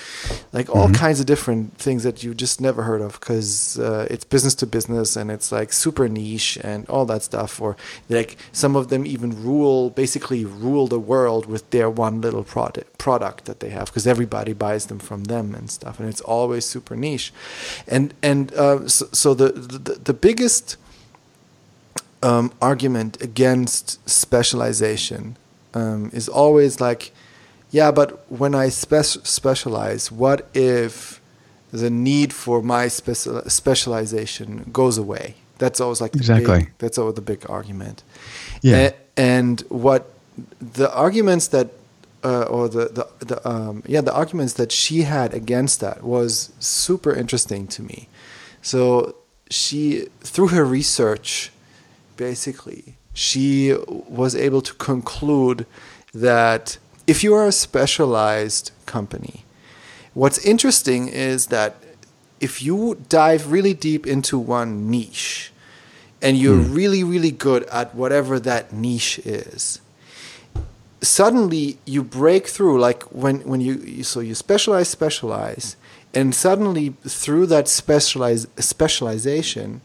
like 0.52 0.70
all 0.70 0.84
mm-hmm. 0.84 1.04
kinds 1.04 1.18
of 1.18 1.26
different 1.26 1.76
things 1.76 2.04
that 2.04 2.22
you 2.22 2.32
just 2.32 2.60
never 2.60 2.84
heard 2.84 3.00
of 3.00 3.18
because 3.18 3.78
uh, 3.80 4.06
it's 4.08 4.24
business 4.24 4.54
to 4.54 4.66
business 4.66 5.16
and 5.16 5.30
it's 5.30 5.50
like 5.50 5.72
super 5.72 6.08
niche 6.08 6.56
and 6.62 6.88
all 6.88 7.04
that 7.04 7.22
stuff 7.22 7.60
or 7.60 7.76
like 8.08 8.36
some 8.52 8.76
of 8.76 8.88
them 8.88 9.04
even 9.04 9.30
rule 9.42 9.90
basically 9.90 10.44
rule 10.44 10.86
the 10.86 11.00
world 11.00 11.46
with 11.46 11.68
their 11.70 11.90
one 11.90 12.20
little 12.20 12.44
product 12.44 12.96
product 12.98 13.46
that 13.46 13.58
they 13.58 13.70
have 13.70 13.86
because 13.86 14.06
everybody 14.06 14.52
buys 14.52 14.86
them 14.86 15.00
from 15.00 15.24
them 15.24 15.56
and 15.56 15.70
stuff 15.70 15.98
and 15.98 16.08
it's 16.08 16.20
always 16.20 16.64
super 16.64 16.94
niche 16.94 17.32
and 17.88 18.14
and 18.22 18.54
uh, 18.54 18.86
so, 18.86 19.06
so 19.12 19.34
the, 19.34 19.48
the 19.50 19.94
the 19.94 20.14
biggest 20.14 20.76
um, 22.22 22.52
argument 22.62 23.20
against 23.20 24.08
specialization 24.08 25.36
um, 25.74 26.10
is 26.12 26.28
always 26.28 26.80
like, 26.80 27.12
yeah, 27.70 27.90
but 27.90 28.30
when 28.30 28.54
I 28.54 28.68
spe- 28.68 29.24
specialize, 29.24 30.12
what 30.12 30.48
if 30.54 31.20
the 31.72 31.90
need 31.90 32.32
for 32.32 32.62
my 32.62 32.86
speci- 32.86 33.50
specialization 33.50 34.70
goes 34.72 34.98
away? 34.98 35.36
That's 35.58 35.80
always 35.80 36.00
like 36.00 36.14
exactly. 36.14 36.60
Big, 36.60 36.72
that's 36.78 36.98
always 36.98 37.14
the 37.14 37.22
big 37.22 37.48
argument. 37.48 38.02
Yeah. 38.60 38.90
A- 38.90 38.94
and 39.16 39.60
what 39.68 40.10
the 40.60 40.92
arguments 40.92 41.48
that 41.48 41.68
uh, 42.24 42.42
or 42.42 42.68
the 42.68 42.86
the, 43.18 43.24
the 43.24 43.48
um, 43.48 43.82
yeah 43.86 44.00
the 44.00 44.12
arguments 44.12 44.54
that 44.54 44.72
she 44.72 45.02
had 45.02 45.34
against 45.34 45.80
that 45.80 46.02
was 46.02 46.52
super 46.58 47.12
interesting 47.14 47.66
to 47.68 47.82
me. 47.82 48.08
So 48.62 49.16
she 49.50 50.06
through 50.20 50.48
her 50.48 50.64
research, 50.64 51.52
basically 52.16 52.96
she 53.14 53.74
was 53.86 54.34
able 54.34 54.62
to 54.62 54.74
conclude 54.74 55.66
that 56.14 56.78
if 57.06 57.22
you 57.22 57.34
are 57.34 57.46
a 57.46 57.52
specialized 57.52 58.70
company, 58.86 59.44
what's 60.14 60.38
interesting 60.44 61.08
is 61.08 61.46
that 61.46 61.76
if 62.40 62.62
you 62.62 63.00
dive 63.08 63.52
really 63.52 63.74
deep 63.74 64.06
into 64.06 64.38
one 64.38 64.90
niche 64.90 65.52
and 66.20 66.36
you're 66.36 66.62
hmm. 66.62 66.74
really, 66.74 67.04
really 67.04 67.30
good 67.30 67.64
at 67.64 67.94
whatever 67.94 68.38
that 68.40 68.72
niche 68.72 69.18
is, 69.20 69.80
suddenly 71.00 71.78
you 71.84 72.02
break 72.02 72.46
through 72.46 72.80
like 72.80 73.02
when, 73.04 73.40
when 73.40 73.60
you 73.60 74.02
so 74.04 74.20
you 74.20 74.34
specialize 74.34 74.88
specialize 74.88 75.76
and 76.14 76.32
suddenly 76.34 76.94
through 77.04 77.44
that 77.46 77.66
specialize 77.66 78.46
specialization 78.56 79.80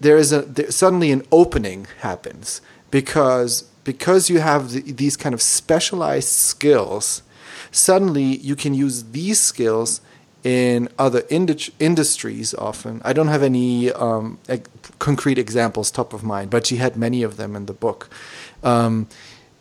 there 0.00 0.16
is 0.16 0.32
a 0.32 0.42
there, 0.42 0.70
suddenly 0.70 1.10
an 1.12 1.22
opening 1.32 1.86
happens 2.00 2.60
because 2.90 3.62
because 3.84 4.28
you 4.28 4.40
have 4.40 4.72
the, 4.72 4.80
these 4.92 5.16
kind 5.16 5.34
of 5.34 5.42
specialized 5.42 6.28
skills 6.28 7.22
suddenly 7.70 8.36
you 8.38 8.56
can 8.56 8.74
use 8.74 9.04
these 9.04 9.40
skills 9.40 10.00
in 10.44 10.88
other 10.96 11.22
indu- 11.22 11.72
industries 11.80 12.54
often. 12.54 13.02
I 13.04 13.12
don't 13.12 13.26
have 13.26 13.42
any 13.42 13.90
um, 13.92 14.38
concrete 15.00 15.38
examples 15.38 15.90
top 15.90 16.12
of 16.12 16.22
mind 16.22 16.50
but 16.50 16.66
she 16.66 16.76
had 16.76 16.96
many 16.96 17.22
of 17.22 17.36
them 17.36 17.56
in 17.56 17.66
the 17.66 17.72
book. 17.72 18.08
Um, 18.62 19.08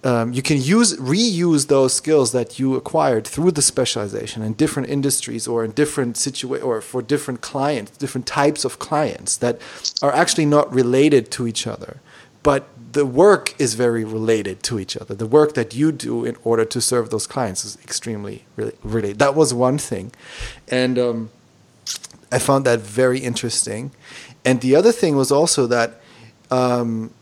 um, 0.06 0.34
you 0.34 0.44
can 0.44 0.62
use 0.62 0.96
reuse 0.98 1.68
those 1.68 1.92
skills 1.94 2.32
that 2.32 2.60
you 2.60 2.76
acquired 2.76 3.26
through 3.26 3.52
the 3.52 3.62
specialization 3.64 4.44
in 4.44 4.54
different 4.54 4.88
industries 4.88 5.48
or 5.48 5.66
in 5.66 5.72
different 5.72 6.16
situa- 6.16 6.64
or 6.64 6.80
for 6.80 7.02
different 7.02 7.42
clients, 7.42 7.98
different 7.98 8.28
types 8.28 8.64
of 8.64 8.78
clients 8.78 9.36
that 9.38 9.60
are 10.04 10.14
actually 10.14 10.46
not 10.46 10.72
related 10.72 11.32
to 11.32 11.48
each 11.48 11.66
other, 11.66 12.02
but 12.44 12.68
the 12.92 13.04
work 13.04 13.60
is 13.60 13.74
very 13.74 14.06
related 14.06 14.62
to 14.62 14.80
each 14.80 14.96
other. 14.96 15.16
The 15.16 15.26
work 15.26 15.56
that 15.56 15.74
you 15.74 15.92
do 15.92 16.24
in 16.24 16.38
order 16.44 16.66
to 16.66 16.80
serve 16.80 17.10
those 17.10 17.26
clients 17.26 17.66
is 17.66 17.76
extremely 17.84 18.46
really 18.56 18.76
related. 18.84 19.18
That 19.18 19.34
was 19.34 19.56
one 19.56 19.80
thing, 19.80 20.12
and 20.68 21.00
um, 21.00 21.32
I 22.32 22.38
found 22.38 22.64
that 22.66 22.80
very 22.80 23.20
interesting. 23.20 23.92
And 24.46 24.62
the 24.62 24.76
other 24.76 24.92
thing 24.92 25.16
was 25.16 25.32
also 25.32 25.66
that. 25.66 26.00
Um, 26.52 27.15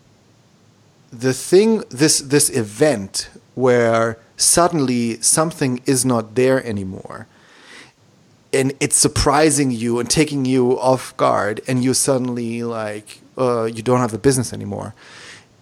the 1.13 1.33
thing 1.33 1.83
this 1.89 2.19
this 2.19 2.49
event 2.49 3.29
where 3.55 4.17
suddenly 4.35 5.21
something 5.21 5.79
is 5.85 6.03
not 6.03 6.33
there 6.35 6.65
anymore 6.65 7.27
and 8.53 8.73
it's 8.79 8.95
surprising 8.95 9.71
you 9.71 9.99
and 9.99 10.09
taking 10.09 10.45
you 10.45 10.79
off 10.79 11.15
guard 11.17 11.61
and 11.67 11.83
you 11.83 11.93
suddenly 11.93 12.63
like 12.63 13.21
uh, 13.37 13.65
you 13.65 13.81
don't 13.81 13.99
have 13.99 14.13
a 14.13 14.17
business 14.17 14.53
anymore. 14.53 14.93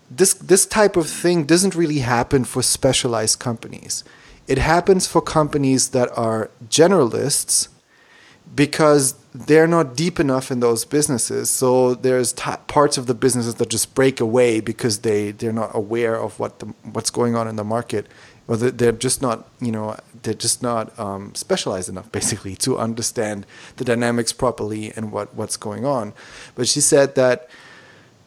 This 0.09 0.33
this 0.33 0.65
type 0.65 0.97
of 0.97 1.07
thing 1.07 1.45
doesn't 1.45 1.73
really 1.73 1.99
happen 1.99 2.43
for 2.43 2.61
specialized 2.61 3.39
companies. 3.39 4.03
It 4.47 4.57
happens 4.57 5.07
for 5.07 5.21
companies 5.21 5.89
that 5.89 6.09
are 6.17 6.49
generalists 6.67 7.69
because 8.53 9.15
they're 9.33 9.67
not 9.67 9.95
deep 9.95 10.19
enough 10.19 10.51
in 10.51 10.59
those 10.59 10.83
businesses. 10.83 11.49
So 11.49 11.95
there's 11.95 12.33
t- 12.33 12.51
parts 12.67 12.97
of 12.97 13.07
the 13.07 13.13
businesses 13.13 13.55
that 13.55 13.69
just 13.69 13.95
break 13.95 14.19
away 14.19 14.59
because 14.59 14.99
they 14.99 15.31
they're 15.31 15.53
not 15.53 15.71
aware 15.73 16.15
of 16.15 16.39
what 16.39 16.59
the 16.59 16.67
what's 16.83 17.09
going 17.09 17.35
on 17.35 17.47
in 17.47 17.55
the 17.55 17.63
market, 17.63 18.07
or 18.47 18.57
they're 18.57 18.91
just 18.91 19.21
not 19.21 19.47
you 19.61 19.71
know 19.71 19.95
they're 20.23 20.33
just 20.33 20.61
not 20.61 20.97
um, 20.99 21.33
specialized 21.35 21.89
enough 21.89 22.11
basically 22.19 22.55
to 22.57 22.77
understand 22.77 23.45
the 23.77 23.85
dynamics 23.85 24.33
properly 24.33 24.91
and 24.95 25.11
what 25.11 25.33
what's 25.33 25.57
going 25.57 25.85
on. 25.85 26.13
But 26.55 26.67
she 26.67 26.81
said 26.81 27.15
that 27.15 27.49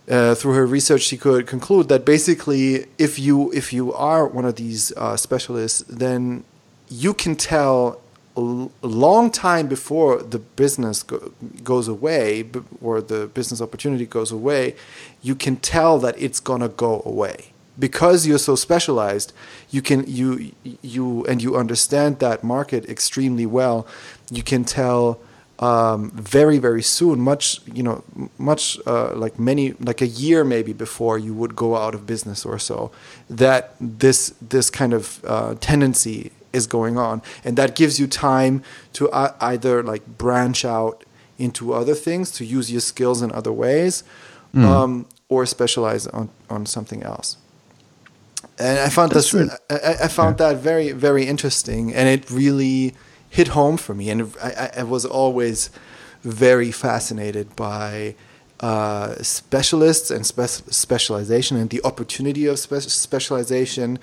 uh, 0.08 0.34
through 0.34 0.54
her 0.54 0.66
research, 0.66 1.02
she 1.02 1.16
could 1.16 1.46
conclude 1.46 1.88
that 1.88 2.04
basically, 2.04 2.86
if 2.98 3.18
you 3.18 3.52
if 3.52 3.72
you 3.72 3.92
are 3.92 4.26
one 4.26 4.44
of 4.44 4.56
these 4.56 4.92
uh, 4.96 5.16
specialists, 5.16 5.80
then 5.88 6.44
you 6.88 7.12
can 7.14 7.36
tell 7.36 8.00
a 8.36 8.86
long 8.86 9.30
time 9.30 9.68
before 9.68 10.22
the 10.22 10.38
business 10.38 11.02
go- 11.02 11.32
goes 11.62 11.86
away 11.86 12.44
or 12.80 13.00
the 13.00 13.28
business 13.28 13.60
opportunity 13.60 14.06
goes 14.06 14.32
away. 14.32 14.74
You 15.22 15.34
can 15.34 15.56
tell 15.56 15.98
that 16.00 16.14
it's 16.18 16.40
gonna 16.40 16.68
go 16.68 17.02
away 17.04 17.52
because 17.78 18.26
you're 18.26 18.38
so 18.38 18.56
specialized. 18.56 19.32
You 19.70 19.82
can 19.82 20.04
you 20.06 20.52
you 20.82 21.24
and 21.26 21.42
you 21.42 21.56
understand 21.56 22.18
that 22.18 22.42
market 22.42 22.88
extremely 22.88 23.46
well. 23.46 23.86
You 24.30 24.42
can 24.42 24.64
tell 24.64 25.20
um, 25.60 26.10
very 26.10 26.58
very 26.58 26.82
soon 26.82 27.20
much 27.20 27.60
you 27.72 27.82
know 27.82 28.02
much 28.38 28.78
uh, 28.86 29.14
like 29.14 29.38
many 29.38 29.72
like 29.74 30.00
a 30.02 30.06
year 30.06 30.44
maybe 30.44 30.72
before 30.72 31.18
you 31.18 31.32
would 31.32 31.54
go 31.54 31.76
out 31.76 31.94
of 31.94 32.06
business 32.06 32.44
or 32.44 32.58
so 32.58 32.90
that 33.30 33.74
this 33.80 34.34
this 34.40 34.70
kind 34.70 34.92
of 34.92 35.24
uh, 35.24 35.54
tendency 35.60 36.32
is 36.54 36.66
going 36.66 36.96
on. 36.98 37.20
And 37.44 37.56
that 37.56 37.74
gives 37.74 37.98
you 38.00 38.06
time 38.06 38.62
to 38.94 39.10
uh, 39.10 39.34
either 39.40 39.82
like 39.82 40.04
branch 40.18 40.64
out 40.64 41.04
into 41.38 41.72
other 41.74 41.94
things 41.94 42.30
to 42.30 42.44
use 42.44 42.70
your 42.70 42.80
skills 42.80 43.20
in 43.22 43.32
other 43.32 43.52
ways 43.52 44.04
um, 44.54 45.06
or 45.28 45.46
specialize 45.46 46.06
on 46.18 46.28
on 46.48 46.66
something 46.66 47.02
else. 47.02 47.36
And 48.58 48.78
I 48.78 48.88
found 48.88 49.10
That's 49.12 49.32
this 49.32 49.58
I, 49.70 50.04
I- 50.04 50.08
found 50.08 50.38
that 50.38 50.56
very 50.58 50.92
very 50.92 51.24
interesting 51.26 51.92
and 51.94 52.08
it 52.08 52.30
really 52.30 52.94
hit 53.28 53.48
home 53.48 53.76
for 53.76 53.94
me. 53.94 54.10
And 54.10 54.20
I, 54.42 54.50
I- 54.64 54.72
I 54.80 54.82
was 54.84 55.04
always 55.04 55.70
very 56.22 56.70
fascinated 56.72 57.46
by 57.56 58.14
uh, 58.60 59.16
specialists 59.22 60.10
and 60.10 60.24
spe- 60.24 60.70
specialization 60.72 61.56
and 61.56 61.68
the 61.70 61.80
opportunity 61.84 62.46
of 62.46 62.58
spe- 62.58 62.88
specialization. 62.88 63.98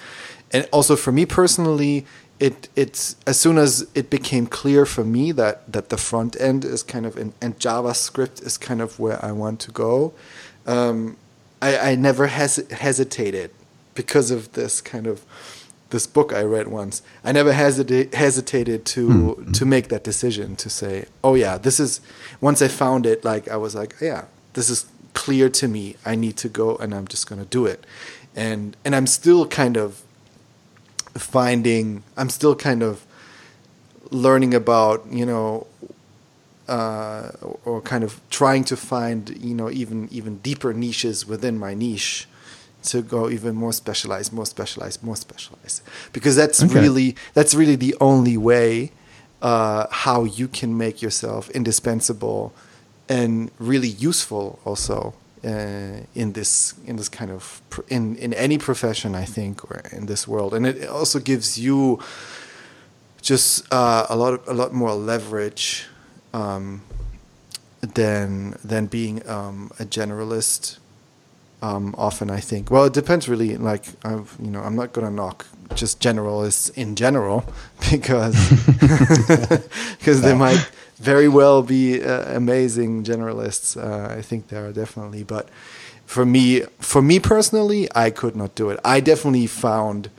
And 0.53 0.67
also 0.71 0.95
for 0.97 1.11
me 1.13 1.25
personally 1.25 2.05
it 2.41 2.67
it's 2.75 3.15
as 3.25 3.39
soon 3.39 3.57
as 3.57 3.87
it 3.93 4.09
became 4.09 4.47
clear 4.47 4.85
for 4.85 5.03
me 5.05 5.31
that 5.31 5.71
that 5.71 5.89
the 5.89 5.97
front 5.97 6.35
end 6.41 6.65
is 6.65 6.81
kind 6.83 7.05
of 7.05 7.15
in, 7.17 7.33
and 7.41 7.57
JavaScript 7.59 8.45
is 8.45 8.57
kind 8.57 8.81
of 8.81 8.99
where 8.99 9.23
I 9.23 9.31
want 9.31 9.59
to 9.61 9.71
go 9.71 10.13
um, 10.65 11.17
I, 11.61 11.91
I 11.91 11.95
never 11.95 12.27
hes- 12.27 12.69
hesitated 12.71 13.51
because 13.93 14.31
of 14.31 14.53
this 14.53 14.81
kind 14.81 15.07
of 15.07 15.25
this 15.91 16.07
book 16.07 16.31
I 16.33 16.41
read 16.43 16.69
once. 16.69 17.01
I 17.23 17.33
never 17.33 17.51
hesita- 17.51 18.13
hesitated 18.13 18.85
to 18.85 19.45
to 19.53 19.65
make 19.65 19.89
that 19.89 20.03
decision 20.03 20.55
to 20.57 20.69
say, 20.69 21.05
"Oh 21.23 21.35
yeah, 21.35 21.57
this 21.57 21.79
is." 21.79 22.01
Once 22.39 22.61
I 22.61 22.67
found 22.69 23.05
it, 23.05 23.23
like 23.23 23.47
I 23.49 23.57
was 23.57 23.75
like, 23.75 23.95
"Yeah, 24.01 24.25
this 24.53 24.69
is 24.69 24.85
clear 25.13 25.49
to 25.49 25.67
me. 25.67 25.95
I 26.05 26.15
need 26.15 26.37
to 26.37 26.49
go, 26.49 26.77
and 26.77 26.93
I'm 26.95 27.07
just 27.07 27.27
gonna 27.29 27.45
do 27.45 27.65
it." 27.65 27.85
And 28.35 28.77
and 28.85 28.95
I'm 28.95 29.07
still 29.07 29.45
kind 29.47 29.77
of 29.77 30.01
finding. 31.15 32.03
I'm 32.17 32.29
still 32.29 32.55
kind 32.55 32.83
of 32.83 33.05
learning 34.11 34.53
about 34.53 35.05
you 35.09 35.25
know 35.25 35.67
uh, 36.67 37.31
or 37.65 37.81
kind 37.81 38.03
of 38.03 38.19
trying 38.29 38.63
to 38.65 38.77
find 38.77 39.29
you 39.43 39.55
know 39.55 39.69
even 39.69 40.07
even 40.11 40.37
deeper 40.37 40.73
niches 40.73 41.25
within 41.27 41.57
my 41.57 41.73
niche 41.73 42.27
to 42.83 43.01
go 43.01 43.29
even 43.29 43.55
more 43.55 43.73
specialized 43.73 44.33
more 44.33 44.45
specialized 44.45 45.03
more 45.03 45.15
specialized 45.15 45.81
because 46.13 46.35
that's 46.35 46.63
Okay. 46.63 46.73
really 46.73 47.15
that's 47.33 47.53
really 47.53 47.75
the 47.75 47.95
only 48.01 48.37
way 48.37 48.91
uh, 49.41 49.87
how 49.91 50.23
you 50.23 50.47
can 50.47 50.77
make 50.77 51.01
yourself 51.01 51.49
indispensable 51.51 52.53
and 53.09 53.51
really 53.59 53.87
useful 53.87 54.59
also 54.65 55.13
uh, 55.43 56.05
in 56.13 56.33
this 56.33 56.75
in 56.85 56.95
this 56.97 57.09
kind 57.09 57.31
of 57.31 57.61
pr- 57.69 57.81
in 57.89 58.15
in 58.17 58.33
any 58.33 58.57
profession 58.57 59.15
I 59.15 59.25
think 59.25 59.63
or 59.63 59.81
in 59.91 60.05
this 60.05 60.27
world 60.27 60.53
and 60.53 60.65
it 60.67 60.87
also 60.87 61.19
gives 61.19 61.57
you 61.57 61.99
just 63.21 63.71
uh, 63.71 64.05
a 64.09 64.15
lot 64.15 64.33
of, 64.33 64.47
a 64.47 64.53
lot 64.53 64.73
more 64.73 64.93
leverage 64.93 65.85
um, 66.33 66.81
than 67.81 68.57
than 68.63 68.87
being 68.87 69.27
um, 69.29 69.71
a 69.79 69.85
generalist. 69.85 70.77
Um, 71.63 71.93
often, 71.95 72.31
I 72.31 72.39
think. 72.39 72.71
Well, 72.71 72.85
it 72.85 72.93
depends 72.93 73.29
really. 73.29 73.55
Like, 73.55 73.85
I've, 74.03 74.35
you 74.41 74.49
know, 74.49 74.61
I'm 74.61 74.75
not 74.75 74.93
gonna 74.93 75.11
knock 75.11 75.45
just 75.75 75.99
generalists 76.01 76.75
in 76.75 76.95
general 76.95 77.45
because 77.91 78.35
because 79.99 80.21
they 80.21 80.33
might 80.33 80.71
very 81.01 81.27
well 81.27 81.63
be 81.63 82.03
uh, 82.03 82.35
amazing 82.35 83.03
generalists. 83.03 83.75
Uh, 83.75 84.13
I 84.13 84.21
think 84.21 84.49
there 84.49 84.67
are 84.67 84.71
definitely, 84.71 85.23
but 85.23 85.49
for 86.05 86.25
me, 86.25 86.61
for 86.79 87.01
me 87.01 87.19
personally, 87.19 87.87
I 87.95 88.11
could 88.11 88.35
not 88.35 88.53
do 88.53 88.69
it. 88.69 88.79
I 88.85 88.99
definitely 88.99 89.47
found 89.47 90.09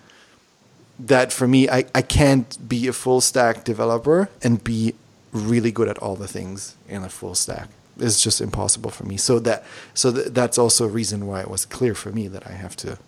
that 0.99 1.33
for 1.33 1.47
me, 1.47 1.69
I, 1.69 1.85
I 1.95 2.03
can't 2.03 2.69
be 2.69 2.89
a 2.89 2.93
full 2.93 3.21
stack 3.21 3.65
developer 3.65 4.29
and 4.43 4.63
be 4.63 4.95
really 5.33 5.71
good 5.71 5.89
at 5.89 5.99
all 5.99 6.17
the 6.17 6.29
things 6.29 6.77
in 6.89 7.05
a 7.05 7.09
full 7.09 7.35
stack. 7.35 7.69
It's 7.99 8.21
just 8.21 8.41
impossible 8.41 8.91
for 8.91 9.05
me. 9.05 9.17
So 9.17 9.39
that 9.41 9.65
so 9.95 10.13
th- 10.13 10.29
that's 10.29 10.59
also 10.59 10.87
a 10.87 10.89
reason 10.89 11.27
why 11.27 11.41
it 11.41 11.51
was 11.51 11.65
clear 11.65 11.95
for 11.95 12.11
me 12.11 12.27
that 12.29 12.47
I 12.47 12.53
have 12.53 12.75
to 12.77 12.99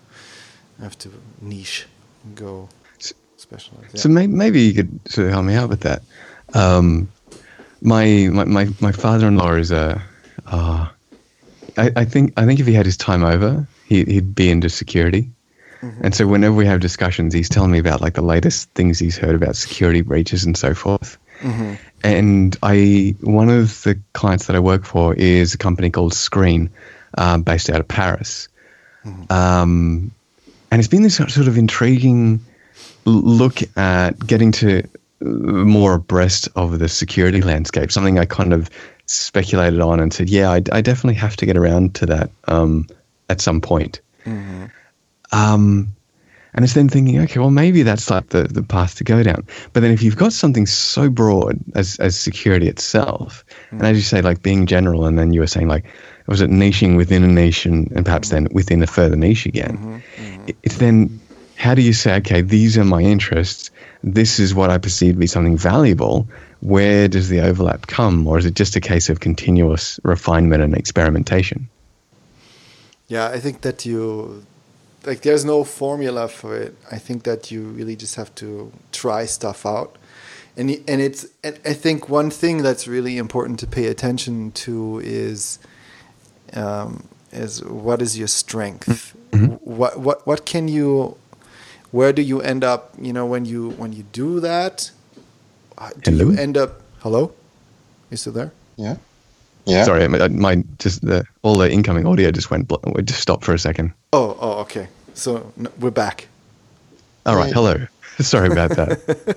have 0.80 0.96
to 0.98 1.10
niche, 1.40 1.86
go 2.34 2.68
specialize. 3.36 4.00
So 4.00 4.08
may, 4.08 4.26
maybe 4.26 4.60
you 4.60 4.74
could 4.74 5.00
sort 5.06 5.26
of 5.26 5.32
help 5.32 5.44
me 5.46 5.54
out 5.54 5.68
with 5.68 5.80
that. 5.80 6.02
Um, 6.52 7.08
my, 7.84 8.28
my 8.32 8.44
my 8.44 8.68
my 8.80 8.92
father-in-law 8.92 9.54
is 9.54 9.70
a. 9.70 10.02
Uh, 10.46 10.88
I, 11.76 11.90
I 11.96 12.04
think 12.04 12.32
I 12.36 12.46
think 12.46 12.60
if 12.60 12.66
he 12.66 12.72
had 12.72 12.86
his 12.86 12.96
time 12.96 13.24
over, 13.24 13.66
he, 13.86 14.04
he'd 14.04 14.34
be 14.34 14.50
into 14.50 14.68
security. 14.68 15.30
And 16.02 16.14
so 16.14 16.26
whenever 16.26 16.54
we 16.54 16.64
have 16.64 16.80
discussions, 16.80 17.34
he's 17.34 17.50
telling 17.50 17.70
me 17.70 17.78
about 17.78 18.00
like 18.00 18.14
the 18.14 18.22
latest 18.22 18.70
things 18.70 18.98
he's 18.98 19.18
heard 19.18 19.34
about 19.34 19.54
security 19.54 20.00
breaches 20.00 20.44
and 20.44 20.56
so 20.56 20.74
forth. 20.74 21.18
And 22.02 22.56
I 22.62 23.14
one 23.20 23.50
of 23.50 23.82
the 23.82 23.98
clients 24.14 24.46
that 24.46 24.56
I 24.56 24.60
work 24.60 24.84
for 24.84 25.14
is 25.14 25.52
a 25.52 25.58
company 25.58 25.90
called 25.90 26.12
Sqreen, 26.12 26.70
um, 27.18 27.42
based 27.42 27.68
out 27.68 27.80
of 27.80 27.88
Paris. 27.88 28.48
Um, 29.30 30.10
and 30.70 30.80
it's 30.80 30.88
been 30.88 31.02
this 31.02 31.16
sort 31.16 31.36
of 31.36 31.58
intriguing 31.58 32.40
look 33.04 33.58
at 33.76 34.18
getting 34.26 34.52
to 34.52 34.78
uh, 34.78 34.82
more 35.24 35.94
abreast 35.94 36.48
of 36.54 36.78
the 36.78 36.88
security 36.88 37.40
landscape. 37.40 37.90
Something 37.90 38.18
I 38.18 38.26
kind 38.26 38.52
of 38.52 38.68
speculated 39.06 39.80
on 39.80 40.00
and 40.00 40.12
said, 40.12 40.28
yeah, 40.28 40.50
I, 40.50 40.62
I 40.72 40.80
definitely 40.80 41.14
have 41.14 41.36
to 41.36 41.46
get 41.46 41.56
around 41.56 41.94
to 41.96 42.06
that 42.06 42.30
um, 42.48 42.86
at 43.28 43.40
some 43.40 43.60
point. 43.60 44.00
Mm-hmm. 44.24 44.66
Um, 45.32 45.88
and 46.54 46.64
it's 46.64 46.74
then 46.74 46.88
thinking, 46.88 47.18
okay, 47.22 47.40
well, 47.40 47.50
maybe 47.50 47.82
that's 47.82 48.08
like 48.10 48.28
the, 48.28 48.44
the 48.44 48.62
path 48.62 48.96
to 48.96 49.04
go 49.04 49.22
down. 49.22 49.44
But 49.72 49.80
then 49.80 49.90
if 49.90 50.02
you've 50.02 50.16
got 50.16 50.32
something 50.32 50.66
so 50.66 51.10
broad 51.10 51.58
as, 51.74 51.98
as 51.98 52.18
security 52.18 52.68
itself, 52.68 53.44
and 53.72 53.80
mm. 53.80 53.90
as 53.90 53.96
you 53.96 54.02
say, 54.02 54.22
like 54.22 54.42
being 54.42 54.66
general, 54.66 55.06
and 55.06 55.18
then 55.18 55.32
you 55.32 55.40
were 55.40 55.48
saying, 55.48 55.66
like, 55.66 55.84
was 56.28 56.40
it 56.40 56.50
niching 56.50 56.96
within 56.96 57.24
a 57.24 57.26
niche 57.26 57.66
and, 57.66 57.90
and 57.90 58.04
perhaps 58.04 58.28
mm-hmm. 58.28 58.44
then 58.44 58.54
within 58.54 58.82
a 58.82 58.86
further 58.86 59.16
niche 59.16 59.46
again? 59.46 59.76
Mm-hmm. 59.78 60.48
It- 60.48 60.56
It's 60.62 60.76
then, 60.76 61.20
how 61.64 61.74
do 61.74 61.80
you 61.80 61.94
say, 61.94 62.16
okay, 62.16 62.42
these 62.42 62.76
are 62.76 62.84
my 62.84 63.00
interests. 63.00 63.70
This 64.02 64.38
is 64.38 64.54
what 64.54 64.68
I 64.68 64.76
perceive 64.76 65.14
to 65.14 65.18
be 65.18 65.26
something 65.26 65.56
valuable. 65.56 66.28
Where 66.60 67.08
does 67.08 67.30
the 67.30 67.40
overlap 67.40 67.86
come? 67.86 68.26
Or 68.26 68.36
is 68.36 68.44
it 68.44 68.52
just 68.52 68.76
a 68.76 68.80
case 68.80 69.08
of 69.08 69.20
continuous 69.20 69.98
refinement 70.04 70.62
and 70.62 70.76
experimentation? 70.76 71.70
Yeah, 73.08 73.28
I 73.28 73.40
think 73.40 73.62
that 73.62 73.86
you 73.86 74.44
like 75.06 75.22
there's 75.22 75.46
no 75.46 75.64
formula 75.64 76.28
for 76.28 76.54
it. 76.54 76.76
I 76.92 76.98
think 76.98 77.22
that 77.22 77.50
you 77.50 77.62
really 77.62 77.96
just 77.96 78.16
have 78.16 78.34
to 78.34 78.70
try 78.92 79.24
stuff 79.24 79.64
out. 79.64 79.96
And 80.58 80.70
and 80.86 81.00
it's 81.00 81.26
and 81.42 81.58
I 81.64 81.72
think 81.72 82.10
one 82.10 82.30
thing 82.30 82.62
that's 82.62 82.86
really 82.86 83.16
important 83.16 83.58
to 83.60 83.66
pay 83.66 83.86
attention 83.86 84.52
to 84.64 85.00
is 85.02 85.58
um, 86.52 87.08
is 87.32 87.64
what 87.64 88.02
is 88.02 88.18
your 88.18 88.28
strength? 88.28 89.16
What 89.64 89.98
what 89.98 90.26
what 90.26 90.44
can 90.44 90.68
you 90.68 91.16
where 91.94 92.12
do 92.12 92.22
you 92.22 92.40
end 92.42 92.64
up, 92.64 92.92
you 93.00 93.12
know, 93.12 93.24
when 93.24 93.44
you 93.44 93.70
when 93.78 93.92
you 93.92 94.02
do 94.12 94.40
that? 94.40 94.90
Uh, 95.78 95.90
Do 96.02 96.10
you 96.12 96.18
Hello? 96.30 96.42
end 96.42 96.56
up 96.56 96.70
Hello? 96.98 97.32
You 98.10 98.16
still 98.16 98.32
there? 98.32 98.50
Yeah. 98.76 98.96
Yeah. 99.66 99.84
Sorry, 99.84 100.08
my, 100.08 100.28
my 100.28 100.64
just 100.78 101.00
the 101.06 101.24
all 101.42 101.56
the 101.56 101.70
incoming 101.70 102.06
audio 102.06 102.30
just 102.32 102.50
went 102.50 102.66
bl- 102.68 102.98
it 102.98 103.06
just 103.06 103.20
stopped 103.20 103.44
for 103.44 103.54
a 103.54 103.58
second. 103.58 103.92
Oh, 104.12 104.36
oh, 104.40 104.60
okay. 104.62 104.88
So 105.14 105.52
no, 105.56 105.70
we're 105.78 105.90
back. 105.92 106.26
All 107.26 107.36
right, 107.36 107.46
Hey. 107.46 107.52
hello. 107.52 107.74
Sorry 108.20 108.48
about 108.48 108.70
that. 108.76 109.36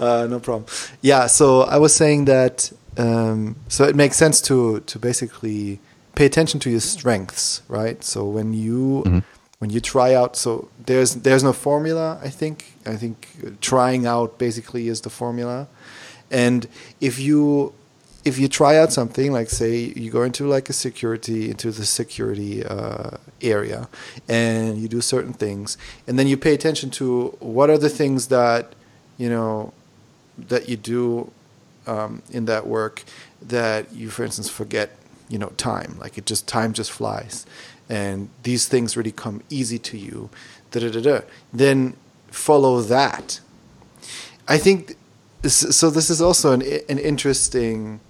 Uh, 0.00 0.26
no 0.30 0.40
problem. 0.40 0.64
Yeah, 1.02 1.26
so 1.28 1.60
I 1.60 1.76
was 1.76 1.94
saying 1.94 2.24
that 2.24 2.72
um, 2.96 3.54
so 3.68 3.84
it 3.84 3.94
makes 3.94 4.16
sense 4.16 4.40
to 4.48 4.80
to 4.80 4.98
basically 4.98 5.78
pay 6.14 6.24
attention 6.26 6.58
to 6.60 6.70
your 6.70 6.80
strengths, 6.80 7.60
right? 7.68 8.02
So 8.02 8.24
when 8.24 8.54
you 8.54 9.04
when 9.60 9.68
you 9.68 9.78
try 9.78 10.14
out, 10.14 10.36
so 10.36 10.68
there's 10.86 11.16
there's 11.16 11.44
no 11.44 11.52
formula. 11.52 12.18
I 12.22 12.30
think. 12.30 12.72
I 12.86 12.96
think 12.96 13.60
trying 13.60 14.06
out 14.06 14.38
basically 14.38 14.88
is 14.88 15.02
the 15.02 15.10
formula, 15.10 15.68
and 16.30 16.66
if 17.00 17.18
you 17.18 17.74
if 18.24 18.38
you 18.38 18.48
try 18.48 18.76
out 18.76 18.92
something 18.92 19.32
like 19.32 19.48
say 19.50 19.92
you 19.96 20.10
go 20.10 20.22
into 20.22 20.46
like 20.46 20.68
a 20.68 20.72
security 20.72 21.50
into 21.50 21.70
the 21.70 21.86
security 21.86 22.64
uh, 22.64 23.16
area 23.40 23.88
and 24.28 24.76
you 24.76 24.88
do 24.88 25.00
certain 25.00 25.32
things 25.32 25.78
and 26.06 26.18
then 26.18 26.26
you 26.26 26.36
pay 26.36 26.52
attention 26.52 26.90
to 26.90 27.28
what 27.40 27.70
are 27.70 27.78
the 27.78 27.88
things 27.88 28.28
that 28.28 28.74
you 29.16 29.30
know 29.30 29.72
that 30.36 30.68
you 30.68 30.76
do 30.76 31.30
um, 31.86 32.22
in 32.30 32.44
that 32.44 32.66
work 32.66 33.04
that 33.40 33.90
you 33.94 34.10
for 34.10 34.22
instance 34.22 34.50
forget 34.50 34.90
you 35.30 35.38
know 35.38 35.48
time. 35.56 35.96
Like 35.98 36.18
it 36.18 36.26
just 36.26 36.46
time 36.46 36.72
just 36.74 36.90
flies 36.90 37.46
and 37.90 38.28
these 38.42 38.68
things 38.68 38.96
really 38.96 39.12
come 39.12 39.42
easy 39.50 39.78
to 39.78 39.98
you 39.98 40.30
da 40.70 40.80
da 40.80 40.90
da 40.90 41.00
da 41.00 41.20
then 41.52 41.94
follow 42.28 42.80
that 42.80 43.40
i 44.48 44.56
think 44.56 44.96
so 45.46 45.90
this 45.90 46.10
is 46.10 46.20
also 46.20 46.52
an, 46.52 46.62
an 46.88 46.98
interesting 46.98 48.00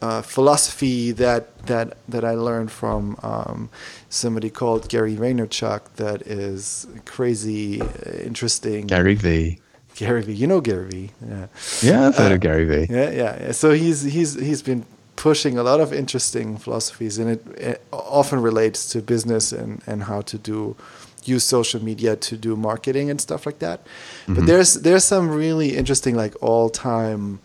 uh, 0.00 0.22
philosophy 0.22 1.10
that 1.12 1.58
that 1.66 1.96
that 2.08 2.24
I 2.24 2.34
learned 2.34 2.70
from 2.70 3.18
um, 3.22 3.68
somebody 4.08 4.50
called 4.50 4.88
Gary 4.88 5.16
Vaynerchuk 5.16 5.80
that 5.96 6.22
is 6.22 6.86
crazy, 7.04 7.80
uh, 7.80 7.86
interesting. 8.22 8.86
Gary 8.86 9.14
V. 9.14 9.58
Gary 9.96 10.22
V. 10.22 10.32
You 10.32 10.46
know 10.46 10.60
Gary 10.60 10.88
V. 10.88 11.10
Yeah. 11.28 11.46
Yeah, 11.82 12.06
I've 12.08 12.16
heard 12.16 12.32
uh, 12.32 12.34
of 12.36 12.40
Gary 12.40 12.64
V. 12.64 12.92
Yeah, 12.92 13.10
yeah. 13.10 13.52
So 13.52 13.72
he's 13.72 14.02
he's 14.02 14.34
he's 14.34 14.62
been 14.62 14.84
pushing 15.18 15.58
a 15.58 15.64
lot 15.64 15.80
of 15.80 15.92
interesting 15.92 16.56
philosophies, 16.56 17.18
and 17.18 17.28
it, 17.28 17.46
it 17.58 17.82
often 17.92 18.40
relates 18.40 18.88
to 18.92 19.02
business 19.02 19.52
and 19.52 19.82
and 19.86 20.04
how 20.04 20.20
to 20.22 20.38
do 20.38 20.76
use 21.24 21.44
social 21.44 21.82
media 21.82 22.16
to 22.16 22.36
do 22.36 22.56
marketing 22.56 23.10
and 23.10 23.20
stuff 23.20 23.44
like 23.44 23.58
that. 23.58 23.84
Mm-hmm. 23.84 24.34
But 24.34 24.46
there's 24.46 24.74
there's 24.74 25.04
some 25.04 25.28
really 25.28 25.76
interesting 25.76 26.14
like 26.14 26.34
all 26.40 26.70
time, 26.70 27.40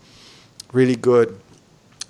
really 0.72 0.96
good 0.96 1.28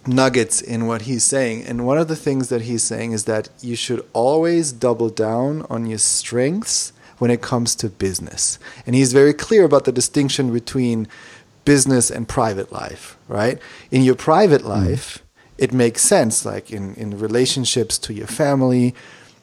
nuggets 0.06 0.60
in 0.60 0.86
what 0.86 1.02
he's 1.02 1.24
saying. 1.24 1.64
And 1.64 1.86
one 1.86 1.96
of 1.96 2.08
the 2.08 2.16
things 2.16 2.50
that 2.50 2.62
he's 2.62 2.82
saying 2.82 3.12
is 3.12 3.24
that 3.24 3.48
you 3.62 3.74
should 3.74 4.04
always 4.12 4.70
double 4.70 5.08
down 5.08 5.66
on 5.70 5.86
your 5.86 5.98
strengths 5.98 6.92
when 7.18 7.30
it 7.30 7.40
comes 7.40 7.74
to 7.76 7.88
business. 7.88 8.58
And 8.86 8.94
he's 8.94 9.14
very 9.14 9.32
clear 9.32 9.64
about 9.64 9.84
the 9.84 9.92
distinction 9.92 10.52
between 10.52 11.08
business 11.64 12.10
and 12.10 12.28
private 12.28 12.70
life, 12.70 13.16
right? 13.28 13.58
In 13.90 14.02
your 14.02 14.14
private 14.14 14.60
mm. 14.62 14.68
life. 14.68 15.23
It 15.58 15.72
makes 15.72 16.02
sense, 16.02 16.44
like 16.44 16.70
in, 16.70 16.94
in 16.94 17.18
relationships 17.18 17.98
to 17.98 18.12
your 18.12 18.26
family, 18.26 18.94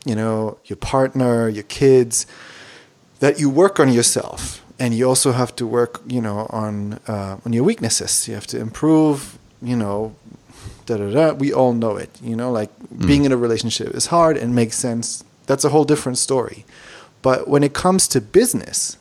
you 0.06 0.16
know, 0.16 0.58
your 0.66 0.78
partner, 0.78 1.48
your 1.48 1.64
kids, 1.64 2.26
that 3.20 3.40
you 3.40 3.50
work 3.50 3.80
on 3.80 3.92
yourself. 3.92 4.64
And 4.80 4.96
you 4.96 5.08
also 5.08 5.32
have 5.32 5.56
to 5.58 5.68
work, 5.68 6.02
you 6.08 6.22
know, 6.22 6.48
on 6.50 7.00
uh, 7.08 7.38
on 7.46 7.54
your 7.54 7.64
weaknesses. 7.64 8.28
You 8.28 8.34
have 8.34 8.48
to 8.48 8.60
improve, 8.60 9.38
you 9.62 9.76
know, 9.76 10.16
da 10.88 10.98
da 10.98 11.12
da. 11.12 11.34
We 11.34 11.54
all 11.54 11.74
know 11.74 11.98
it. 11.98 12.10
You 12.20 12.36
know, 12.36 12.52
like 12.52 12.72
mm. 12.80 13.06
being 13.06 13.26
in 13.26 13.32
a 13.32 13.38
relationship 13.38 13.94
is 13.94 14.08
hard 14.08 14.38
and 14.38 14.56
makes 14.56 14.78
sense. 14.78 15.24
That's 15.46 15.64
a 15.64 15.70
whole 15.70 15.84
different 15.84 16.18
story. 16.18 16.66
But 17.22 17.48
when 17.48 17.64
it 17.64 17.74
comes 17.74 18.08
to 18.08 18.22
business, 18.22 18.98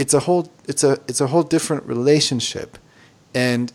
it's 0.00 0.14
a 0.14 0.20
whole 0.20 0.50
it's 0.66 0.82
a 0.82 0.98
it's 1.06 1.20
a 1.20 1.26
whole 1.26 1.42
different 1.42 1.84
relationship, 1.84 2.78
and 3.34 3.70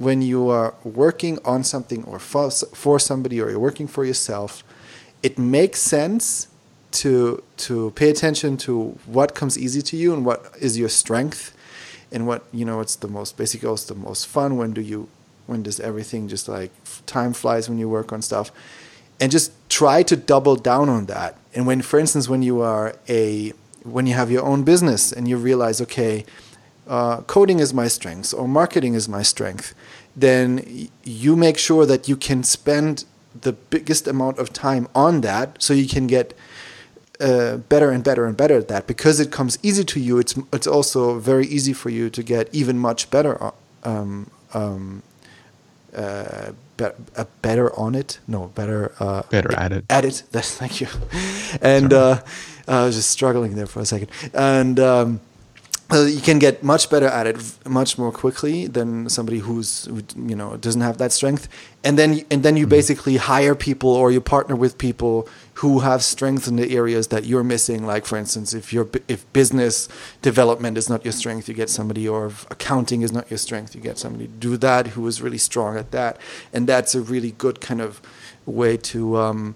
when 0.00 0.22
you 0.22 0.48
are 0.48 0.72
working 0.82 1.38
on 1.44 1.62
something 1.62 2.02
or 2.04 2.18
for, 2.18 2.98
somebody 2.98 3.38
or 3.38 3.50
you're 3.50 3.58
working 3.58 3.86
for 3.86 4.02
yourself, 4.02 4.64
it 5.22 5.38
makes 5.38 5.78
sense 5.78 6.48
to 6.90 7.42
to 7.58 7.90
pay 7.90 8.08
attention 8.08 8.56
to 8.56 8.98
what 9.04 9.34
comes 9.34 9.58
easy 9.58 9.82
to 9.82 9.96
you 9.98 10.12
and 10.14 10.24
what 10.24 10.52
is 10.58 10.78
your 10.78 10.88
strength 10.88 11.54
and 12.10 12.26
what 12.26 12.42
you 12.50 12.64
know 12.64 12.80
it's 12.80 12.96
the 12.96 13.06
most 13.06 13.36
basic 13.36 13.62
it's 13.62 13.84
the 13.84 13.94
most 13.94 14.26
fun. 14.26 14.56
When 14.56 14.72
do 14.72 14.80
you 14.80 15.06
when 15.46 15.62
does 15.62 15.78
everything 15.78 16.28
just 16.28 16.48
like 16.48 16.70
time 17.04 17.34
flies 17.34 17.68
when 17.68 17.78
you 17.78 17.88
work 17.88 18.10
on 18.10 18.22
stuff? 18.22 18.50
And 19.20 19.30
just 19.30 19.52
try 19.68 20.02
to 20.04 20.16
double 20.16 20.56
down 20.56 20.88
on 20.88 21.06
that. 21.06 21.36
And 21.54 21.66
when 21.66 21.82
for 21.82 21.98
instance 21.98 22.26
when 22.26 22.40
you 22.40 22.62
are 22.62 22.96
a 23.06 23.52
when 23.82 24.06
you 24.06 24.14
have 24.14 24.30
your 24.30 24.44
own 24.44 24.64
business 24.64 25.12
and 25.12 25.28
you 25.28 25.36
realize 25.36 25.78
okay 25.82 26.24
uh, 26.90 27.22
coding 27.22 27.60
is 27.60 27.72
my 27.72 27.88
strength 27.88 28.34
or 28.34 28.46
marketing 28.46 28.94
is 28.94 29.08
my 29.08 29.22
strength 29.22 29.74
then 30.16 30.88
you 31.04 31.36
make 31.36 31.56
sure 31.56 31.86
that 31.86 32.08
you 32.08 32.16
can 32.16 32.42
spend 32.42 33.04
the 33.40 33.52
biggest 33.52 34.08
amount 34.08 34.38
of 34.38 34.52
time 34.52 34.88
on 34.94 35.20
that 35.22 35.62
so 35.62 35.72
you 35.72 35.88
can 35.88 36.06
get 36.06 36.36
uh, 37.20 37.56
better 37.72 37.90
and 37.90 38.02
better 38.02 38.26
and 38.26 38.36
better 38.36 38.56
at 38.58 38.68
that 38.68 38.86
because 38.86 39.20
it 39.20 39.30
comes 39.30 39.58
easy 39.62 39.84
to 39.84 40.00
you 40.00 40.18
it's 40.18 40.34
it's 40.52 40.66
also 40.66 41.18
very 41.18 41.46
easy 41.46 41.72
for 41.72 41.90
you 41.90 42.10
to 42.10 42.22
get 42.22 42.52
even 42.52 42.78
much 42.78 43.10
better 43.10 43.52
um, 43.84 44.30
um, 44.52 45.02
uh, 45.94 46.52
be, 46.76 46.84
uh, 47.16 47.24
better 47.42 47.76
on 47.78 47.94
it. 47.94 48.18
No, 48.26 48.46
better. 48.54 48.92
Uh, 48.98 49.22
better 49.30 49.52
at 49.56 49.72
it. 49.72 49.84
At 49.90 50.04
it. 50.04 50.22
That's 50.30 50.54
thank 50.60 50.80
you. 50.80 50.88
And 51.60 51.92
uh, 51.92 52.22
I 52.68 52.84
was 52.84 52.96
just 52.96 53.10
struggling 53.10 53.54
there 53.54 53.66
for 53.66 53.80
a 53.80 53.86
second. 53.86 54.10
And 54.32 54.78
um, 54.80 55.20
uh, 55.92 56.04
you 56.04 56.20
can 56.20 56.38
get 56.38 56.62
much 56.62 56.88
better 56.88 57.06
at 57.06 57.26
it 57.26 57.36
much 57.68 57.98
more 57.98 58.12
quickly 58.12 58.66
than 58.66 59.08
somebody 59.08 59.38
who's 59.38 59.86
who, 59.86 60.02
you 60.16 60.36
know 60.36 60.56
doesn't 60.56 60.82
have 60.82 60.98
that 60.98 61.12
strength. 61.12 61.48
And 61.82 61.98
then 61.98 62.24
and 62.30 62.42
then 62.42 62.56
you 62.56 62.64
mm-hmm. 62.64 62.70
basically 62.70 63.16
hire 63.16 63.54
people 63.54 63.90
or 63.90 64.12
you 64.12 64.20
partner 64.20 64.54
with 64.54 64.78
people 64.78 65.28
who 65.54 65.80
have 65.80 66.02
strength 66.02 66.46
in 66.46 66.56
the 66.56 66.76
areas 66.76 67.08
that 67.08 67.24
you're 67.24 67.42
missing. 67.42 67.86
Like 67.86 68.06
for 68.06 68.16
instance 68.16 68.54
if 68.54 68.72
your 68.72 68.88
if 69.08 69.30
business 69.32 69.88
development 70.22 70.78
is 70.78 70.88
not 70.88 71.04
your 71.04 71.12
strength 71.12 71.48
you 71.48 71.54
get 71.54 71.68
somebody 71.68 72.08
or 72.08 72.26
if 72.26 72.48
accounting 72.50 73.02
is 73.02 73.12
not 73.12 73.30
your 73.30 73.38
strength 73.38 73.74
you 73.74 73.80
get 73.80 73.98
somebody 73.98 74.26
to 74.26 74.32
do 74.32 74.56
that 74.58 74.88
who 74.88 75.06
is 75.06 75.20
really 75.20 75.38
strong 75.38 75.76
at 75.76 75.90
that. 75.90 76.18
And 76.52 76.66
that's 76.66 76.94
a 76.94 77.00
really 77.00 77.32
good 77.32 77.60
kind 77.60 77.80
of 77.80 78.00
way 78.46 78.76
to 78.76 79.16
um, 79.16 79.54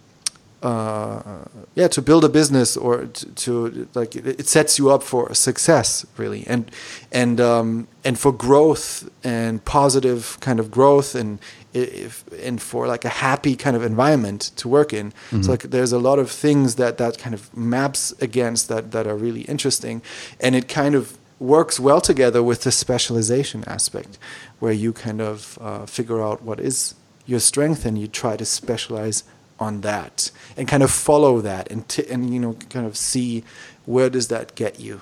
uh, 0.64 1.44
yeah 1.74 1.86
to 1.88 2.00
build 2.00 2.24
a 2.24 2.28
business 2.28 2.74
or 2.76 3.04
to, 3.04 3.34
to, 3.34 3.88
like 3.94 4.16
it 4.16 4.46
sets 4.46 4.78
you 4.78 4.90
up 4.90 5.02
for 5.02 5.32
success 5.34 6.06
really 6.16 6.46
and 6.46 6.70
and 7.12 7.38
um, 7.38 7.86
and 8.02 8.18
for 8.18 8.32
growth 8.32 9.08
and 9.22 9.62
positive 9.66 10.38
kind 10.40 10.58
of 10.58 10.70
growth 10.70 11.14
and 11.14 11.38
if, 11.74 12.24
and 12.40 12.62
for 12.62 12.86
like 12.86 13.04
a 13.04 13.10
happy 13.10 13.56
kind 13.56 13.76
of 13.76 13.82
environment 13.82 14.52
to 14.56 14.66
work 14.66 14.94
in 14.94 15.10
mm-hmm. 15.10 15.42
so 15.42 15.50
like 15.50 15.64
there's 15.64 15.92
a 15.92 15.98
lot 15.98 16.18
of 16.18 16.30
things 16.30 16.76
that 16.76 16.96
that 16.96 17.18
kind 17.18 17.34
of 17.34 17.54
maps 17.54 18.14
against 18.22 18.68
that 18.68 18.90
that 18.92 19.06
are 19.06 19.16
really 19.16 19.42
interesting 19.42 20.00
and 20.40 20.54
it 20.54 20.66
kind 20.66 20.94
of 20.94 21.18
works 21.38 21.78
well 21.78 22.00
together 22.00 22.42
with 22.42 22.62
the 22.62 22.72
specialization 22.72 23.64
aspect 23.66 24.18
where 24.60 24.72
you 24.72 24.94
kind 24.94 25.20
of 25.20 25.58
uh, 25.60 25.84
figure 25.84 26.22
out 26.22 26.40
what 26.42 26.58
is 26.58 26.94
your 27.26 27.40
strength 27.40 27.84
and 27.84 27.98
you 27.98 28.06
try 28.06 28.34
to 28.34 28.46
specialize 28.46 29.24
on 29.58 29.82
that 29.82 30.30
and 30.56 30.66
kind 30.66 30.82
of 30.82 30.90
follow 30.90 31.40
that 31.40 31.70
and 31.70 31.88
t- 31.88 32.06
and 32.10 32.32
you 32.32 32.40
know 32.40 32.54
kind 32.70 32.86
of 32.86 32.96
see 32.96 33.44
where 33.86 34.10
does 34.10 34.28
that 34.28 34.54
get 34.54 34.80
you. 34.80 35.00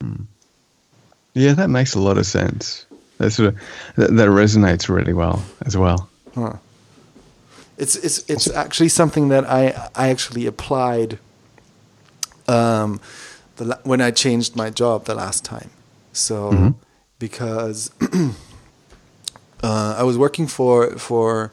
Hmm. 0.00 0.24
Yeah, 1.34 1.52
that 1.54 1.68
makes 1.68 1.94
a 1.94 2.00
lot 2.00 2.18
of 2.18 2.26
sense. 2.26 2.86
That 3.18 3.30
sort 3.30 3.54
of 3.54 3.60
that, 3.96 4.10
that 4.16 4.28
resonates 4.28 4.88
really 4.88 5.12
well 5.12 5.44
as 5.62 5.76
well. 5.76 6.08
Huh. 6.34 6.54
It's 7.76 7.96
it's 7.96 8.28
it's 8.28 8.50
actually 8.50 8.88
something 8.88 9.28
that 9.28 9.44
I 9.44 9.90
I 9.94 10.08
actually 10.08 10.46
applied. 10.46 11.18
Um, 12.48 13.00
the 13.56 13.78
when 13.84 14.00
I 14.00 14.10
changed 14.10 14.56
my 14.56 14.70
job 14.70 15.04
the 15.04 15.14
last 15.14 15.44
time, 15.44 15.70
so 16.12 16.52
mm-hmm. 16.52 16.68
because 17.18 17.90
uh, 19.62 19.94
I 19.98 20.02
was 20.02 20.16
working 20.16 20.46
for 20.46 20.92
for 20.98 21.52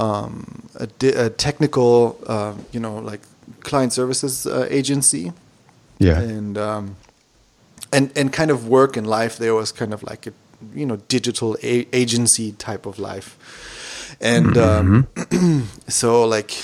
um, 0.00 0.68
a, 0.76 0.86
di- 0.86 1.12
a, 1.12 1.30
technical, 1.30 2.18
uh, 2.26 2.54
you 2.72 2.80
know, 2.80 2.96
like 2.98 3.20
client 3.60 3.92
services 3.92 4.46
uh, 4.46 4.66
agency. 4.70 5.32
Yeah. 5.98 6.18
And 6.18 6.56
um, 6.56 6.96
and 7.92 8.10
and 8.16 8.32
kind 8.32 8.50
of 8.50 8.68
work 8.68 8.96
in 8.96 9.04
life 9.04 9.36
there 9.36 9.54
was 9.54 9.72
kind 9.72 9.92
of 9.92 10.02
like 10.02 10.26
a 10.26 10.32
you 10.74 10.86
know 10.86 10.96
digital 11.08 11.56
a- 11.62 11.86
agency 11.92 12.52
type 12.52 12.86
of 12.86 12.98
life, 12.98 13.36
and 14.20 14.56
um, 14.56 15.08
mm-hmm. 15.14 15.60
so 15.88 16.24
like, 16.24 16.56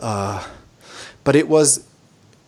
uh, 0.00 0.46
but 1.24 1.36
it 1.36 1.48
was, 1.48 1.86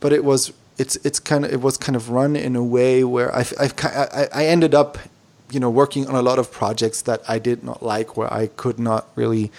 but 0.01 0.12
it 0.12 0.24
was 0.24 0.53
it's 0.78 0.97
it's 1.05 1.20
kind 1.20 1.45
of 1.45 1.53
it 1.53 1.61
was 1.61 1.76
kind 1.76 1.97
of 1.97 2.11
run 2.11 2.36
in 2.36 2.57
a 2.57 2.64
way 2.64 3.05
where 3.05 3.34
I 3.34 3.45
I 3.61 4.28
I 4.32 4.47
ended 4.47 4.74
up 4.74 4.99
you 5.51 5.61
know 5.61 5.70
working 5.70 6.07
on 6.07 6.14
a 6.14 6.22
lot 6.22 6.38
of 6.38 6.51
projects 6.51 7.03
that 7.03 7.20
I 7.28 7.38
did 7.38 7.62
not 7.62 7.82
like 7.82 8.16
where 8.16 8.32
I 8.32 8.47
could 8.47 8.78
not 8.78 9.09
really 9.14 9.51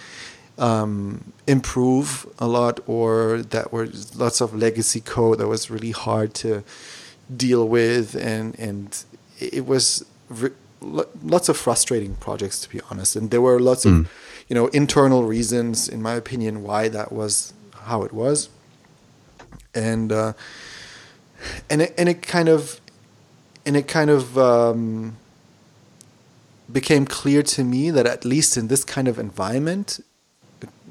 um, 0.58 1.34
improve 1.48 2.28
a 2.40 2.48
lot, 2.48 2.80
or 2.88 3.42
that 3.42 3.72
were 3.72 3.88
lots 4.16 4.42
of 4.42 4.54
legacy 4.56 5.02
code 5.02 5.40
that 5.40 5.48
was 5.48 5.70
really 5.70 5.92
hard 5.92 6.34
to 6.36 6.64
deal 7.36 7.68
with, 7.68 8.16
and 8.16 8.58
and 8.60 9.04
it 9.40 9.66
was 9.66 10.06
re- 10.30 10.52
lots 10.82 11.50
of 11.50 11.58
frustrating 11.58 12.16
projects 12.16 12.60
to 12.62 12.70
be 12.70 12.82
honest. 12.92 13.16
And 13.16 13.32
there 13.32 13.42
were 13.42 13.60
lots 13.60 13.86
mm. 13.86 14.02
of 14.02 14.12
you 14.48 14.54
know 14.54 14.68
internal 14.68 15.24
reasons, 15.24 15.90
in 15.90 16.02
my 16.02 16.14
opinion, 16.14 16.64
why 16.64 16.88
that 16.90 17.12
was 17.12 17.54
how 17.84 18.04
it 18.04 18.14
was, 18.14 18.50
and 19.74 20.12
uh, 20.12 20.34
and 21.70 21.82
it, 21.82 21.94
and 21.98 22.10
it 22.10 22.22
kind 22.22 22.50
of 22.50 22.80
and 23.66 23.76
it 23.76 23.88
kind 23.88 24.10
of 24.10 24.38
um, 24.38 25.18
became 26.72 27.06
clear 27.06 27.44
to 27.44 27.64
me 27.64 27.90
that 27.92 28.06
at 28.06 28.26
least 28.26 28.58
in 28.58 28.68
this 28.68 28.84
kind 28.84 29.08
of 29.08 29.18
environment, 29.20 30.00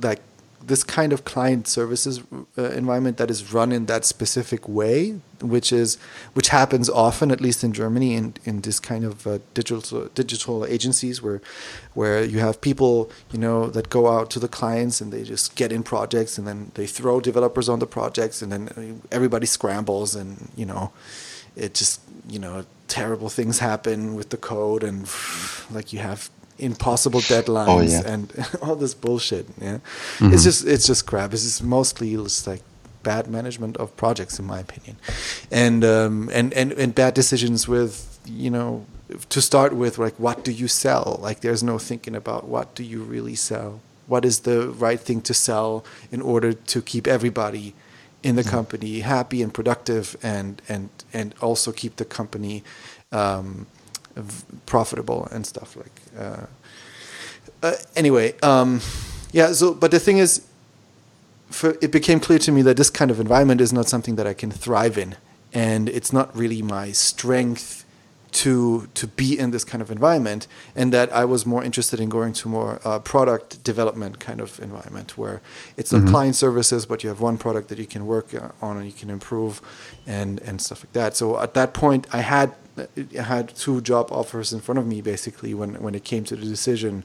like 0.00 0.20
this 0.64 0.84
kind 0.84 1.12
of 1.12 1.24
client 1.24 1.66
services 1.66 2.22
uh, 2.56 2.62
environment 2.70 3.16
that 3.16 3.30
is 3.30 3.52
run 3.52 3.72
in 3.72 3.86
that 3.86 4.04
specific 4.04 4.68
way, 4.68 5.20
which 5.40 5.72
is 5.72 5.98
which 6.34 6.48
happens 6.48 6.88
often, 6.88 7.30
at 7.30 7.40
least 7.40 7.64
in 7.64 7.72
Germany, 7.72 8.14
in, 8.14 8.34
in 8.44 8.60
this 8.60 8.78
kind 8.78 9.04
of 9.04 9.26
uh, 9.26 9.38
digital 9.54 10.08
digital 10.14 10.64
agencies 10.64 11.20
where 11.20 11.40
where 11.94 12.24
you 12.24 12.38
have 12.38 12.60
people 12.60 13.10
you 13.32 13.38
know 13.38 13.68
that 13.68 13.90
go 13.90 14.08
out 14.08 14.30
to 14.30 14.38
the 14.38 14.48
clients 14.48 15.00
and 15.00 15.12
they 15.12 15.24
just 15.24 15.56
get 15.56 15.72
in 15.72 15.82
projects 15.82 16.38
and 16.38 16.46
then 16.46 16.70
they 16.74 16.86
throw 16.86 17.20
developers 17.20 17.68
on 17.68 17.78
the 17.78 17.86
projects 17.86 18.42
and 18.42 18.52
then 18.52 19.02
everybody 19.10 19.46
scrambles 19.46 20.14
and 20.14 20.50
you 20.56 20.66
know 20.66 20.92
it 21.56 21.74
just 21.74 22.00
you 22.28 22.38
know 22.38 22.64
terrible 22.88 23.28
things 23.28 23.58
happen 23.58 24.14
with 24.14 24.30
the 24.30 24.36
code 24.36 24.84
and 24.84 25.08
like 25.70 25.92
you 25.92 25.98
have 25.98 26.30
impossible 26.62 27.20
deadlines 27.20 27.68
oh, 27.68 27.80
yeah. 27.80 28.02
and 28.06 28.32
all 28.62 28.76
this 28.76 28.94
bullshit. 28.94 29.46
Yeah, 29.60 29.78
mm-hmm. 30.18 30.32
it's 30.32 30.44
just 30.44 30.66
it's 30.66 30.86
just 30.86 31.06
crap. 31.06 31.32
It's 31.32 31.42
just 31.42 31.62
mostly 31.62 32.12
just 32.14 32.46
like 32.46 32.62
bad 33.02 33.28
management 33.28 33.76
of 33.78 33.96
projects, 33.96 34.38
in 34.38 34.46
my 34.46 34.60
opinion, 34.60 34.96
and 35.50 35.84
um, 35.84 36.30
and 36.32 36.52
and 36.54 36.72
and 36.72 36.94
bad 36.94 37.14
decisions 37.14 37.68
with 37.68 38.20
you 38.26 38.50
know 38.50 38.86
to 39.28 39.42
start 39.42 39.74
with 39.74 39.98
like 39.98 40.14
what 40.18 40.44
do 40.44 40.52
you 40.52 40.68
sell? 40.68 41.18
Like 41.20 41.40
there's 41.40 41.62
no 41.62 41.78
thinking 41.78 42.14
about 42.14 42.48
what 42.48 42.74
do 42.74 42.84
you 42.84 43.02
really 43.02 43.34
sell. 43.34 43.80
What 44.06 44.24
is 44.24 44.40
the 44.40 44.68
right 44.68 45.00
thing 45.00 45.20
to 45.22 45.34
sell 45.34 45.84
in 46.10 46.20
order 46.20 46.52
to 46.52 46.82
keep 46.82 47.06
everybody 47.06 47.74
in 48.22 48.36
the 48.36 48.42
mm-hmm. 48.42 48.50
company 48.50 49.00
happy 49.00 49.42
and 49.42 49.52
productive 49.52 50.16
and 50.22 50.62
and 50.68 50.90
and 51.12 51.34
also 51.40 51.72
keep 51.72 51.96
the 51.96 52.04
company 52.04 52.62
um, 53.10 53.66
profitable 54.66 55.28
and 55.30 55.46
stuff 55.46 55.76
like. 55.76 56.00
Uh, 56.18 56.46
uh, 57.62 57.74
anyway, 57.96 58.34
um, 58.40 58.80
yeah. 59.32 59.52
So, 59.52 59.74
but 59.74 59.90
the 59.90 60.00
thing 60.00 60.18
is, 60.18 60.46
for, 61.50 61.76
it 61.80 61.92
became 61.92 62.20
clear 62.20 62.38
to 62.40 62.52
me 62.52 62.62
that 62.62 62.76
this 62.76 62.90
kind 62.90 63.10
of 63.10 63.20
environment 63.20 63.60
is 63.60 63.72
not 63.72 63.88
something 63.88 64.16
that 64.16 64.26
I 64.26 64.34
can 64.34 64.50
thrive 64.50 64.98
in, 64.98 65.16
and 65.52 65.88
it's 65.88 66.12
not 66.12 66.34
really 66.36 66.62
my 66.62 66.92
strength 66.92 67.84
to 68.32 68.88
to 68.94 69.06
be 69.06 69.38
in 69.38 69.50
this 69.50 69.64
kind 69.64 69.82
of 69.82 69.90
environment, 69.90 70.46
and 70.74 70.92
that 70.92 71.12
I 71.12 71.24
was 71.24 71.46
more 71.46 71.62
interested 71.62 72.00
in 72.00 72.08
going 72.08 72.32
to 72.34 72.48
more 72.48 72.80
uh, 72.84 72.98
product 72.98 73.62
development 73.62 74.18
kind 74.18 74.40
of 74.40 74.58
environment 74.60 75.18
where 75.18 75.40
it's 75.76 75.92
not 75.92 76.02
mm-hmm. 76.02 76.10
client 76.10 76.36
services, 76.36 76.86
but 76.86 77.02
you 77.02 77.08
have 77.08 77.20
one 77.20 77.38
product 77.38 77.68
that 77.68 77.78
you 77.78 77.86
can 77.86 78.06
work 78.06 78.34
uh, 78.34 78.48
on 78.60 78.76
and 78.78 78.86
you 78.86 78.92
can 78.92 79.10
improve, 79.10 79.60
and 80.06 80.40
and 80.40 80.60
stuff 80.60 80.82
like 80.84 80.92
that. 80.92 81.16
So 81.16 81.38
at 81.38 81.54
that 81.54 81.74
point, 81.74 82.06
I 82.12 82.22
had 82.22 82.54
I 82.78 83.22
had 83.22 83.54
two 83.54 83.80
job 83.82 84.10
offers 84.10 84.52
in 84.52 84.60
front 84.60 84.78
of 84.78 84.86
me 84.86 85.02
basically 85.02 85.52
when 85.52 85.74
when 85.82 85.94
it 85.94 86.04
came 86.04 86.24
to 86.24 86.36
the 86.36 86.46
decision 86.46 87.04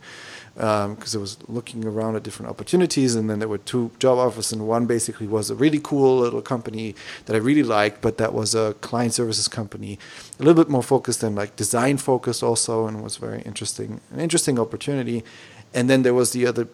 because 0.57 1.13
um, 1.13 1.19
I 1.19 1.21
was 1.21 1.37
looking 1.47 1.85
around 1.85 2.15
at 2.15 2.23
different 2.23 2.49
opportunities, 2.49 3.13
and 3.13 3.29
then 3.29 3.37
there 3.37 3.47
were 3.47 3.59
two 3.59 3.91
job 3.99 4.17
offers, 4.17 4.51
and 4.51 4.67
one 4.67 4.87
basically 4.87 5.27
was 5.27 5.51
a 5.51 5.55
really 5.55 5.79
cool 5.79 6.17
little 6.17 6.41
company 6.41 6.95
that 7.25 7.35
I 7.35 7.39
really 7.39 7.61
liked, 7.61 8.01
but 8.01 8.17
that 8.17 8.33
was 8.33 8.55
a 8.55 8.73
client 8.81 9.13
services 9.13 9.47
company, 9.47 9.99
a 10.39 10.43
little 10.43 10.61
bit 10.63 10.69
more 10.69 10.81
focused 10.81 11.21
and 11.21 11.35
like 11.35 11.55
design 11.55 11.97
focused 11.97 12.41
also, 12.41 12.87
and 12.87 13.03
was 13.03 13.17
very 13.17 13.43
interesting, 13.43 14.01
an 14.11 14.19
interesting 14.19 14.57
opportunity. 14.57 15.23
And 15.75 15.89
then 15.89 16.01
there 16.01 16.15
was 16.15 16.31
the 16.31 16.47
other 16.47 16.67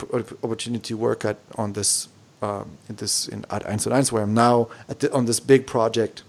opportunity 0.43 0.83
to 0.83 0.97
work 0.97 1.25
at 1.25 1.37
on 1.57 1.73
this 1.73 2.07
um, 2.41 2.77
in 2.89 2.95
this 2.97 3.27
in 3.27 3.45
at 3.49 3.63
1&1, 3.63 4.11
where 4.11 4.23
I'm 4.23 4.33
now 4.33 4.69
the, 4.87 5.11
on 5.13 5.25
this 5.25 5.39
big 5.39 5.65
project. 5.67 6.23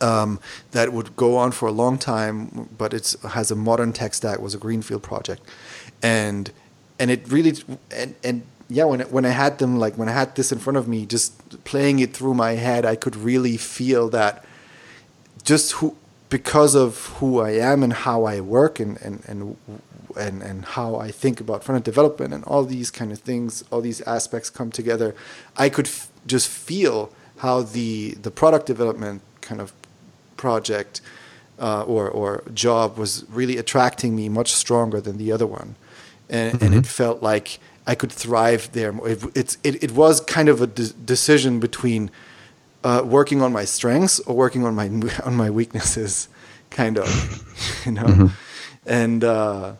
Um, 0.00 0.38
that 0.70 0.92
would 0.92 1.16
go 1.16 1.36
on 1.36 1.50
for 1.50 1.66
a 1.66 1.72
long 1.72 1.98
time, 1.98 2.68
but 2.78 2.94
it 2.94 3.16
has 3.30 3.50
a 3.50 3.56
modern 3.56 3.92
tech 3.92 4.14
stack. 4.14 4.38
Was 4.38 4.54
a 4.54 4.58
greenfield 4.58 5.02
project, 5.02 5.42
and 6.02 6.50
and 6.98 7.10
it 7.10 7.30
really 7.30 7.54
and 7.90 8.14
and 8.24 8.42
yeah 8.68 8.84
when 8.84 9.00
when 9.00 9.24
I 9.24 9.30
had 9.30 9.58
them 9.58 9.78
like 9.78 9.96
when 9.96 10.08
I 10.08 10.12
had 10.12 10.34
this 10.36 10.52
in 10.52 10.58
front 10.58 10.76
of 10.76 10.88
me 10.88 11.06
just 11.06 11.64
playing 11.64 11.98
it 12.00 12.14
through 12.14 12.34
my 12.34 12.52
head 12.52 12.84
I 12.84 12.96
could 12.96 13.16
really 13.16 13.56
feel 13.56 14.08
that 14.10 14.44
just 15.44 15.72
who 15.72 15.96
because 16.28 16.74
of 16.74 17.06
who 17.18 17.40
I 17.40 17.52
am 17.52 17.82
and 17.82 17.92
how 17.92 18.24
I 18.24 18.40
work 18.40 18.80
and 18.80 19.00
and 19.00 19.22
and 19.26 19.56
and, 20.16 20.42
and 20.42 20.64
how 20.64 20.96
I 20.96 21.10
think 21.10 21.40
about 21.40 21.62
front 21.62 21.76
end 21.76 21.84
development 21.84 22.34
and 22.34 22.44
all 22.44 22.64
these 22.64 22.90
kind 22.90 23.12
of 23.12 23.18
things 23.20 23.64
all 23.70 23.80
these 23.80 24.00
aspects 24.02 24.50
come 24.50 24.70
together 24.70 25.14
I 25.56 25.68
could 25.68 25.86
f- 25.86 26.10
just 26.26 26.48
feel 26.48 27.12
how 27.38 27.62
the 27.62 28.14
the 28.22 28.30
product 28.30 28.66
development 28.66 29.22
kind 29.40 29.60
of 29.60 29.72
project 30.36 31.00
uh, 31.58 31.82
or 31.82 32.08
or 32.08 32.42
job 32.52 32.98
was 32.98 33.24
really 33.28 33.56
attracting 33.56 34.14
me 34.14 34.28
much 34.28 34.52
stronger 34.52 35.00
than 35.00 35.18
the 35.18 35.32
other 35.32 35.46
one 35.46 35.76
and, 36.28 36.54
mm-hmm. 36.54 36.64
and 36.64 36.74
it 36.74 36.86
felt 36.86 37.22
like 37.22 37.58
I 37.86 37.94
could 37.94 38.12
thrive 38.12 38.70
there. 38.72 38.94
It, 39.06 39.24
it's 39.34 39.58
it, 39.64 39.82
it 39.82 39.92
was 39.92 40.20
kind 40.20 40.48
of 40.48 40.60
a 40.60 40.66
de- 40.66 40.92
decision 40.92 41.60
between 41.60 42.10
uh, 42.84 43.02
working 43.04 43.42
on 43.42 43.52
my 43.52 43.64
strengths 43.64 44.20
or 44.20 44.36
working 44.36 44.64
on 44.64 44.74
my 44.74 44.88
on 45.24 45.34
my 45.36 45.50
weaknesses, 45.50 46.28
kind 46.70 46.98
of, 46.98 47.08
you 47.86 47.92
know, 47.92 48.04
mm-hmm. 48.04 48.26
and 48.86 49.24
uh, 49.24 49.74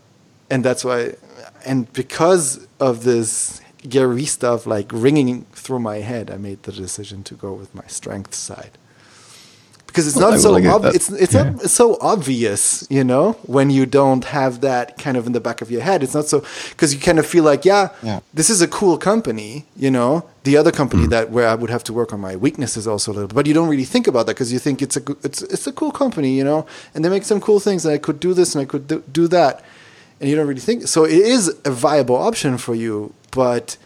and 0.50 0.64
that's 0.64 0.84
why, 0.84 1.14
and 1.64 1.92
because 1.92 2.66
of 2.80 3.04
this 3.04 3.60
Gary 3.88 4.24
stuff 4.24 4.66
like 4.66 4.90
ringing 4.92 5.44
through 5.52 5.78
my 5.78 5.98
head, 5.98 6.30
I 6.30 6.36
made 6.36 6.62
the 6.64 6.72
decision 6.72 7.22
to 7.24 7.34
go 7.34 7.52
with 7.52 7.74
my 7.74 7.86
strength 7.86 8.34
side 8.34 8.78
because 9.88 10.06
it's 10.06 10.16
well, 10.16 10.30
not 10.32 10.40
so 10.40 10.54
ob- 10.54 10.94
it's 10.94 11.10
it's 11.10 11.34
yeah. 11.34 11.44
not 11.44 11.62
so 11.62 11.96
obvious, 12.00 12.86
you 12.90 13.02
know, 13.02 13.32
when 13.46 13.70
you 13.70 13.86
don't 13.86 14.26
have 14.26 14.60
that 14.60 14.98
kind 14.98 15.16
of 15.16 15.26
in 15.26 15.32
the 15.32 15.40
back 15.40 15.62
of 15.62 15.70
your 15.70 15.80
head. 15.80 16.02
It's 16.02 16.14
not 16.14 16.26
so 16.26 16.44
because 16.70 16.94
you 16.94 17.00
kind 17.00 17.18
of 17.18 17.26
feel 17.26 17.42
like, 17.42 17.64
yeah, 17.64 17.88
yeah, 18.02 18.20
this 18.34 18.50
is 18.50 18.60
a 18.60 18.68
cool 18.68 18.98
company, 18.98 19.64
you 19.76 19.90
know. 19.90 20.28
The 20.44 20.58
other 20.58 20.70
company 20.70 21.06
mm. 21.06 21.10
that 21.10 21.30
where 21.30 21.48
I 21.48 21.54
would 21.54 21.70
have 21.70 21.82
to 21.84 21.92
work 21.92 22.12
on 22.12 22.20
my 22.20 22.36
weaknesses 22.36 22.86
also 22.86 23.12
a 23.12 23.14
little, 23.14 23.28
but 23.28 23.46
you 23.46 23.54
don't 23.54 23.68
really 23.68 23.84
think 23.84 24.06
about 24.06 24.26
that 24.26 24.34
because 24.34 24.52
you 24.52 24.58
think 24.58 24.82
it's 24.82 24.96
a 24.96 25.02
it's 25.24 25.40
it's 25.42 25.66
a 25.66 25.72
cool 25.72 25.90
company, 25.90 26.36
you 26.36 26.44
know, 26.44 26.66
and 26.94 27.02
they 27.02 27.08
make 27.08 27.24
some 27.24 27.40
cool 27.40 27.58
things, 27.58 27.86
and 27.86 27.94
I 27.94 27.98
could 27.98 28.20
do 28.20 28.34
this 28.34 28.54
and 28.54 28.62
I 28.62 28.66
could 28.66 28.86
do, 28.86 29.02
do 29.10 29.26
that, 29.28 29.64
and 30.20 30.28
you 30.28 30.36
don't 30.36 30.46
really 30.46 30.60
think 30.60 30.86
so. 30.86 31.04
It 31.04 31.12
is 31.12 31.48
a 31.64 31.70
viable 31.70 32.16
option 32.16 32.58
for 32.58 32.74
you, 32.74 33.14
but 33.30 33.78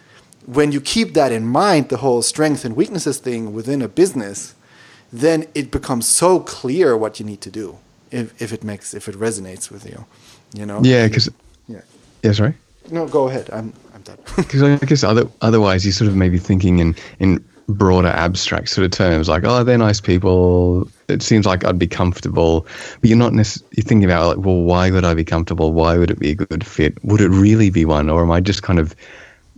when 0.45 0.73
you 0.73 0.81
keep 0.81 1.13
that 1.13 1.31
in 1.31 1.47
mind, 1.47 1.87
the 1.87 1.97
whole 1.97 2.21
strength 2.21 2.65
and 2.65 2.75
weaknesses 2.75 3.19
thing 3.19 3.53
within 3.53 3.81
a 3.81 3.87
business 3.87 4.53
then 5.13 5.45
it 5.53 5.69
becomes 5.69 6.07
so 6.07 6.39
clear 6.39 6.97
what 6.97 7.19
you 7.19 7.25
need 7.25 7.39
to 7.39 7.51
do 7.51 7.77
if, 8.11 8.41
if 8.41 8.51
it 8.51 8.63
makes 8.63 8.93
if 8.93 9.07
it 9.07 9.15
resonates 9.15 9.71
with 9.71 9.85
you 9.85 10.05
you 10.53 10.65
know? 10.65 10.81
Yeah 10.83 11.07
because 11.07 11.29
yeah. 11.67 11.81
Yeah 12.23 12.31
sorry? 12.31 12.55
No 12.91 13.07
go 13.07 13.29
ahead. 13.29 13.49
I'm 13.51 13.73
i'm 13.93 14.01
done. 14.01 14.17
Because 14.35 14.63
i 14.63 14.77
guess 14.77 15.03
other, 15.03 15.27
otherwise 15.41 15.85
you're 15.85 15.93
sort 15.93 16.09
of 16.09 16.15
maybe 16.15 16.37
thinking 16.37 16.79
in 16.79 16.95
in 17.19 17.43
broader 17.69 18.09
abstract 18.09 18.67
sort 18.67 18.83
of 18.83 18.91
terms 18.91 19.29
like 19.29 19.43
oh 19.45 19.63
they're 19.63 19.77
nice 19.77 20.01
people. 20.01 20.89
It 21.07 21.21
seems 21.21 21.45
like 21.45 21.63
i'd 21.63 21.79
be 21.79 21.87
comfortable 21.87 22.67
but 22.99 23.09
you're 23.09 23.17
not 23.17 23.33
necessarily 23.33 23.73
you're 23.77 23.85
thinking 23.85 24.05
about 24.05 24.37
like 24.37 24.45
well 24.45 24.61
why 24.61 24.91
would 24.91 25.05
i 25.05 25.13
be 25.13 25.23
comfortable? 25.23 25.73
Why 25.73 25.97
would 25.97 26.11
it 26.11 26.19
be 26.19 26.31
a 26.31 26.35
good 26.35 26.65
fit? 26.65 27.03
Would 27.03 27.21
it 27.21 27.29
really 27.29 27.69
be 27.69 27.85
one? 27.85 28.09
Or 28.09 28.23
am 28.23 28.31
i 28.31 28.39
just 28.39 28.63
kind 28.63 28.79
of 28.79 28.95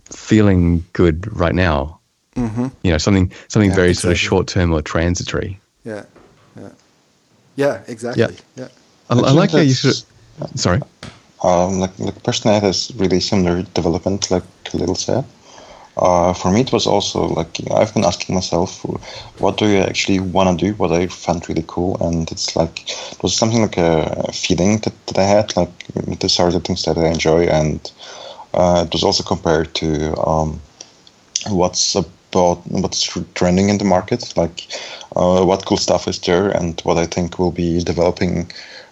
feeling 0.04 0.84
good 0.92 1.26
right 1.36 1.54
now 1.54 1.95
Mm-hmm. 2.36 2.66
You 2.82 2.92
know, 2.92 2.98
something 2.98 3.32
something 3.48 3.70
yeah, 3.70 3.76
very 3.76 3.90
exactly. 3.90 4.08
sort 4.08 4.12
of 4.12 4.18
short 4.18 4.46
term 4.46 4.72
or 4.72 4.82
transitory. 4.82 5.58
Yeah, 5.84 6.04
yeah, 6.60 6.68
yeah, 7.56 7.82
exactly. 7.88 8.22
Yeah, 8.22 8.30
yeah. 8.56 8.68
I, 9.08 9.14
I 9.14 9.30
like 9.32 9.50
how 9.50 9.58
you 9.58 9.72
sort 9.72 10.04
of. 10.40 10.60
Sorry. 10.60 10.80
Um, 11.42 11.80
like, 11.80 11.98
like 11.98 12.22
personally, 12.22 12.60
has 12.60 12.92
really 12.96 13.20
similar 13.20 13.62
development, 13.62 14.30
like 14.30 14.44
Little 14.74 14.94
said. 14.94 15.24
Uh, 15.96 16.34
for 16.34 16.50
me, 16.50 16.60
it 16.60 16.72
was 16.72 16.86
also 16.86 17.26
like 17.28 17.58
I've 17.70 17.94
been 17.94 18.04
asking 18.04 18.34
myself, 18.34 18.84
what 19.40 19.56
do 19.56 19.66
you 19.66 19.78
actually 19.78 20.20
want 20.20 20.58
to 20.58 20.66
do? 20.66 20.74
What 20.74 20.92
I 20.92 21.06
found 21.06 21.48
really 21.48 21.64
cool, 21.66 21.96
and 22.06 22.30
it's 22.30 22.54
like 22.54 22.90
it 23.12 23.22
was 23.22 23.34
something 23.34 23.62
like 23.62 23.78
a 23.78 24.30
feeling 24.32 24.78
that, 24.80 25.06
that 25.06 25.18
I 25.18 25.24
had. 25.24 25.56
Like 25.56 25.72
these 26.20 26.38
are 26.38 26.50
the 26.50 26.60
things 26.60 26.84
that 26.84 26.98
I 26.98 27.06
enjoy, 27.06 27.46
and 27.46 27.80
uh, 28.52 28.84
it 28.86 28.92
was 28.92 29.04
also 29.04 29.22
compared 29.24 29.74
to 29.76 30.14
um, 30.20 30.60
what's 31.48 31.96
a 31.96 32.04
about 32.36 32.66
what's 32.68 33.02
trending 33.34 33.68
in 33.68 33.78
the 33.78 33.84
market, 33.84 34.36
like 34.36 34.68
uh, 35.16 35.44
what 35.44 35.64
cool 35.66 35.76
stuff 35.76 36.06
is 36.08 36.18
there, 36.20 36.50
and 36.50 36.80
what 36.82 36.98
I 36.98 37.06
think 37.06 37.38
will 37.38 37.52
be 37.52 37.82
developing 37.82 38.50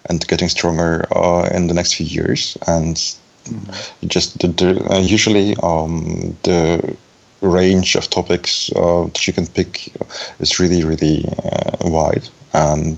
and 0.09 0.27
getting 0.27 0.49
stronger 0.49 1.05
uh, 1.15 1.49
in 1.53 1.67
the 1.67 1.73
next 1.73 1.95
few 1.95 2.05
years. 2.05 2.57
And 2.67 2.95
mm-hmm. 2.95 4.07
just 4.07 4.39
the, 4.39 4.47
the, 4.47 4.93
uh, 4.93 4.99
usually 4.99 5.55
um, 5.63 6.35
the 6.43 6.95
range 7.41 7.95
of 7.95 8.09
topics 8.09 8.71
uh, 8.75 9.03
that 9.05 9.27
you 9.27 9.33
can 9.33 9.47
pick 9.47 9.91
is 10.39 10.59
really 10.59 10.83
really 10.83 11.25
uh, 11.43 11.77
wide, 11.81 12.27
and 12.53 12.97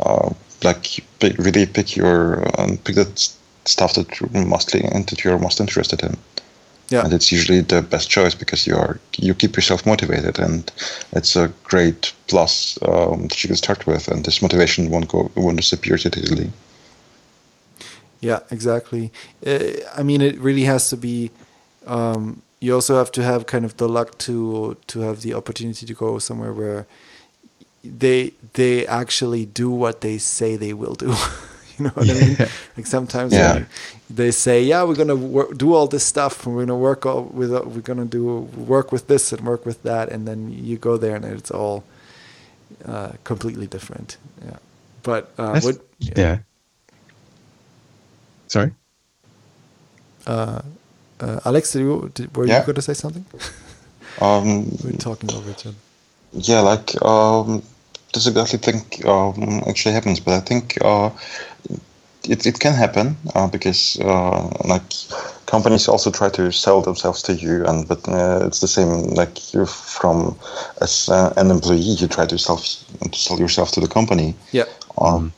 uh, 0.00 0.30
like 0.62 1.00
pick, 1.20 1.38
really 1.38 1.66
pick 1.66 1.96
your 1.96 2.44
um, 2.58 2.76
pick 2.78 2.96
that 2.96 3.30
stuff 3.66 3.94
that 3.94 4.08
mostly 4.32 4.80
that 4.80 5.22
you're 5.22 5.38
most 5.38 5.60
interested 5.60 6.02
in. 6.02 6.16
Yeah. 6.90 7.04
And 7.04 7.12
it's 7.12 7.30
usually 7.30 7.60
the 7.60 7.82
best 7.82 8.10
choice 8.10 8.34
because 8.34 8.66
you 8.66 8.74
are 8.74 8.98
you 9.16 9.32
keep 9.32 9.54
yourself 9.54 9.86
motivated, 9.86 10.40
and 10.40 10.70
it's 11.12 11.36
a 11.36 11.52
great 11.62 12.12
plus 12.26 12.78
um, 12.82 13.28
that 13.28 13.42
you 13.42 13.48
can 13.48 13.56
start 13.56 13.86
with, 13.86 14.08
and 14.08 14.24
this 14.24 14.42
motivation 14.42 14.90
won't 14.90 15.08
go 15.08 15.30
won't 15.36 15.56
disappear 15.56 15.96
too 15.96 16.10
easily. 16.20 16.50
Yeah, 18.20 18.40
exactly. 18.50 19.12
Uh, 19.46 19.80
I 19.96 20.02
mean, 20.02 20.20
it 20.20 20.36
really 20.38 20.64
has 20.64 20.90
to 20.90 20.96
be. 20.96 21.30
Um, 21.86 22.42
you 22.58 22.74
also 22.74 22.96
have 22.96 23.10
to 23.12 23.22
have 23.22 23.46
kind 23.46 23.64
of 23.64 23.76
the 23.76 23.88
luck 23.88 24.18
to 24.18 24.76
to 24.88 25.00
have 25.00 25.22
the 25.22 25.32
opportunity 25.34 25.86
to 25.86 25.94
go 25.94 26.18
somewhere 26.18 26.52
where 26.52 26.86
they 27.84 28.32
they 28.54 28.84
actually 28.86 29.46
do 29.46 29.70
what 29.70 30.00
they 30.00 30.18
say 30.18 30.56
they 30.56 30.72
will 30.72 30.94
do. 30.94 31.14
you 31.84 31.86
know 31.86 31.92
what 31.94 32.06
yeah. 32.06 32.14
I 32.14 32.20
mean? 32.20 32.36
Like 32.76 32.86
sometimes 32.86 33.32
yeah. 33.32 33.64
they, 34.10 34.24
they, 34.24 34.30
say, 34.30 34.62
"Yeah, 34.62 34.84
we're 34.84 34.94
gonna 34.94 35.54
do 35.54 35.72
all 35.72 35.86
this 35.86 36.04
stuff, 36.04 36.44
and 36.44 36.54
we're 36.54 36.66
gonna 36.66 36.76
work 36.76 37.06
all 37.06 37.22
with 37.22 37.50
we're 37.50 37.80
gonna 37.80 38.04
do 38.04 38.40
work 38.74 38.92
with 38.92 39.06
this 39.06 39.32
and 39.32 39.46
work 39.46 39.64
with 39.64 39.82
that," 39.84 40.10
and 40.10 40.28
then 40.28 40.52
you 40.52 40.76
go 40.76 40.98
there 40.98 41.16
and 41.16 41.24
it's 41.24 41.50
all 41.50 41.84
uh, 42.84 43.12
completely 43.24 43.66
different. 43.66 44.18
Yeah, 44.44 44.58
but 45.02 45.32
uh, 45.38 45.60
what, 45.60 45.78
yeah. 45.98 46.12
yeah. 46.16 46.38
Sorry. 48.48 48.72
Uh, 50.26 50.60
uh, 51.20 51.40
Alex, 51.44 51.72
did 51.72 51.80
you, 51.80 52.10
did, 52.14 52.36
were 52.36 52.46
yeah. 52.46 52.60
you 52.60 52.66
going 52.66 52.74
to 52.74 52.82
say 52.82 52.94
something? 52.94 53.24
Um, 54.20 54.70
we're 54.84 54.92
talking 54.92 55.32
over 55.32 55.50
each 55.50 55.66
other. 55.66 55.76
Yeah, 56.32 56.60
like 56.60 57.00
um, 57.02 57.62
this 58.12 58.26
exactly 58.26 58.58
think 58.58 59.04
um, 59.06 59.62
actually 59.68 59.94
happens, 59.94 60.20
but 60.20 60.34
I 60.34 60.40
think 60.40 60.78
uh, 60.82 61.10
it 62.24 62.46
it 62.46 62.58
can 62.58 62.74
happen 62.74 63.16
uh, 63.34 63.46
because 63.48 63.98
uh, 64.00 64.48
like 64.64 64.82
companies 65.46 65.88
also 65.88 66.10
try 66.10 66.28
to 66.30 66.52
sell 66.52 66.80
themselves 66.80 67.22
to 67.22 67.34
you, 67.34 67.64
and 67.66 67.86
but 67.86 68.08
uh, 68.08 68.46
it's 68.46 68.60
the 68.60 68.68
same 68.68 69.14
like 69.14 69.54
you 69.54 69.66
from 69.66 70.36
as 70.80 71.08
uh, 71.08 71.32
an 71.36 71.50
employee 71.50 71.96
you 72.00 72.08
try 72.08 72.26
to 72.26 72.38
sell 72.38 72.58
to 72.58 73.18
sell 73.18 73.38
yourself 73.38 73.70
to 73.72 73.80
the 73.80 73.88
company. 73.88 74.34
Yeah. 74.52 74.66
Um, 74.98 75.32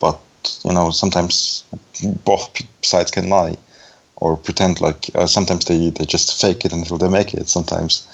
but 0.00 0.20
you 0.64 0.72
know 0.72 0.90
sometimes 0.90 1.64
both 2.24 2.50
sides 2.82 3.10
can 3.10 3.28
lie 3.28 3.56
or 4.16 4.36
pretend 4.36 4.80
like 4.80 5.10
uh, 5.14 5.26
sometimes 5.26 5.66
they, 5.66 5.90
they 5.90 6.04
just 6.04 6.40
fake 6.40 6.64
it 6.64 6.72
until 6.72 6.96
they 6.96 7.08
make 7.08 7.34
it 7.34 7.48
sometimes. 7.48 8.06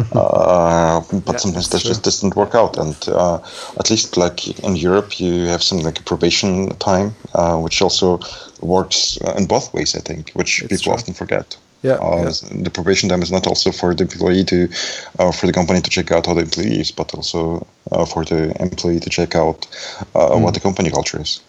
Uh, 0.12 1.02
but 1.12 1.32
yeah, 1.32 1.36
sometimes 1.36 1.68
that 1.68 1.82
just 1.82 2.02
doesn't 2.02 2.34
work 2.34 2.54
out. 2.54 2.78
And 2.78 2.96
uh, 3.08 3.38
at 3.78 3.90
least 3.90 4.16
like 4.16 4.58
in 4.64 4.76
europe 4.76 5.20
you 5.20 5.46
have 5.46 5.62
something 5.62 5.84
like 5.84 6.00
a 6.00 6.02
probation 6.02 6.70
time 6.78 7.14
uh, 7.34 7.56
which 7.58 7.82
also 7.82 8.18
works 8.60 9.18
uh, 9.24 9.34
in 9.36 9.46
both 9.46 9.74
ways 9.74 9.94
i 9.96 10.00
think 10.00 10.30
which 10.30 10.62
it's 10.62 10.68
people 10.68 10.84
true. 10.84 10.92
often 10.92 11.14
forget. 11.14 11.56
Yeah, 11.82 11.94
uh, 11.94 12.24
yeah, 12.24 12.62
the 12.62 12.70
probation 12.70 13.08
time 13.08 13.22
is 13.22 13.32
not 13.32 13.46
also 13.46 13.72
for 13.72 13.94
the 13.94 14.04
employee 14.04 14.44
to 14.44 14.68
for 15.38 15.46
the 15.46 15.52
company 15.52 15.80
to 15.80 15.90
check 15.90 16.12
out 16.12 16.26
how 16.26 16.34
the 16.34 16.42
employee 16.42 16.80
is 16.80 16.90
but 16.92 17.14
also 17.14 17.66
for 18.12 18.24
the 18.24 18.54
employee 18.60 19.00
to 19.00 19.10
check 19.10 19.34
out 19.34 19.60
mm. 20.14 20.40
what 20.42 20.54
the 20.54 20.60
company 20.60 20.90
culture 20.90 21.20
is. 21.20 21.40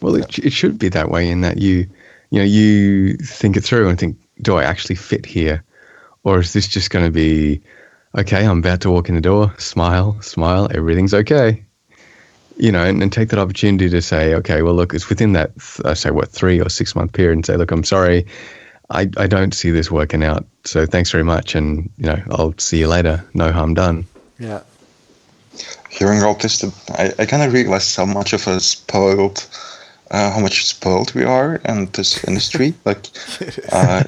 Well 0.00 0.14
it, 0.14 0.38
it 0.38 0.52
should 0.52 0.78
be 0.78 0.88
that 0.90 1.10
way 1.10 1.28
in 1.28 1.40
that 1.40 1.58
you 1.58 1.88
you 2.30 2.38
know, 2.38 2.44
you 2.44 3.16
think 3.16 3.56
it 3.56 3.62
through 3.62 3.88
and 3.88 3.98
think, 3.98 4.16
do 4.40 4.56
I 4.56 4.64
actually 4.64 4.96
fit 4.96 5.26
here? 5.26 5.62
Or 6.22 6.38
is 6.38 6.52
this 6.52 6.68
just 6.68 6.90
going 6.90 7.04
to 7.04 7.10
be, 7.10 7.60
okay, 8.16 8.46
I'm 8.46 8.58
about 8.58 8.80
to 8.82 8.90
walk 8.90 9.08
in 9.08 9.14
the 9.14 9.20
door, 9.20 9.54
smile, 9.58 10.20
smile, 10.22 10.68
everything's 10.72 11.14
okay. 11.14 11.64
You 12.56 12.72
know, 12.72 12.84
and, 12.84 13.02
and 13.02 13.12
take 13.12 13.30
that 13.30 13.38
opportunity 13.38 13.88
to 13.88 14.02
say, 14.02 14.34
okay, 14.34 14.62
well, 14.62 14.74
look, 14.74 14.92
it's 14.92 15.08
within 15.08 15.32
that, 15.32 15.52
I 15.84 15.94
say, 15.94 16.10
what, 16.10 16.28
three 16.28 16.60
or 16.60 16.68
six 16.68 16.94
month 16.94 17.12
period 17.12 17.36
and 17.36 17.46
say, 17.46 17.56
look, 17.56 17.70
I'm 17.70 17.84
sorry, 17.84 18.26
I, 18.90 19.08
I 19.16 19.26
don't 19.26 19.54
see 19.54 19.70
this 19.70 19.90
working 19.90 20.22
out. 20.22 20.46
So 20.64 20.84
thanks 20.84 21.10
very 21.10 21.24
much. 21.24 21.54
And, 21.54 21.90
you 21.96 22.06
know, 22.06 22.22
I'll 22.30 22.54
see 22.58 22.78
you 22.78 22.88
later. 22.88 23.24
No 23.34 23.50
harm 23.50 23.74
done. 23.74 24.06
Yeah. 24.38 24.60
Hearing 25.88 26.22
all 26.22 26.34
this, 26.34 26.62
I, 26.90 27.12
I 27.18 27.26
kind 27.26 27.42
of 27.42 27.52
realized 27.52 27.96
how 27.96 28.04
much 28.04 28.32
of 28.32 28.46
a 28.46 28.60
spoiled 28.60 29.46
uh, 30.10 30.30
how 30.30 30.40
much 30.40 30.66
spoiled 30.66 31.14
we 31.14 31.24
are 31.24 31.56
in 31.64 31.86
this 31.92 32.24
industry. 32.24 32.74
like, 32.84 33.06
uh, 33.72 34.02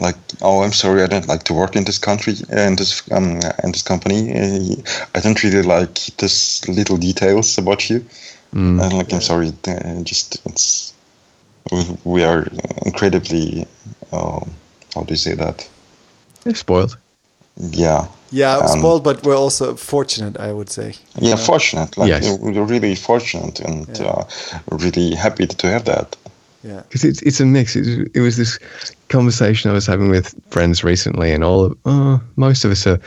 like, 0.00 0.16
oh, 0.42 0.62
I'm 0.62 0.72
sorry, 0.72 1.02
I 1.02 1.06
don't 1.06 1.28
like 1.28 1.44
to 1.44 1.54
work 1.54 1.76
in 1.76 1.84
this 1.84 1.98
country 1.98 2.34
in 2.50 2.76
this 2.76 3.02
um, 3.12 3.40
in 3.62 3.72
this 3.72 3.82
company. 3.82 4.32
Uh, 4.32 4.82
I 5.14 5.20
don't 5.20 5.42
really 5.42 5.62
like 5.62 5.94
this 6.18 6.66
little 6.68 6.96
details 6.96 7.58
about 7.58 7.88
you. 7.90 8.04
Mm. 8.54 8.82
And 8.82 8.92
like, 8.92 9.12
I'm 9.12 9.20
sorry, 9.20 9.52
uh, 9.68 10.02
just 10.02 10.44
it's 10.46 10.94
we 12.04 12.24
are 12.24 12.46
incredibly. 12.84 13.66
Um, 14.12 14.50
how 14.94 15.02
do 15.02 15.12
you 15.12 15.18
say 15.18 15.34
that? 15.34 15.68
They're 16.42 16.54
spoiled. 16.54 16.96
Yeah. 17.56 18.08
Yeah, 18.30 18.56
um, 18.56 18.78
spoiled, 18.78 19.04
but 19.04 19.22
we're 19.24 19.36
also 19.36 19.76
fortunate, 19.76 20.38
I 20.38 20.52
would 20.52 20.68
say. 20.68 20.94
Yeah, 21.18 21.30
know? 21.30 21.36
fortunate. 21.36 21.96
Like 21.96 22.08
yes. 22.08 22.38
we're 22.40 22.64
really 22.64 22.94
fortunate 22.94 23.60
and 23.60 23.86
yeah. 23.98 24.06
uh, 24.06 24.24
really 24.70 25.14
happy 25.14 25.46
to 25.46 25.70
have 25.70 25.84
that. 25.84 26.16
Yeah, 26.64 26.82
because 26.82 27.04
it's 27.04 27.22
it's 27.22 27.40
a 27.40 27.46
mix. 27.46 27.76
It, 27.76 28.10
it, 28.14 28.20
was 28.20 28.36
this 28.36 28.58
conversation 29.08 29.70
I 29.70 29.74
was 29.74 29.86
having 29.86 30.10
with 30.10 30.34
friends 30.50 30.82
recently, 30.82 31.32
and 31.32 31.44
all 31.44 31.66
of, 31.66 31.78
uh, 31.84 32.18
most 32.34 32.64
of 32.64 32.72
us 32.72 32.86
are 32.86 32.98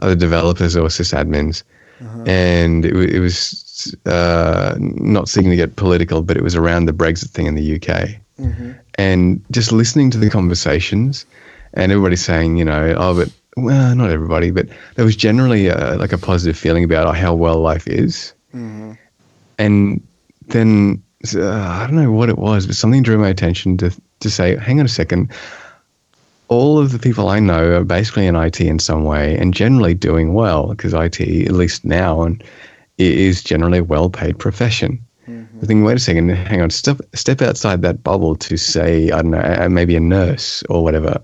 either 0.00 0.14
developers 0.14 0.76
or 0.76 0.88
sysadmins, 0.88 1.62
uh-huh. 2.00 2.22
and 2.26 2.86
it, 2.86 2.96
it 2.96 3.20
was 3.20 3.94
uh, 4.06 4.74
not 4.78 5.28
seeking 5.28 5.50
to 5.50 5.56
get 5.56 5.76
political, 5.76 6.22
but 6.22 6.38
it 6.38 6.42
was 6.42 6.56
around 6.56 6.86
the 6.86 6.92
Brexit 6.92 7.28
thing 7.30 7.46
in 7.46 7.54
the 7.54 7.74
UK, 7.74 8.16
mm-hmm. 8.40 8.72
and 8.94 9.44
just 9.50 9.72
listening 9.72 10.10
to 10.10 10.18
the 10.18 10.30
conversations, 10.30 11.26
and 11.74 11.92
everybody 11.92 12.16
saying, 12.16 12.56
you 12.56 12.64
know, 12.64 12.94
oh, 12.96 13.14
but 13.14 13.30
well, 13.56 13.94
not 13.94 14.10
everybody, 14.10 14.50
but 14.50 14.68
there 14.94 15.04
was 15.04 15.16
generally 15.16 15.68
a, 15.68 15.96
like 15.96 16.12
a 16.12 16.18
positive 16.18 16.56
feeling 16.56 16.84
about 16.84 17.14
how 17.16 17.34
well 17.34 17.60
life 17.60 17.86
is. 17.86 18.32
Mm-hmm. 18.54 18.92
And 19.58 20.06
then 20.48 21.02
uh, 21.34 21.50
I 21.50 21.86
don't 21.86 21.96
know 21.96 22.12
what 22.12 22.28
it 22.28 22.38
was, 22.38 22.66
but 22.66 22.76
something 22.76 23.02
drew 23.02 23.18
my 23.18 23.28
attention 23.28 23.76
to 23.78 23.94
to 24.20 24.30
say, 24.30 24.56
hang 24.56 24.80
on 24.80 24.86
a 24.86 24.90
second. 24.90 25.32
All 26.48 26.78
of 26.78 26.92
the 26.92 26.98
people 26.98 27.28
I 27.28 27.40
know 27.40 27.78
are 27.78 27.84
basically 27.84 28.26
in 28.26 28.36
IT 28.36 28.60
in 28.60 28.78
some 28.78 29.04
way, 29.04 29.36
and 29.36 29.54
generally 29.54 29.94
doing 29.94 30.34
well 30.34 30.68
because 30.68 30.92
IT, 30.92 31.20
at 31.20 31.52
least 31.52 31.84
now, 31.84 32.22
and 32.22 32.42
is 32.98 33.42
generally 33.42 33.78
a 33.78 33.84
well-paid 33.84 34.38
profession. 34.38 35.00
Mm-hmm. 35.26 35.58
I 35.62 35.66
think, 35.66 35.86
wait 35.86 35.96
a 35.96 36.00
second, 36.00 36.28
hang 36.28 36.60
on, 36.60 36.70
step 36.70 37.00
step 37.14 37.42
outside 37.42 37.82
that 37.82 38.02
bubble 38.02 38.36
to 38.36 38.56
say, 38.56 39.10
I 39.10 39.22
don't 39.22 39.30
know, 39.30 39.68
maybe 39.68 39.96
a 39.96 40.00
nurse 40.00 40.62
or 40.68 40.82
whatever 40.82 41.22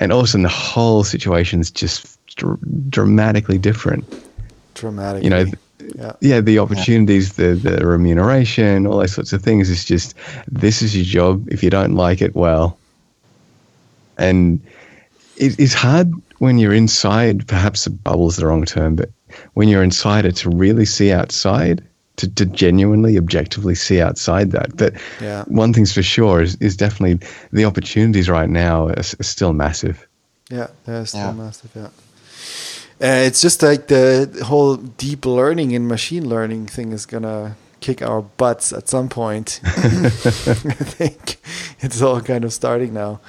and 0.00 0.12
all 0.12 0.20
of 0.20 0.24
a 0.24 0.28
sudden 0.28 0.42
the 0.42 0.48
whole 0.48 1.04
situation 1.04 1.60
is 1.60 1.70
just 1.70 2.18
dr- 2.26 2.58
dramatically 2.88 3.58
different. 3.58 4.04
Dramatically, 4.74 5.24
you 5.24 5.30
know. 5.30 5.44
Yeah. 5.94 6.12
yeah, 6.20 6.40
the 6.40 6.58
opportunities, 6.58 7.34
the 7.34 7.54
the 7.54 7.86
remuneration, 7.86 8.86
all 8.86 8.98
those 8.98 9.12
sorts 9.12 9.32
of 9.32 9.42
things. 9.42 9.70
It's 9.70 9.84
just 9.84 10.14
this 10.46 10.82
is 10.82 10.94
your 10.94 11.04
job. 11.04 11.48
If 11.50 11.62
you 11.62 11.70
don't 11.70 11.94
like 11.94 12.20
it, 12.20 12.34
well, 12.34 12.78
and 14.18 14.60
it, 15.36 15.58
it's 15.58 15.74
hard 15.74 16.12
when 16.38 16.58
you're 16.58 16.74
inside. 16.74 17.48
Perhaps 17.48 17.84
the 17.84 17.90
bubble's 17.90 18.36
the 18.36 18.46
wrong 18.46 18.64
term, 18.64 18.94
but 18.94 19.10
when 19.54 19.68
you're 19.68 19.82
inside 19.82 20.26
it, 20.26 20.36
to 20.36 20.50
really 20.50 20.84
see 20.84 21.12
outside 21.12 21.82
to, 22.20 22.28
to 22.34 22.46
genuinely, 22.46 23.18
objectively 23.18 23.74
see 23.74 24.00
outside 24.00 24.52
that. 24.52 24.76
But 24.76 24.94
yeah. 25.20 25.44
one 25.44 25.72
thing's 25.72 25.92
for 25.92 26.02
sure 26.02 26.42
is, 26.42 26.56
is 26.56 26.76
definitely 26.76 27.26
the 27.52 27.64
opportunities 27.64 28.28
right 28.28 28.48
now 28.48 28.88
are, 28.88 28.98
are 28.98 29.24
still 29.24 29.52
massive. 29.52 30.06
Yeah, 30.50 30.68
they're 30.84 31.06
still 31.06 31.20
yeah. 31.20 31.32
massive. 31.32 31.70
Yeah. 31.74 31.88
Uh, 33.02 33.24
it's 33.24 33.40
just 33.40 33.62
like 33.62 33.86
the 33.86 34.42
whole 34.44 34.76
deep 34.76 35.24
learning 35.24 35.74
and 35.74 35.88
machine 35.88 36.28
learning 36.28 36.66
thing 36.66 36.92
is 36.92 37.06
gonna 37.06 37.56
kick 37.80 38.02
our 38.02 38.20
butts 38.20 38.72
at 38.72 38.88
some 38.88 39.08
point. 39.08 39.60
I 39.64 40.10
think 40.10 41.38
it's 41.82 42.02
all 42.02 42.20
kind 42.20 42.44
of 42.44 42.52
starting 42.52 42.92
now. 42.92 43.20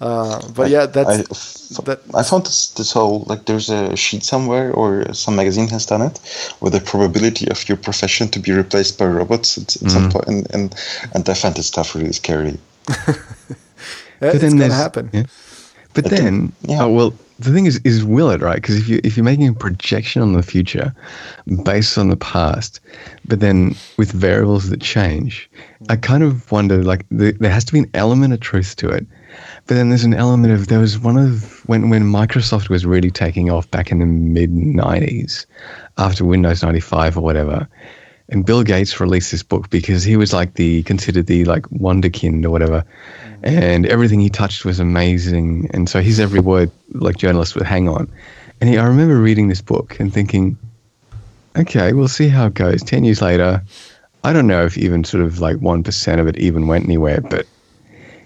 Uh, 0.00 0.40
but 0.54 0.66
I, 0.66 0.70
yeah, 0.70 0.86
that's 0.86 1.78
I, 1.78 1.82
that. 1.84 2.00
I 2.14 2.22
found 2.22 2.46
this 2.46 2.70
this 2.70 2.92
whole 2.92 3.24
like 3.26 3.44
there's 3.44 3.68
a 3.68 3.96
sheet 3.96 4.22
somewhere 4.22 4.72
or 4.72 5.12
some 5.12 5.36
magazine 5.36 5.68
has 5.68 5.86
done 5.86 6.02
it 6.02 6.18
with 6.60 6.72
the 6.72 6.80
probability 6.80 7.48
of 7.50 7.68
your 7.68 7.76
profession 7.76 8.28
to 8.28 8.40
be 8.40 8.52
replaced 8.52 8.98
by 8.98 9.06
robots 9.06 9.58
at, 9.58 9.76
at 9.76 9.82
mm-hmm. 9.82 9.88
some 9.88 10.10
point, 10.10 10.28
and, 10.28 10.54
and 10.54 10.74
and 11.14 11.28
I 11.28 11.34
find 11.34 11.54
this 11.54 11.66
stuff 11.66 11.94
really 11.94 12.12
scary. 12.12 12.58
yeah, 12.88 13.14
it's 14.20 14.54
gonna 14.54 14.72
happen. 14.72 15.10
Yeah. 15.12 15.24
But 15.92 16.04
then, 16.04 16.52
yeah. 16.62 16.84
oh, 16.84 16.92
well, 16.92 17.14
the 17.40 17.52
thing 17.52 17.64
is, 17.64 17.80
is 17.84 18.04
will 18.04 18.30
it 18.30 18.42
right? 18.42 18.56
Because 18.56 18.76
if 18.76 18.88
you 18.88 19.00
if 19.02 19.16
you're 19.16 19.24
making 19.24 19.48
a 19.48 19.54
projection 19.54 20.20
on 20.20 20.34
the 20.34 20.42
future 20.42 20.94
based 21.64 21.96
on 21.96 22.10
the 22.10 22.16
past, 22.16 22.80
but 23.24 23.40
then 23.40 23.74
with 23.96 24.12
variables 24.12 24.68
that 24.68 24.80
change, 24.82 25.50
I 25.88 25.96
kind 25.96 26.22
of 26.22 26.50
wonder 26.52 26.84
like 26.84 27.06
the, 27.10 27.32
there 27.32 27.50
has 27.50 27.64
to 27.64 27.72
be 27.72 27.78
an 27.78 27.90
element 27.94 28.34
of 28.34 28.40
truth 28.40 28.76
to 28.76 28.90
it, 28.90 29.06
but 29.66 29.74
then 29.74 29.88
there's 29.88 30.04
an 30.04 30.12
element 30.12 30.52
of 30.52 30.68
there 30.68 30.80
was 30.80 30.98
one 30.98 31.16
of 31.16 31.66
when 31.66 31.88
when 31.88 32.02
Microsoft 32.04 32.68
was 32.68 32.84
really 32.84 33.10
taking 33.10 33.50
off 33.50 33.70
back 33.70 33.90
in 33.90 34.00
the 34.00 34.06
mid 34.06 34.50
'90s, 34.50 35.46
after 35.96 36.26
Windows 36.26 36.62
'95 36.62 37.16
or 37.16 37.22
whatever, 37.22 37.66
and 38.30 38.46
Bill 38.46 38.62
Gates 38.62 38.98
released 39.00 39.30
this 39.30 39.42
book 39.42 39.70
because 39.70 40.02
he 40.02 40.16
was 40.16 40.32
like 40.32 40.54
the 40.54 40.82
considered 40.84 41.26
the 41.26 41.44
like 41.44 41.62
wonderkind 41.64 42.44
or 42.44 42.50
whatever 42.50 42.84
and 43.42 43.86
everything 43.86 44.20
he 44.20 44.28
touched 44.28 44.64
was 44.64 44.80
amazing. 44.80 45.70
And 45.72 45.88
so 45.88 46.00
his 46.00 46.20
every 46.20 46.40
word, 46.40 46.70
like 46.92 47.16
journalists 47.16 47.54
would 47.54 47.66
hang 47.66 47.88
on. 47.88 48.10
And 48.60 48.68
he, 48.68 48.78
I 48.78 48.84
remember 48.84 49.16
reading 49.16 49.48
this 49.48 49.62
book 49.62 49.98
and 49.98 50.12
thinking, 50.12 50.58
okay, 51.56 51.92
we'll 51.92 52.08
see 52.08 52.28
how 52.28 52.46
it 52.46 52.54
goes. 52.54 52.82
Ten 52.82 53.04
years 53.04 53.22
later, 53.22 53.62
I 54.24 54.32
don't 54.32 54.46
know 54.46 54.64
if 54.64 54.76
even 54.76 55.04
sort 55.04 55.24
of 55.24 55.40
like 55.40 55.56
1% 55.56 56.20
of 56.20 56.26
it 56.26 56.36
even 56.38 56.66
went 56.66 56.84
anywhere, 56.84 57.22
but 57.22 57.46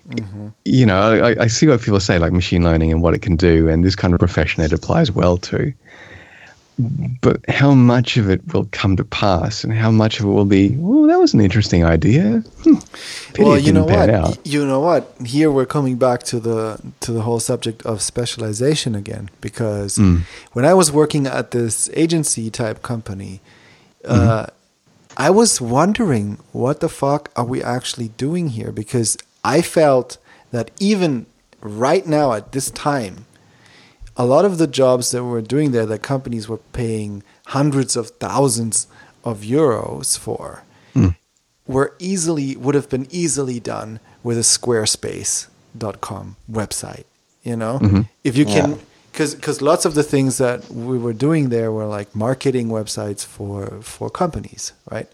mm-hmm. 0.09 0.49
you 0.65 0.85
know, 0.85 1.25
I, 1.25 1.45
I, 1.45 1.47
see 1.47 1.69
what 1.69 1.81
people 1.81 2.01
say, 2.01 2.19
like 2.19 2.33
machine 2.33 2.65
learning 2.65 2.91
and 2.91 3.01
what 3.01 3.15
it 3.15 3.23
can 3.23 3.37
do, 3.37 3.69
and 3.69 3.85
this 3.85 3.95
kind 3.95 4.13
of 4.13 4.19
profession 4.19 4.65
it 4.65 4.73
applies 4.73 5.13
well 5.13 5.37
to. 5.39 5.73
But 7.21 7.49
how 7.49 7.73
much 7.73 8.17
of 8.17 8.29
it 8.29 8.53
will 8.53 8.69
come 8.73 8.97
to 8.97 9.05
pass, 9.05 9.63
and 9.63 9.73
how 9.73 9.93
much 9.93 10.19
of 10.19 10.27
it 10.27 10.31
will 10.31 10.45
be? 10.45 10.71
Well, 10.77 11.07
that 11.07 11.21
was 11.21 11.33
an 11.33 11.41
interesting 11.41 11.85
idea. 11.85 12.43
Hmm. 12.65 12.75
well, 13.39 13.59
you 13.59 13.73
know 13.73 13.85
what? 13.85 14.45
You 14.45 14.67
know 14.67 14.81
what? 14.81 15.15
Here 15.25 15.53
we're 15.53 15.67
coming 15.67 15.97
back 15.97 16.25
to 16.25 16.41
the 16.41 16.81
to 17.01 17.13
the 17.13 17.23
whole 17.23 17.39
subject 17.39 17.87
of 17.87 18.03
specialization 18.03 18.97
again, 18.97 19.31
because 19.41 19.99
mm. 19.99 20.23
when 20.53 20.65
I 20.65 20.75
was 20.75 20.91
working 20.91 21.27
at 21.29 21.53
this 21.53 21.89
agency 21.95 22.51
type 22.51 22.83
company, 22.83 23.41
mm-hmm. 24.03 24.29
uh, 24.29 24.47
I 25.17 25.31
was 25.31 25.61
wondering 25.61 26.39
what 26.51 26.81
the 26.81 26.89
fuck 26.89 27.31
are 27.37 27.45
we 27.45 27.63
actually 27.63 28.09
doing 28.09 28.49
here? 28.49 28.73
Because 28.73 29.17
I 29.45 29.63
felt 29.63 30.19
that 30.51 30.73
even 30.81 31.27
right 31.61 32.05
now 32.07 32.33
at 32.33 32.51
this 32.51 32.71
time, 32.71 33.27
a 34.17 34.25
lot 34.25 34.45
of 34.45 34.59
the 34.59 34.67
jobs 34.67 35.11
that 35.11 35.25
we're 35.25 35.41
doing 35.41 35.73
there 35.73 35.87
that 35.87 36.03
companies 36.03 36.49
were 36.49 36.59
paying 36.73 37.23
hundreds 37.47 37.97
of 37.97 38.11
thousands 38.11 38.87
of 39.25 39.41
euros 39.41 40.19
for 40.19 40.65
mm. 40.95 41.17
were 41.67 41.95
easily 41.99 42.57
would 42.57 42.75
have 42.75 42.89
been 42.89 43.07
easily 43.11 43.59
done 43.61 44.01
with 44.23 44.37
a 44.39 44.43
squarespace.com 44.43 46.37
website 46.51 47.05
you 47.43 47.57
know 47.57 47.79
mm-hmm. 47.81 48.03
if 48.23 48.37
you 48.37 48.45
can 48.45 48.73
yeah 48.73 48.79
because 49.15 49.37
because 49.37 49.63
lots 49.63 49.85
of 49.85 49.95
the 49.95 50.03
things 50.03 50.39
that 50.39 50.69
we 50.71 50.99
were 50.99 51.13
doing 51.13 51.49
there 51.49 51.71
were 51.71 51.87
like 51.87 52.17
marketing 52.17 52.69
websites 52.69 53.25
for 53.25 53.81
for 53.81 54.11
companies, 54.11 54.73
right? 54.91 55.09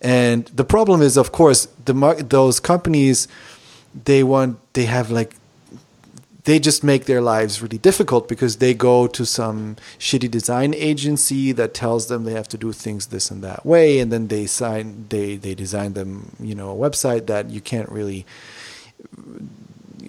And 0.00 0.46
the 0.46 0.64
problem 0.64 1.02
is, 1.02 1.18
of 1.18 1.32
course, 1.32 1.66
the 1.84 1.92
mar- 1.92 2.22
those 2.22 2.60
companies 2.60 3.28
they 4.04 4.22
want 4.22 4.58
they 4.72 4.86
have 4.86 5.10
like 5.10 5.36
they 6.46 6.60
just 6.60 6.84
make 6.84 7.04
their 7.06 7.20
lives 7.20 7.60
really 7.60 7.76
difficult 7.76 8.28
because 8.28 8.56
they 8.56 8.72
go 8.72 9.08
to 9.08 9.26
some 9.26 9.76
shitty 9.98 10.30
design 10.30 10.72
agency 10.74 11.50
that 11.52 11.74
tells 11.74 12.06
them 12.06 12.22
they 12.22 12.32
have 12.32 12.48
to 12.48 12.56
do 12.56 12.72
things 12.72 13.06
this 13.06 13.30
and 13.30 13.42
that 13.42 13.66
way 13.66 13.98
and 13.98 14.12
then 14.12 14.28
they 14.28 14.46
sign 14.46 15.06
they 15.10 15.36
they 15.36 15.54
design 15.54 15.92
them 15.92 16.34
you 16.40 16.54
know 16.54 16.70
a 16.70 16.90
website 16.90 17.26
that 17.26 17.50
you 17.50 17.60
can't 17.60 17.90
really 17.90 18.24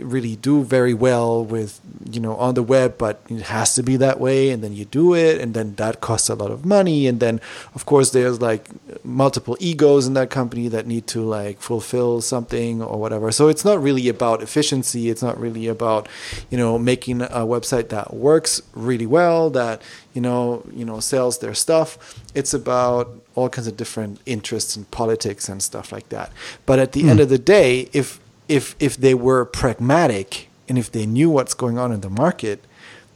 really 0.04 0.36
do 0.36 0.64
very 0.64 0.94
well 0.94 1.44
with 1.44 1.80
you 2.10 2.20
know 2.20 2.36
on 2.36 2.54
the 2.54 2.64
web 2.64 2.98
but 2.98 3.22
it 3.30 3.42
has 3.44 3.76
to 3.76 3.84
be 3.84 3.98
that 3.98 4.20
way 4.20 4.50
and 4.50 4.64
then 4.64 4.74
you 4.74 4.86
do 4.86 5.14
it 5.14 5.40
and 5.42 5.54
then 5.54 5.76
that 5.76 6.02
costs 6.02 6.30
a 6.30 6.36
lot 6.36 6.52
of 6.52 6.66
money 6.66 7.08
and 7.08 7.20
then 7.20 7.40
of 7.76 7.86
course 7.86 8.12
there's 8.12 8.42
like 8.42 8.70
multiple 9.04 9.58
egos 9.60 10.08
in 10.08 10.14
that 10.14 10.30
company 10.30 10.68
that 10.68 10.86
need 10.86 11.08
to 11.08 11.22
like 11.22 11.60
fulfill 11.62 12.22
something 12.22 12.82
or 12.82 13.00
whatever. 13.00 13.32
So 13.32 13.48
it's 13.48 13.66
not 13.66 13.82
really 13.82 14.08
about 14.10 14.42
efficiency. 14.42 15.10
It's 15.10 15.24
not 15.24 15.40
really 15.40 15.68
about 15.68 16.08
you 16.50 16.58
know 16.58 16.78
making 16.78 17.22
a 17.22 17.46
website 17.46 17.90
that 17.90 18.14
works 18.14 18.62
really 18.74 19.06
well 19.06 19.50
that 19.52 19.82
you 20.14 20.22
know 20.22 20.64
you 20.74 20.86
know 20.86 21.00
sells 21.00 21.40
their 21.40 21.54
stuff. 21.54 22.22
It's 22.36 22.54
about 22.54 23.10
all 23.36 23.50
kinds 23.50 23.68
of 23.68 23.78
different 23.78 24.20
interests 24.26 24.76
and 24.76 24.90
politics 24.92 25.50
and 25.50 25.62
stuff 25.62 25.92
like 25.92 26.10
that. 26.10 26.32
But 26.66 26.80
at 26.80 26.92
the 26.92 27.04
mm. 27.04 27.10
end 27.10 27.20
of 27.20 27.30
the 27.30 27.40
day 27.40 27.90
if 27.94 28.20
if 28.48 28.76
if 28.80 28.98
they 28.98 29.14
were 29.14 29.46
pragmatic 29.46 30.50
and 30.68 30.78
if 30.78 30.92
they 30.92 31.06
knew 31.06 31.30
what's 31.30 31.54
going 31.54 31.78
on 31.78 31.92
in 31.92 32.02
the 32.02 32.10
market, 32.10 32.64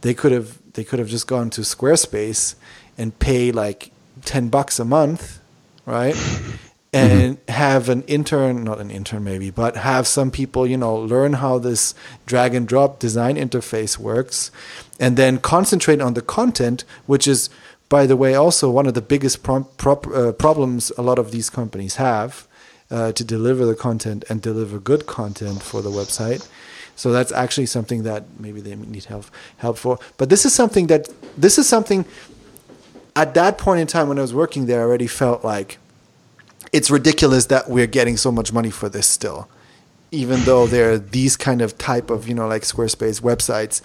they 0.02 0.14
could 0.14 0.32
have 0.32 0.58
they 0.74 0.84
could 0.84 0.98
have 0.98 1.08
just 1.08 1.26
gone 1.26 1.50
to 1.50 1.62
Squarespace 1.62 2.54
and 2.98 3.18
pay 3.18 3.52
like 3.52 3.90
ten 4.24 4.48
bucks 4.48 4.78
a 4.78 4.84
month, 4.84 5.40
right? 5.86 6.16
and 6.92 7.38
mm-hmm. 7.38 7.52
have 7.52 7.88
an 7.88 8.02
intern, 8.02 8.64
not 8.64 8.78
an 8.78 8.90
intern 8.90 9.24
maybe, 9.24 9.50
but 9.50 9.76
have 9.76 10.06
some 10.06 10.30
people, 10.30 10.66
you 10.66 10.76
know, 10.76 10.94
learn 10.94 11.34
how 11.34 11.58
this 11.58 11.94
drag 12.26 12.54
and 12.54 12.68
drop 12.68 12.98
design 12.98 13.36
interface 13.36 13.96
works, 13.96 14.50
and 15.00 15.16
then 15.16 15.38
concentrate 15.38 16.02
on 16.02 16.14
the 16.14 16.20
content, 16.20 16.84
which 17.06 17.26
is, 17.26 17.48
by 17.88 18.06
the 18.06 18.16
way, 18.16 18.34
also 18.34 18.70
one 18.70 18.86
of 18.86 18.92
the 18.92 19.00
biggest 19.00 19.42
pro- 19.42 19.64
pro- 19.78 19.94
uh, 20.12 20.32
problems 20.32 20.92
a 20.98 21.02
lot 21.02 21.18
of 21.18 21.30
these 21.30 21.48
companies 21.48 21.96
have 21.96 22.46
uh, 22.92 23.10
to 23.12 23.24
deliver 23.24 23.64
the 23.64 23.74
content 23.74 24.24
and 24.28 24.40
deliver 24.40 24.78
good 24.78 25.06
content 25.06 25.62
for 25.62 25.82
the 25.82 25.90
website. 25.90 26.46
So 26.94 27.10
that's 27.10 27.32
actually 27.32 27.66
something 27.66 28.02
that 28.02 28.24
maybe 28.38 28.60
they 28.60 28.76
need 28.76 29.04
help 29.06 29.26
help 29.56 29.78
for. 29.78 29.98
But 30.18 30.28
this 30.28 30.44
is 30.44 30.52
something 30.52 30.86
that 30.88 31.08
this 31.36 31.58
is 31.58 31.66
something 31.68 32.04
at 33.16 33.34
that 33.34 33.58
point 33.58 33.80
in 33.80 33.86
time 33.86 34.08
when 34.08 34.18
I 34.18 34.22
was 34.22 34.34
working 34.34 34.66
there, 34.66 34.80
I 34.80 34.84
already 34.84 35.06
felt 35.06 35.44
like 35.44 35.78
it's 36.72 36.90
ridiculous 36.90 37.46
that 37.46 37.68
we're 37.68 37.86
getting 37.86 38.16
so 38.16 38.30
much 38.30 38.52
money 38.52 38.70
for 38.70 38.88
this 38.88 39.06
still, 39.06 39.48
even 40.10 40.40
though 40.44 40.66
there 40.66 40.92
are 40.92 40.98
these 40.98 41.36
kind 41.36 41.60
of 41.60 41.76
type 41.78 42.10
of 42.10 42.28
you 42.28 42.34
know 42.34 42.46
like 42.46 42.62
Squarespace 42.62 43.20
websites 43.20 43.80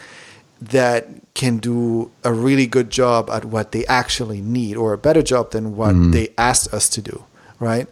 that 0.60 1.08
can 1.34 1.58
do 1.58 2.12
a 2.24 2.34
really 2.34 2.66
good 2.66 2.90
job 2.90 3.30
at 3.30 3.46
what 3.46 3.72
they 3.72 3.86
actually 3.86 4.42
need 4.42 4.76
or 4.76 4.92
a 4.92 4.98
better 4.98 5.22
job 5.22 5.52
than 5.52 5.76
what 5.76 5.94
mm. 5.94 6.12
they 6.12 6.30
asked 6.38 6.74
us 6.74 6.90
to 6.90 7.02
do 7.02 7.24
right 7.60 7.88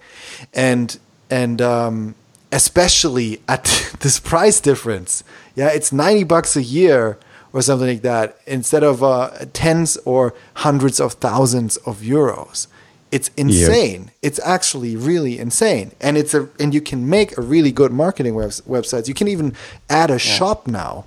and 0.51 0.97
and 1.29 1.61
um, 1.61 2.15
especially 2.51 3.41
at 3.47 3.63
this 3.99 4.19
price 4.19 4.59
difference. 4.59 5.23
Yeah, 5.55 5.69
it's 5.69 5.91
ninety 5.91 6.23
bucks 6.23 6.55
a 6.55 6.63
year 6.63 7.17
or 7.53 7.61
something 7.61 7.87
like 7.87 8.01
that 8.01 8.37
instead 8.45 8.83
of 8.83 9.01
uh, 9.01 9.31
tens 9.53 9.97
or 10.03 10.33
hundreds 10.55 10.99
of 10.99 11.13
thousands 11.13 11.77
of 11.77 12.01
euros. 12.01 12.67
It's 13.11 13.29
insane. 13.37 14.11
It's 14.21 14.41
actually 14.43 14.97
really 14.97 15.39
insane, 15.39 15.93
and 16.01 16.17
it's 16.17 16.33
a 16.33 16.49
and 16.59 16.73
you 16.73 16.81
can 16.81 17.09
make 17.09 17.37
a 17.37 17.41
really 17.41 17.71
good 17.71 17.93
marketing 17.93 18.35
web, 18.35 18.49
websites. 18.49 19.07
You 19.07 19.13
can 19.13 19.29
even 19.29 19.55
add 19.89 20.09
a 20.09 20.13
yeah. 20.13 20.17
shop 20.17 20.67
now, 20.67 21.05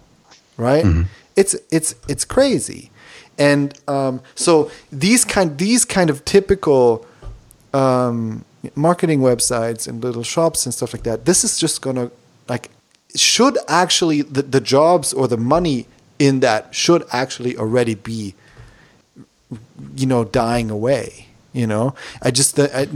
right? 0.56 0.84
Mm-hmm. 0.84 1.02
It's 1.36 1.54
it's 1.70 1.94
it's 2.08 2.24
crazy, 2.24 2.90
and 3.36 3.78
um, 3.86 4.22
so 4.34 4.70
these 4.90 5.26
kind 5.26 5.58
these 5.58 5.84
kind 5.84 6.08
of 6.08 6.24
typical 6.24 7.04
um, 7.74 8.44
marketing 8.74 9.20
websites 9.20 9.86
and 9.86 10.02
little 10.02 10.24
shops 10.24 10.66
and 10.66 10.74
stuff 10.74 10.92
like 10.92 11.04
that 11.04 11.24
this 11.24 11.44
is 11.44 11.58
just 11.58 11.80
gonna 11.80 12.10
like 12.48 12.70
should 13.14 13.56
actually 13.68 14.22
the, 14.22 14.42
the 14.42 14.60
jobs 14.60 15.12
or 15.12 15.28
the 15.28 15.36
money 15.36 15.86
in 16.18 16.40
that 16.40 16.74
should 16.74 17.04
actually 17.12 17.56
already 17.56 17.94
be 17.94 18.34
you 19.96 20.06
know 20.06 20.24
dying 20.24 20.70
away 20.70 21.28
you 21.52 21.66
know? 21.66 21.94
I 22.22 22.30
just 22.30 22.58
I, 22.58 22.86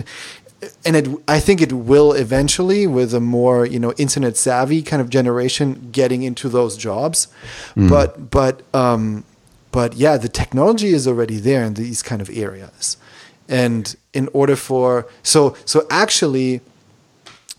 and 0.84 0.94
it 0.94 1.08
i 1.26 1.40
think 1.40 1.60
it 1.60 1.72
will 1.72 2.12
eventually 2.12 2.86
with 2.86 3.12
a 3.12 3.18
more 3.18 3.66
you 3.66 3.80
know 3.80 3.92
internet 3.94 4.36
savvy 4.36 4.80
kind 4.80 5.02
of 5.02 5.10
generation 5.10 5.88
getting 5.90 6.22
into 6.22 6.48
those 6.48 6.76
jobs. 6.76 7.26
Mm. 7.74 7.90
but 7.90 8.30
but 8.30 8.62
um 8.72 9.24
but 9.72 9.94
yeah 9.94 10.16
the 10.16 10.28
technology 10.28 10.90
is 10.90 11.08
already 11.08 11.38
there 11.38 11.64
in 11.64 11.74
these 11.74 12.02
kind 12.02 12.22
of 12.22 12.30
areas. 12.30 12.96
And 13.48 13.96
in 14.12 14.28
order 14.32 14.56
for 14.56 15.06
so 15.22 15.56
so 15.64 15.86
actually 15.90 16.60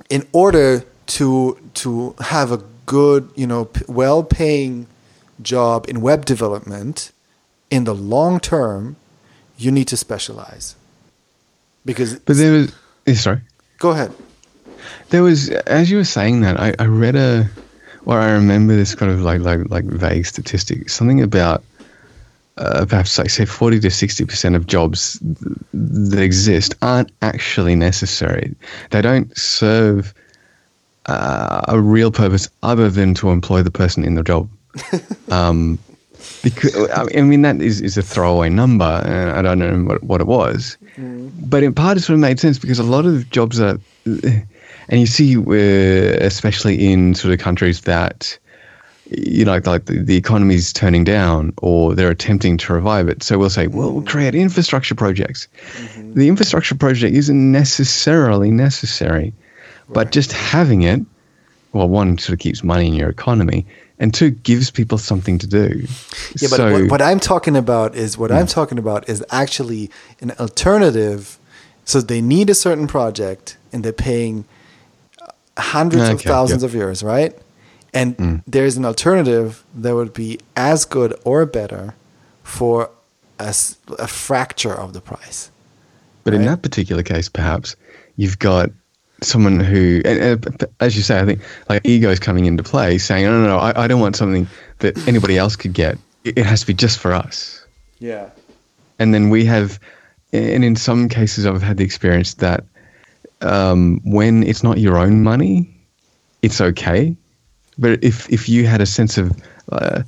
in 0.09 0.27
order 0.31 0.83
to 1.05 1.57
to 1.73 2.15
have 2.19 2.51
a 2.51 2.61
good 2.85 3.29
you 3.35 3.47
know 3.47 3.69
well 3.87 4.23
paying 4.23 4.87
job 5.41 5.85
in 5.89 6.01
web 6.01 6.25
development 6.25 7.11
in 7.69 7.85
the 7.85 7.95
long 7.95 8.39
term 8.39 8.95
you 9.57 9.71
need 9.71 9.87
to 9.87 9.97
specialize. 9.97 10.75
Because 11.85 12.19
but 12.19 12.37
there 12.37 12.51
was 12.51 12.75
eh, 13.07 13.13
sorry. 13.13 13.41
Go 13.79 13.91
ahead. 13.91 14.13
There 15.09 15.23
was 15.23 15.49
as 15.49 15.89
you 15.91 15.97
were 15.97 16.03
saying 16.03 16.41
that 16.41 16.59
i, 16.59 16.73
I 16.79 16.85
read 16.85 17.15
a 17.15 17.49
or 18.05 18.19
i 18.19 18.31
remember 18.31 18.75
this 18.75 18.95
kind 18.95 19.11
of 19.11 19.21
like 19.21 19.41
like 19.41 19.69
like 19.69 19.85
vague 19.85 20.25
statistic 20.25 20.89
something 20.89 21.21
about 21.21 21.63
uh, 22.57 22.85
perhaps 22.85 23.17
like 23.17 23.29
say 23.29 23.45
40 23.45 23.79
to 23.79 23.87
60% 23.87 24.55
of 24.55 24.67
jobs 24.67 25.19
that 25.73 26.21
exist 26.21 26.75
aren't 26.81 27.11
actually 27.21 27.75
necessary. 27.75 28.55
They 28.91 29.01
don't 29.01 29.35
serve 29.37 30.13
uh, 31.07 31.61
a 31.67 31.79
real 31.79 32.11
purpose 32.11 32.49
other 32.61 32.89
than 32.89 33.13
to 33.15 33.29
employ 33.29 33.63
the 33.63 33.71
person 33.71 34.03
in 34.03 34.15
the 34.15 34.23
job. 34.23 34.49
um, 35.29 35.79
because 36.41 36.89
I 36.91 37.21
mean 37.21 37.41
that 37.41 37.61
is, 37.61 37.81
is 37.81 37.97
a 37.97 38.01
throwaway 38.01 38.49
number, 38.49 38.85
and 39.05 39.31
I 39.31 39.41
don't 39.41 39.59
know 39.59 39.93
what, 39.93 40.03
what 40.03 40.21
it 40.21 40.27
was, 40.27 40.77
mm. 40.95 41.31
but 41.49 41.63
in 41.63 41.73
part 41.73 41.97
it 41.97 42.01
sort 42.01 42.15
of 42.15 42.19
made 42.21 42.39
sense 42.39 42.57
because 42.57 42.79
a 42.79 42.83
lot 42.83 43.05
of 43.05 43.29
jobs 43.29 43.59
are, 43.59 43.77
and 44.05 44.99
you 44.99 45.05
see, 45.05 45.35
especially 45.35 46.91
in 46.91 47.13
sort 47.13 47.33
of 47.33 47.39
countries 47.39 47.81
that 47.81 48.37
you 49.17 49.45
know, 49.45 49.59
like 49.65 49.85
the, 49.85 49.99
the 49.99 50.15
economy 50.15 50.55
is 50.55 50.73
turning 50.73 51.03
down 51.03 51.53
or 51.57 51.93
they're 51.95 52.09
attempting 52.09 52.57
to 52.57 52.73
revive 52.73 53.07
it. 53.07 53.23
So 53.23 53.37
we'll 53.37 53.49
say, 53.49 53.67
well, 53.67 53.91
we'll 53.91 54.03
create 54.03 54.35
infrastructure 54.35 54.95
projects. 54.95 55.47
Mm-hmm. 55.73 56.13
The 56.13 56.27
infrastructure 56.27 56.75
project 56.75 57.15
isn't 57.15 57.51
necessarily 57.51 58.51
necessary, 58.51 59.33
right. 59.87 59.93
but 59.93 60.11
just 60.11 60.31
having 60.31 60.83
it, 60.83 61.01
well, 61.73 61.89
one 61.89 62.17
sort 62.17 62.33
of 62.33 62.39
keeps 62.39 62.63
money 62.63 62.87
in 62.87 62.93
your 62.93 63.09
economy, 63.09 63.65
and 63.99 64.13
two 64.13 64.31
gives 64.31 64.69
people 64.69 64.97
something 64.97 65.37
to 65.39 65.47
do. 65.47 65.85
Yeah, 66.37 66.49
but 66.49 66.59
what, 66.59 66.91
what, 66.91 67.01
I'm 67.01 67.19
talking 67.19 67.55
about 67.55 67.95
is 67.95 68.17
what 68.17 68.31
yeah. 68.31 68.39
I'm 68.39 68.47
talking 68.47 68.77
about 68.77 69.09
is 69.09 69.23
actually 69.31 69.89
an 70.21 70.31
alternative 70.39 71.39
So 71.85 72.01
they 72.01 72.21
need 72.21 72.49
a 72.49 72.55
certain 72.55 72.87
project, 72.87 73.57
and 73.71 73.83
they're 73.83 73.91
paying 73.91 74.45
hundreds 75.57 76.09
of 76.09 76.21
thousands 76.21 76.63
yeah. 76.63 76.69
of 76.69 76.75
euros, 76.75 77.03
right? 77.03 77.37
And 77.93 78.17
Mm. 78.17 78.43
there's 78.47 78.75
an 78.77 78.85
alternative 78.85 79.63
that 79.75 79.93
would 79.95 80.13
be 80.13 80.39
as 80.55 80.85
good 80.85 81.13
or 81.23 81.45
better 81.45 81.93
for 82.43 82.89
a 83.39 84.07
fracture 84.07 84.73
of 84.73 84.93
the 84.93 85.01
price. 85.01 85.49
But 86.23 86.33
in 86.33 86.45
that 86.45 86.61
particular 86.61 87.03
case, 87.03 87.27
perhaps 87.29 87.75
you've 88.15 88.39
got 88.39 88.69
someone 89.21 89.59
who, 89.59 90.01
and, 90.05 90.19
and, 90.19 90.65
as 90.79 90.95
you 90.95 91.01
say, 91.03 91.19
I 91.19 91.25
think 91.25 91.41
like 91.69 91.81
ego 91.83 92.09
is 92.09 92.19
coming 92.19 92.45
into 92.45 92.63
play, 92.63 92.97
saying, 92.97 93.25
"No, 93.25 93.41
no, 93.41 93.47
no, 93.47 93.57
I, 93.57 93.83
I 93.83 93.87
don't 93.87 93.99
want 93.99 94.15
something 94.15 94.47
that 94.79 94.97
anybody 95.07 95.37
else 95.37 95.55
could 95.55 95.73
get. 95.73 95.97
It, 96.23 96.37
it 96.37 96.45
has 96.45 96.61
to 96.61 96.67
be 96.67 96.73
just 96.73 96.99
for 96.99 97.13
us." 97.13 97.65
Yeah. 97.99 98.29
And 98.99 99.13
then 99.13 99.29
we 99.29 99.45
have, 99.45 99.79
and 100.31 100.63
in 100.63 100.75
some 100.75 101.09
cases, 101.09 101.45
I've 101.45 101.61
had 101.61 101.77
the 101.77 101.83
experience 101.83 102.35
that 102.35 102.63
um, 103.41 103.99
when 104.03 104.43
it's 104.43 104.63
not 104.63 104.77
your 104.77 104.97
own 104.97 105.23
money, 105.23 105.69
it's 106.41 106.61
okay. 106.61 107.15
But 107.77 108.03
if 108.03 108.29
if 108.29 108.49
you 108.49 108.67
had 108.67 108.81
a 108.81 108.85
sense 108.85 109.17
of 109.17 109.31
uh, 109.71 110.03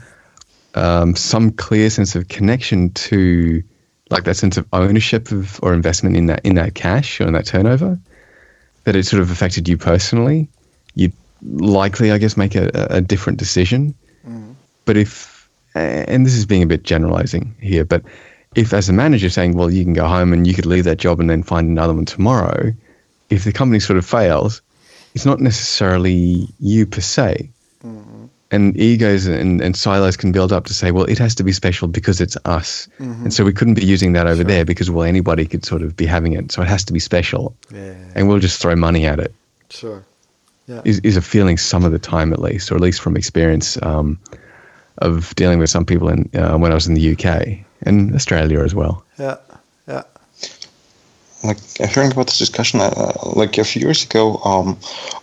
um, 0.76 1.16
some 1.16 1.52
clear 1.52 1.90
sense 1.90 2.16
of 2.16 2.28
connection 2.28 2.92
to 2.92 3.64
like 4.10 4.26
that 4.26 4.36
sense 4.36 4.58
of 4.58 4.68
ownership 4.72 5.32
of 5.32 5.60
or 5.64 5.74
investment 5.74 6.16
in 6.16 6.28
that 6.28 6.46
in 6.46 6.56
that 6.56 6.76
cash 6.76 7.20
or 7.20 7.28
in 7.28 7.34
that 7.34 7.46
turnover, 7.46 8.00
that 8.84 8.96
it 8.96 9.06
sort 9.06 9.22
of 9.22 9.32
affected 9.32 9.68
you 9.68 9.78
personally, 9.78 10.48
you'd 10.94 11.14
likely, 11.42 12.12
I 12.12 12.18
guess, 12.18 12.38
make 12.38 12.56
a, 12.56 12.70
a 12.90 13.02
different 13.02 13.40
decision. 13.40 13.96
But 14.86 14.98
if, 14.98 15.50
and 15.74 16.26
this 16.26 16.36
is 16.36 16.46
being 16.46 16.64
a 16.64 16.68
bit 16.68 16.84
generalizing 16.84 17.56
here, 17.60 17.84
but 17.84 18.04
if 18.56 18.74
as 18.74 18.88
a 18.88 18.94
manager 18.94 19.30
saying, 19.30 19.58
well, 19.58 19.70
you 19.70 19.84
can 19.84 19.94
go 19.94 20.08
home 20.08 20.32
and 20.32 20.48
you 20.48 20.54
could 20.54 20.66
leave 20.66 20.86
that 20.86 20.98
job 20.98 21.20
and 21.20 21.30
then 21.30 21.44
find 21.44 21.68
another 21.68 21.94
one 21.94 22.06
tomorrow, 22.06 22.72
if 23.30 23.44
the 23.44 23.52
company 23.52 23.80
sort 23.80 23.98
of 23.98 24.06
fails, 24.06 24.62
it's 25.14 25.26
not 25.26 25.40
necessarily 25.40 26.48
you 26.60 26.86
per 26.86 27.02
se. 27.02 27.50
And 28.52 28.78
egos 28.78 29.26
and, 29.26 29.60
and 29.60 29.76
silos 29.76 30.16
can 30.18 30.32
build 30.32 30.54
up 30.54 30.66
to 30.66 30.74
say, 30.74 30.92
well, 30.92 31.06
it 31.06 31.18
has 31.18 31.36
to 31.36 31.44
be 31.44 31.52
special 31.52 31.88
because 31.88 32.22
it's 32.22 32.38
us. 32.46 32.88
And 33.00 33.34
so 33.34 33.44
we 33.44 33.52
couldn't 33.54 33.74
be 33.74 33.86
using 33.86 34.14
that 34.14 34.28
over 34.28 34.44
there 34.44 34.64
because, 34.66 34.90
well, 34.90 35.04
anybody 35.04 35.46
could 35.46 35.66
sort 35.66 35.82
of 35.82 35.96
be 35.98 36.06
having 36.06 36.34
it. 36.34 36.52
So 36.52 36.62
it 36.62 36.68
has 36.68 36.84
to 36.86 36.94
be 36.94 37.00
special. 37.00 37.56
Yeah. 37.74 37.96
And 38.16 38.28
we'll 38.28 38.40
just 38.40 38.62
throw 38.62 38.76
money 38.76 39.06
at 39.08 39.20
it 39.20 39.34
Sure. 39.70 40.06
Yeah. 40.68 40.82
is, 40.86 41.00
is 41.00 41.18
a 41.18 41.22
feeling 41.22 41.58
some 41.58 41.84
of 41.86 41.92
the 41.92 42.00
time 42.00 42.34
at 42.34 42.40
least, 42.40 42.72
or 42.72 42.76
at 42.76 42.82
least 42.82 43.02
from 43.02 43.18
experience 43.18 43.78
um, 43.84 44.20
of 45.00 45.34
dealing 45.36 45.60
with 45.60 45.70
some 45.70 45.86
people 45.86 46.10
in 46.10 46.30
uh, 46.36 46.58
when 46.58 46.72
I 46.72 46.76
was 46.76 46.88
in 46.88 46.94
the 46.94 47.12
UK 47.14 47.66
and 47.82 48.16
Australia 48.16 48.64
as 48.64 48.74
well. 48.74 49.04
Yeah. 49.20 49.38
Like 51.48 51.60
hearing 51.94 52.12
about 52.12 52.28
this 52.28 52.40
discussion, 52.40 52.80
uh, 52.82 53.14
like 53.36 53.58
a 53.58 53.64
few 53.64 53.82
years 53.82 54.04
ago, 54.04 54.38
um, 54.46 54.78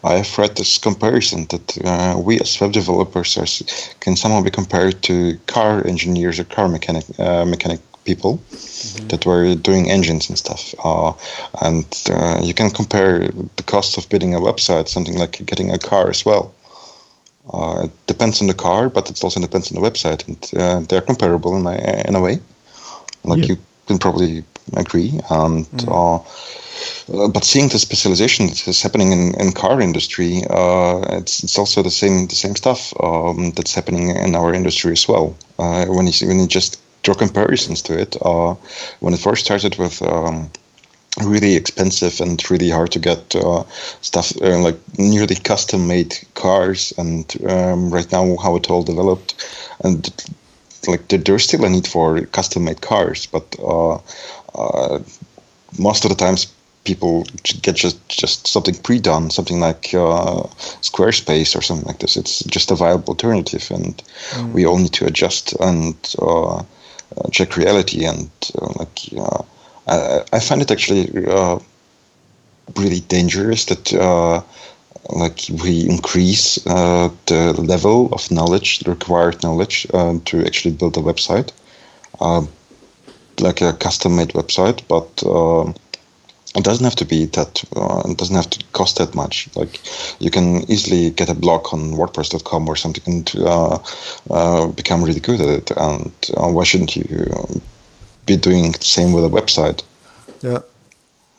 I've 0.04 0.38
read 0.38 0.56
this 0.56 0.78
comparison 0.78 1.46
that 1.50 1.78
uh, 1.84 2.18
we 2.18 2.40
as 2.40 2.60
web 2.60 2.72
developers 2.72 3.36
are, 3.36 3.46
can 4.00 4.16
somehow 4.16 4.42
be 4.42 4.50
compared 4.50 5.02
to 5.02 5.38
car 5.46 5.86
engineers 5.86 6.38
or 6.38 6.44
car 6.44 6.68
mechanic 6.68 7.04
uh, 7.18 7.44
mechanic 7.44 7.80
people 8.04 8.40
that 9.08 9.24
were 9.26 9.54
doing 9.54 9.90
engines 9.90 10.28
and 10.28 10.38
stuff. 10.38 10.74
Uh, 10.84 11.12
and 11.60 11.86
uh, 12.10 12.40
you 12.42 12.54
can 12.54 12.70
compare 12.70 13.28
the 13.56 13.62
cost 13.64 13.96
of 13.98 14.08
building 14.08 14.34
a 14.34 14.40
website, 14.40 14.88
something 14.88 15.16
like 15.18 15.44
getting 15.46 15.70
a 15.70 15.78
car 15.78 16.10
as 16.10 16.24
well. 16.24 16.52
Uh, 17.52 17.82
it 17.84 18.06
depends 18.06 18.40
on 18.40 18.46
the 18.46 18.54
car, 18.54 18.88
but 18.88 19.10
it 19.10 19.22
also 19.22 19.40
depends 19.40 19.70
on 19.70 19.80
the 19.80 19.90
website, 19.90 20.26
and 20.28 20.60
uh, 20.60 20.80
they're 20.88 21.00
comparable 21.00 21.56
in 21.56 21.66
a, 21.66 22.08
in 22.08 22.14
a 22.14 22.20
way. 22.20 22.38
Like 23.24 23.40
Yeah. 23.40 23.54
you 23.54 23.58
can 23.86 23.98
probably 23.98 24.44
agree. 24.74 25.20
And 25.30 25.66
uh, 25.88 26.18
uh, 27.08 27.28
but 27.28 27.44
seeing 27.44 27.68
the 27.68 27.78
specialization 27.78 28.46
that 28.46 28.66
is 28.66 28.82
happening 28.82 29.12
in, 29.12 29.34
in 29.40 29.52
car 29.52 29.80
industry, 29.80 30.42
uh, 30.48 31.00
it's 31.18 31.44
it's 31.44 31.58
also 31.58 31.82
the 31.82 31.90
same 31.90 32.26
the 32.26 32.34
same 32.34 32.56
stuff 32.56 32.92
um, 33.00 33.50
that's 33.52 33.74
happening 33.74 34.10
in 34.10 34.34
our 34.34 34.54
industry 34.54 34.92
as 34.92 35.06
well. 35.08 35.36
Uh, 35.58 35.86
when 35.86 36.06
you 36.06 36.12
see, 36.12 36.26
when 36.26 36.40
you 36.40 36.46
just 36.46 36.80
draw 37.02 37.14
comparisons 37.14 37.82
to 37.82 37.98
it, 37.98 38.16
uh, 38.22 38.54
when 39.00 39.14
it 39.14 39.20
first 39.20 39.44
started 39.44 39.76
with. 39.78 40.02
Um, 40.02 40.50
really 41.22 41.56
expensive 41.56 42.22
and 42.22 42.42
really 42.50 42.70
hard 42.70 42.90
to 42.90 42.98
get 42.98 43.36
uh, 43.36 43.62
stuff 44.00 44.32
uh, 44.40 44.58
like 44.60 44.78
nearly 44.98 45.34
custom 45.34 45.86
made 45.86 46.16
cars 46.32 46.94
and 46.96 47.36
um, 47.46 47.90
right 47.90 48.10
now 48.10 48.34
how 48.38 48.56
it 48.56 48.70
all 48.70 48.82
developed 48.82 49.34
and 49.84 50.10
like 50.88 51.06
there's 51.08 51.44
still 51.44 51.66
a 51.66 51.68
need 51.68 51.86
for 51.86 52.18
custom 52.26 52.64
made 52.64 52.80
cars 52.80 53.26
but 53.26 53.44
uh, 53.62 53.98
uh, 54.54 54.98
most 55.78 56.04
of 56.04 56.10
the 56.10 56.16
times 56.16 56.52
people 56.84 57.24
get 57.62 57.76
just 57.76 57.96
just 58.08 58.46
something 58.48 58.74
pre-done 58.74 59.30
something 59.30 59.60
like 59.60 59.94
uh, 59.94 60.42
squarespace 60.82 61.56
or 61.56 61.62
something 61.62 61.86
like 61.86 62.00
this. 62.00 62.16
It's 62.16 62.40
just 62.44 62.70
a 62.70 62.74
viable 62.74 63.08
alternative 63.08 63.70
and 63.70 64.02
we 64.52 64.66
all 64.66 64.78
need 64.78 64.92
to 64.94 65.06
adjust 65.06 65.52
and 65.60 65.94
uh, 66.18 66.58
uh, 66.58 66.64
check 67.30 67.56
reality 67.56 68.04
and 68.04 68.30
uh, 68.60 68.72
like 68.76 68.98
uh, 69.16 69.42
I, 69.86 70.24
I 70.32 70.40
find 70.40 70.62
it 70.62 70.70
actually 70.70 71.26
uh, 71.26 71.58
really 72.76 73.00
dangerous 73.00 73.66
that 73.66 73.92
uh, 73.92 74.42
like 75.10 75.40
we 75.62 75.88
increase 75.88 76.64
uh, 76.66 77.10
the 77.26 77.52
level 77.60 78.12
of 78.12 78.30
knowledge, 78.30 78.80
the 78.80 78.90
required 78.90 79.42
knowledge 79.42 79.86
uh, 79.92 80.18
to 80.26 80.44
actually 80.44 80.74
build 80.74 80.96
a 80.96 81.00
website, 81.00 81.50
uh, 82.20 82.42
like 83.40 83.60
a 83.60 83.72
custom-made 83.72 84.30
website, 84.30 84.82
but. 84.88 85.22
um 85.26 85.74
it 86.54 86.64
doesn't 86.64 86.84
have 86.84 86.96
to 86.96 87.06
be 87.06 87.24
that. 87.26 87.64
Uh, 87.74 88.02
it 88.04 88.18
doesn't 88.18 88.36
have 88.36 88.50
to 88.50 88.62
cost 88.72 88.98
that 88.98 89.14
much. 89.14 89.48
Like 89.56 89.80
you 90.20 90.30
can 90.30 90.70
easily 90.70 91.10
get 91.10 91.30
a 91.30 91.34
blog 91.34 91.72
on 91.72 91.92
WordPress.com 91.92 92.68
or 92.68 92.76
something 92.76 93.02
and 93.06 93.32
uh, 93.36 93.78
uh, 94.30 94.66
become 94.66 95.02
really 95.02 95.20
good 95.20 95.40
at 95.40 95.48
it. 95.48 95.70
And 95.76 96.12
uh, 96.36 96.48
why 96.48 96.64
shouldn't 96.64 96.94
you 96.94 97.06
be 98.26 98.36
doing 98.36 98.72
the 98.72 98.84
same 98.84 99.12
with 99.12 99.24
a 99.24 99.28
website? 99.28 99.82
Yeah. 100.42 100.58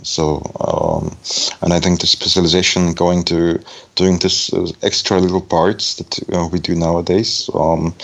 So, 0.02 0.42
um, 0.60 1.16
and 1.62 1.74
I 1.74 1.80
think 1.80 2.02
the 2.02 2.08
specialization 2.08 2.94
going 2.94 3.24
to 3.26 3.64
doing 3.96 4.18
this 4.20 4.52
uh, 4.52 4.70
extra 4.82 5.20
little 5.20 5.42
parts 5.42 5.96
that 5.96 6.20
uh, 6.34 6.48
we 6.52 6.60
do 6.60 6.76
nowadays, 6.76 7.50
um, 7.54 7.96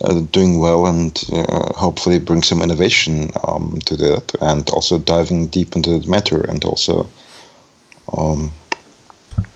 uh, 0.00 0.20
doing 0.32 0.58
well 0.58 0.86
and 0.86 1.24
uh, 1.32 1.72
hopefully 1.74 2.18
bring 2.18 2.42
some 2.42 2.62
innovation 2.62 3.30
um, 3.46 3.78
to 3.86 3.96
that, 3.96 4.34
and 4.40 4.68
also 4.70 4.98
diving 4.98 5.46
deep 5.48 5.76
into 5.76 5.98
the 5.98 6.08
matter, 6.08 6.40
and 6.42 6.64
also 6.64 7.08
um, 8.16 8.52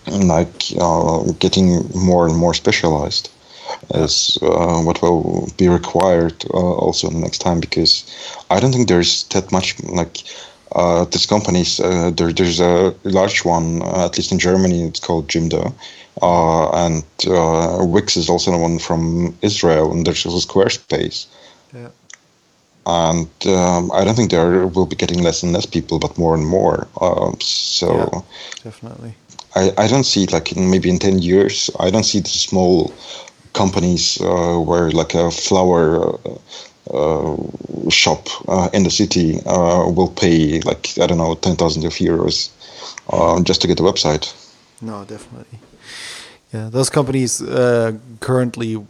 like 0.07 0.73
uh, 0.79 1.23
getting 1.39 1.89
more 1.95 2.27
and 2.27 2.37
more 2.37 2.55
specialized 2.55 3.31
is 3.95 4.39
uh, 4.43 4.81
what 4.83 5.01
will 5.03 5.49
be 5.57 5.69
required 5.69 6.45
uh, 6.53 6.57
also 6.57 7.09
next 7.11 7.39
time 7.39 7.61
because 7.61 8.05
I 8.51 8.61
don't 8.61 8.73
think 8.73 8.89
there's 8.89 9.25
that 9.29 9.53
much 9.53 9.81
like 9.85 10.19
uh, 10.73 11.05
these 11.07 11.27
companies. 11.27 11.81
Uh, 11.81 12.11
there, 12.11 12.33
there's 12.33 12.61
a 12.61 12.95
large 13.05 13.45
one, 13.45 13.83
uh, 13.83 14.07
at 14.07 14.17
least 14.17 14.33
in 14.33 14.39
Germany, 14.39 14.85
it's 14.85 15.01
called 15.01 15.29
Jimdo, 15.29 15.73
uh, 16.23 16.71
and 16.87 17.05
uh, 17.27 17.85
Wix 17.85 18.17
is 18.17 18.29
also 18.29 18.57
one 18.57 18.79
from 18.79 19.37
Israel, 19.43 19.93
and 19.93 20.07
there's 20.07 20.25
also 20.27 20.47
Squarespace. 20.47 21.27
Yeah. 21.75 21.89
And 22.87 23.29
um, 23.47 23.93
I 23.93 24.05
don't 24.05 24.15
think 24.15 24.31
there 24.31 24.67
will 24.67 24.87
be 24.87 24.97
getting 24.97 25.23
less 25.23 25.43
and 25.43 25.53
less 25.53 25.67
people, 25.67 25.99
but 25.99 26.17
more 26.19 26.35
and 26.35 26.47
more. 26.47 26.89
Um, 27.01 27.37
so. 27.41 28.11
Yeah. 28.13 28.21
Definitely. 28.65 29.15
I, 29.55 29.73
I 29.77 29.87
don't 29.89 30.05
see 30.05 30.27
like 30.27 30.53
in 30.53 30.71
maybe 30.71 30.89
in 30.91 30.99
10 30.99 31.19
years 31.19 31.71
i 31.81 31.91
don't 31.91 32.05
see 32.05 32.21
the 32.21 32.29
small 32.29 32.93
companies 33.53 34.21
uh, 34.21 34.59
where 34.59 34.91
like 34.91 35.15
a 35.15 35.31
flower 35.31 36.15
uh, 36.15 36.39
shop 37.91 38.29
uh, 38.49 38.69
in 38.73 38.83
the 38.83 38.91
city 38.91 39.39
uh, 39.47 39.89
will 39.97 40.11
pay 40.11 40.61
like 40.61 40.91
i 41.01 41.07
don't 41.07 41.19
know 41.19 41.35
10000 41.35 41.85
of 41.85 41.93
euros 41.95 42.51
uh, 43.13 43.41
just 43.43 43.61
to 43.61 43.69
get 43.69 43.81
a 43.81 43.83
website 43.83 44.35
No, 44.83 45.05
definitely. 45.05 45.59
Yeah, 46.53 46.69
those 46.71 46.91
companies 46.91 47.43
uh, 47.43 47.93
currently 48.21 48.83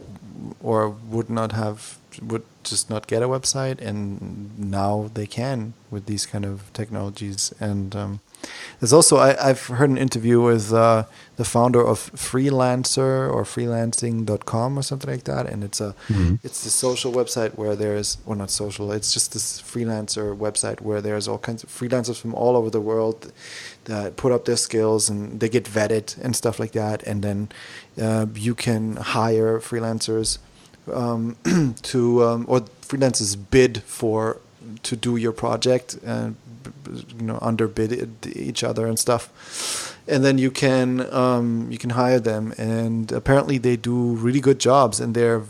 or 0.61 0.89
would 0.89 1.29
not 1.29 1.51
have 1.51 1.97
would 2.21 2.43
just 2.63 2.89
not 2.89 3.07
get 3.07 3.21
a 3.21 3.27
website, 3.27 3.81
and 3.81 4.57
now 4.57 5.09
they 5.13 5.27
can 5.27 5.73
with 5.89 6.05
these 6.05 6.25
kind 6.25 6.45
of 6.45 6.71
technologies. 6.73 7.53
And 7.59 7.95
um, 7.95 8.19
there's 8.79 8.93
also 8.93 9.17
I, 9.17 9.49
I've 9.49 9.65
heard 9.67 9.89
an 9.89 9.97
interview 9.97 10.41
with 10.41 10.73
uh, 10.73 11.03
the 11.35 11.45
founder 11.45 11.85
of 11.85 12.11
Freelancer 12.13 13.31
or 13.31 13.43
Freelancing.com 13.43 14.77
or 14.77 14.81
something 14.81 15.09
like 15.09 15.25
that, 15.25 15.45
and 15.45 15.63
it's 15.63 15.79
a 15.79 15.95
it's 16.43 16.63
the 16.63 16.69
social 16.69 17.11
website 17.11 17.55
where 17.55 17.75
there's 17.75 18.17
well 18.25 18.37
not 18.37 18.49
social, 18.49 18.91
it's 18.91 19.13
just 19.13 19.33
this 19.33 19.61
freelancer 19.61 20.35
website 20.35 20.81
where 20.81 21.01
there's 21.01 21.27
all 21.27 21.37
kinds 21.37 21.63
of 21.63 21.69
freelancers 21.69 22.19
from 22.19 22.33
all 22.33 22.55
over 22.55 22.69
the 22.69 22.81
world 22.81 23.31
that 23.85 24.17
put 24.17 24.31
up 24.31 24.45
their 24.45 24.57
skills 24.57 25.09
and 25.09 25.39
they 25.39 25.49
get 25.49 25.65
vetted 25.65 26.19
and 26.23 26.35
stuff 26.35 26.59
like 26.59 26.71
that, 26.71 27.03
and 27.03 27.23
then 27.23 27.49
uh, 28.01 28.25
you 28.33 28.55
can 28.55 28.95
hire 28.95 29.59
freelancers 29.59 30.39
um, 30.91 31.35
to 31.81 32.23
um, 32.23 32.45
or 32.47 32.61
freelancers 32.81 33.37
bid 33.51 33.83
for 33.83 34.37
to 34.83 34.95
do 34.95 35.15
your 35.15 35.31
project 35.31 35.97
uh, 36.05 36.29
you 37.17 37.25
know 37.25 37.39
underbid 37.41 38.27
each 38.35 38.63
other 38.63 38.87
and 38.87 38.97
stuff, 38.99 39.97
and 40.07 40.23
then 40.23 40.37
you 40.37 40.51
can 40.51 41.11
um, 41.13 41.67
you 41.71 41.77
can 41.77 41.91
hire 41.91 42.19
them, 42.19 42.53
and 42.57 43.11
apparently 43.11 43.57
they 43.57 43.75
do 43.75 44.15
really 44.15 44.39
good 44.39 44.59
jobs, 44.59 44.99
and 44.99 45.15
they're 45.15 45.43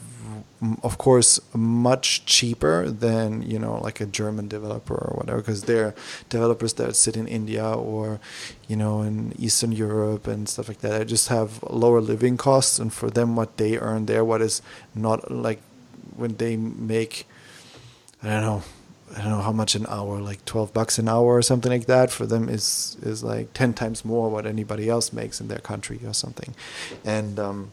of 0.83 0.99
course 0.99 1.39
much 1.55 2.23
cheaper 2.25 2.87
than 2.87 3.41
you 3.41 3.57
know 3.57 3.79
like 3.81 3.99
a 3.99 4.05
German 4.05 4.47
developer 4.47 4.93
or 4.93 5.17
whatever 5.17 5.39
because 5.39 5.63
they're 5.63 5.95
developers 6.29 6.73
that 6.73 6.95
sit 6.95 7.17
in 7.17 7.27
India 7.27 7.65
or 7.65 8.19
you 8.67 8.75
know 8.75 9.01
in 9.01 9.33
Eastern 9.39 9.71
Europe 9.71 10.27
and 10.27 10.47
stuff 10.47 10.67
like 10.67 10.79
that. 10.81 10.99
They 10.99 11.05
just 11.05 11.29
have 11.29 11.63
lower 11.63 11.99
living 11.99 12.37
costs, 12.37 12.77
and 12.77 12.93
for 12.93 13.09
them, 13.09 13.35
what 13.35 13.57
they 13.57 13.77
earn 13.77 14.05
there, 14.05 14.23
what 14.23 14.41
is 14.41 14.61
not 14.93 15.31
like 15.31 15.61
when 16.15 16.35
they 16.37 16.57
make, 16.57 17.27
I 18.21 18.29
don't 18.29 18.41
know. 18.41 18.63
I 19.15 19.21
don't 19.21 19.29
know 19.29 19.41
how 19.41 19.51
much 19.51 19.75
an 19.75 19.85
hour, 19.89 20.19
like 20.19 20.43
twelve 20.45 20.73
bucks 20.73 20.97
an 20.97 21.07
hour 21.09 21.35
or 21.35 21.41
something 21.41 21.71
like 21.71 21.85
that. 21.87 22.11
For 22.11 22.25
them 22.25 22.49
is 22.49 22.97
is 23.01 23.23
like 23.23 23.53
ten 23.53 23.73
times 23.73 24.05
more 24.05 24.29
what 24.29 24.45
anybody 24.45 24.89
else 24.89 25.11
makes 25.11 25.41
in 25.41 25.47
their 25.47 25.59
country 25.59 25.99
or 26.05 26.13
something, 26.13 26.55
and 27.03 27.39
um, 27.39 27.71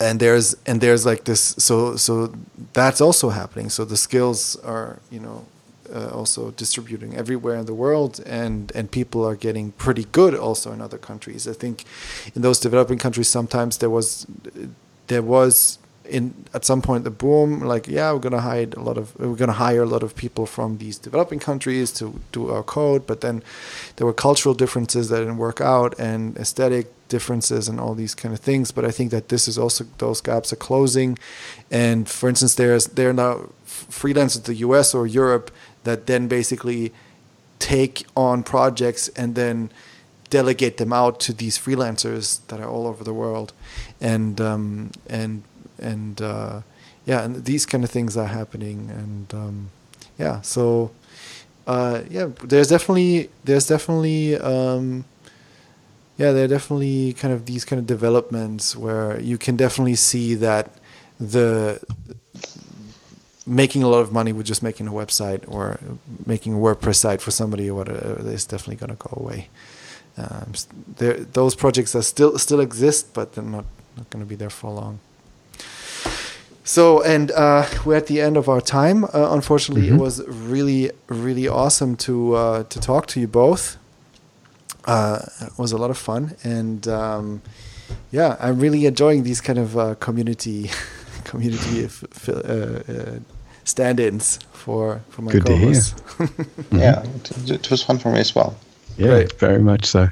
and 0.00 0.20
there's 0.20 0.56
and 0.66 0.80
there's 0.80 1.06
like 1.06 1.24
this 1.24 1.54
so 1.58 1.96
so 1.96 2.32
that's 2.72 3.00
also 3.00 3.30
happening 3.30 3.70
so 3.70 3.84
the 3.84 3.96
skills 3.96 4.56
are 4.56 4.98
you 5.10 5.20
know 5.20 5.44
uh, 5.94 6.08
also 6.08 6.50
distributing 6.52 7.16
everywhere 7.16 7.56
in 7.56 7.66
the 7.66 7.74
world 7.74 8.20
and 8.26 8.72
and 8.74 8.90
people 8.90 9.24
are 9.24 9.36
getting 9.36 9.72
pretty 9.72 10.04
good 10.12 10.34
also 10.34 10.72
in 10.72 10.80
other 10.80 10.98
countries 10.98 11.46
i 11.48 11.52
think 11.52 11.84
in 12.34 12.42
those 12.42 12.58
developing 12.60 12.98
countries 12.98 13.28
sometimes 13.28 13.78
there 13.78 13.90
was 13.90 14.26
there 15.06 15.22
was 15.22 15.78
in 16.08 16.44
at 16.54 16.64
some 16.64 16.82
point 16.82 17.04
the 17.04 17.10
boom 17.10 17.60
like 17.60 17.86
yeah 17.88 18.12
we're 18.12 18.18
gonna 18.18 18.40
hire 18.40 18.68
a 18.76 18.80
lot 18.80 18.96
of 18.98 19.18
we're 19.18 19.36
gonna 19.36 19.52
hire 19.52 19.82
a 19.82 19.86
lot 19.86 20.02
of 20.02 20.14
people 20.16 20.46
from 20.46 20.78
these 20.78 20.98
developing 20.98 21.38
countries 21.38 21.90
to 21.92 22.18
do 22.32 22.50
our 22.50 22.62
code 22.62 23.06
but 23.06 23.20
then 23.20 23.42
there 23.96 24.06
were 24.06 24.12
cultural 24.12 24.54
differences 24.54 25.08
that 25.08 25.18
didn't 25.18 25.38
work 25.38 25.60
out 25.60 25.98
and 25.98 26.36
aesthetic 26.36 26.86
differences 27.08 27.68
and 27.68 27.78
all 27.78 27.94
these 27.94 28.14
kind 28.14 28.34
of 28.34 28.40
things 28.40 28.72
but 28.72 28.84
i 28.84 28.90
think 28.90 29.10
that 29.10 29.28
this 29.28 29.46
is 29.46 29.58
also 29.58 29.84
those 29.98 30.20
gaps 30.20 30.52
are 30.52 30.56
closing. 30.56 31.18
And 31.70 32.08
for 32.08 32.28
instance 32.28 32.54
there's 32.54 32.86
there 32.86 33.10
are 33.10 33.12
now 33.12 33.50
freelancers 33.66 34.48
in 34.48 34.54
the 34.54 34.60
us 34.60 34.94
or 34.94 35.06
europe 35.06 35.50
that 35.84 36.06
then 36.06 36.28
basically 36.28 36.92
take 37.58 38.06
on 38.16 38.42
projects 38.42 39.08
and 39.16 39.34
then 39.34 39.70
delegate 40.30 40.76
them 40.76 40.92
out 40.92 41.20
to 41.20 41.32
these 41.32 41.58
freelancers 41.58 42.40
that 42.48 42.60
are 42.60 42.68
all 42.68 42.86
over 42.86 43.04
the 43.04 43.14
world. 43.14 43.52
And 44.00 44.40
um, 44.40 44.90
and 45.08 45.42
and 45.78 46.20
uh, 46.20 46.60
yeah, 47.04 47.24
and 47.24 47.44
these 47.44 47.66
kind 47.66 47.84
of 47.84 47.90
things 47.90 48.16
are 48.16 48.26
happening, 48.26 48.90
and 48.90 49.34
um, 49.34 49.70
yeah, 50.18 50.40
so 50.40 50.90
uh, 51.66 52.02
yeah, 52.10 52.28
there's 52.44 52.68
definitely 52.68 53.30
there's 53.44 53.66
definitely 53.66 54.36
um, 54.36 55.04
yeah, 56.16 56.32
there 56.32 56.44
are 56.44 56.48
definitely 56.48 57.12
kind 57.12 57.34
of 57.34 57.46
these 57.46 57.64
kind 57.64 57.78
of 57.78 57.86
developments 57.86 58.74
where 58.74 59.20
you 59.20 59.36
can 59.36 59.56
definitely 59.56 59.96
see 59.96 60.34
that 60.34 60.70
the 61.20 61.80
making 63.46 63.82
a 63.82 63.88
lot 63.88 64.00
of 64.00 64.12
money 64.12 64.32
with 64.32 64.46
just 64.46 64.62
making 64.62 64.88
a 64.88 64.92
website 64.92 65.44
or 65.46 65.78
making 66.26 66.54
a 66.54 66.56
WordPress 66.56 66.96
site 66.96 67.20
for 67.20 67.30
somebody 67.30 67.70
or 67.70 67.74
whatever 67.76 68.28
is 68.28 68.44
definitely 68.44 68.76
going 68.76 68.90
to 68.90 68.96
go 68.96 69.22
away. 69.22 69.48
Um, 70.18 70.52
there, 70.96 71.14
those 71.14 71.54
projects 71.54 71.94
are 71.94 72.02
still 72.02 72.38
still 72.38 72.60
exist, 72.60 73.12
but 73.12 73.34
they're 73.34 73.44
not 73.44 73.66
not 73.96 74.10
going 74.10 74.24
to 74.24 74.28
be 74.28 74.36
there 74.36 74.50
for 74.50 74.70
long. 74.70 74.98
So, 76.66 77.00
and 77.00 77.30
uh, 77.30 77.64
we're 77.84 77.94
at 77.94 78.08
the 78.08 78.20
end 78.20 78.36
of 78.36 78.48
our 78.48 78.60
time. 78.60 79.04
Uh, 79.04 79.28
unfortunately, 79.30 79.86
mm-hmm. 79.86 79.98
it 79.98 80.00
was 80.00 80.26
really, 80.26 80.90
really 81.06 81.46
awesome 81.46 81.94
to 81.98 82.34
uh, 82.34 82.64
to 82.64 82.80
talk 82.80 83.06
to 83.06 83.20
you 83.20 83.28
both. 83.28 83.76
Uh, 84.84 85.20
it 85.42 85.56
was 85.56 85.70
a 85.70 85.78
lot 85.78 85.90
of 85.90 85.96
fun, 85.96 86.34
and 86.42 86.88
um, 86.88 87.40
yeah, 88.10 88.36
I'm 88.40 88.58
really 88.58 88.84
enjoying 88.84 89.22
these 89.22 89.40
kind 89.40 89.60
of 89.60 89.78
uh, 89.78 89.94
community 89.94 90.70
community 91.24 91.84
f- 91.84 92.28
uh, 92.28 93.20
stand-ins 93.62 94.40
for 94.52 95.02
for 95.08 95.22
my 95.22 95.30
Good 95.30 95.46
co-hosts. 95.46 95.92
mm-hmm. 96.18 96.78
Yeah, 96.78 97.04
it, 97.46 97.50
it, 97.50 97.70
was 97.70 97.84
fun 97.84 97.98
for 97.98 98.10
me 98.10 98.18
as 98.18 98.34
well. 98.34 98.56
Yeah, 98.98 99.06
Great. 99.06 99.38
very 99.38 99.60
much 99.60 99.86
so. 99.86 100.08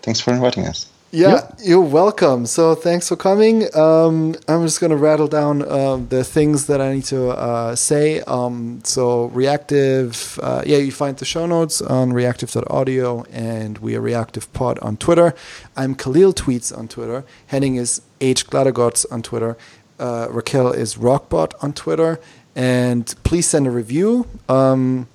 Thanks 0.00 0.20
for 0.20 0.32
inviting 0.32 0.66
us. 0.66 0.90
Yeah, 1.10 1.50
you're 1.58 1.80
welcome. 1.80 2.44
So 2.44 2.74
thanks 2.74 3.08
for 3.08 3.16
coming. 3.16 3.74
Um, 3.74 4.36
I'm 4.46 4.62
just 4.62 4.78
going 4.78 4.90
to 4.90 4.96
rattle 4.96 5.26
down 5.26 5.62
uh, 5.62 5.96
the 5.96 6.22
things 6.22 6.66
that 6.66 6.82
I 6.82 6.92
need 6.92 7.04
to 7.04 7.30
uh, 7.30 7.74
say. 7.74 8.20
Um, 8.22 8.82
so 8.84 9.26
reactive, 9.26 10.38
uh, 10.42 10.62
yeah, 10.66 10.76
you 10.76 10.92
find 10.92 11.16
the 11.16 11.24
show 11.24 11.46
notes 11.46 11.80
on 11.80 12.12
reactive.audio 12.12 13.24
and 13.32 13.78
we 13.78 13.96
are 13.96 14.02
reactive 14.02 14.52
pod 14.52 14.78
on 14.80 14.98
Twitter. 14.98 15.34
I'm 15.78 15.94
Kahlil 15.94 16.34
Tweets 16.34 16.76
on 16.76 16.88
Twitter. 16.88 17.24
Henning 17.46 17.76
is 17.76 18.02
H 18.20 18.46
Glattergotz 18.46 19.06
on 19.10 19.22
Twitter. 19.22 19.56
Uh, 19.98 20.28
Raquel 20.30 20.72
is 20.72 20.96
Rockbot 20.96 21.54
on 21.62 21.72
Twitter. 21.72 22.20
And 22.54 23.14
please 23.24 23.48
send 23.48 23.66
a 23.66 23.70
review. 23.70 24.26
Um, 24.46 25.08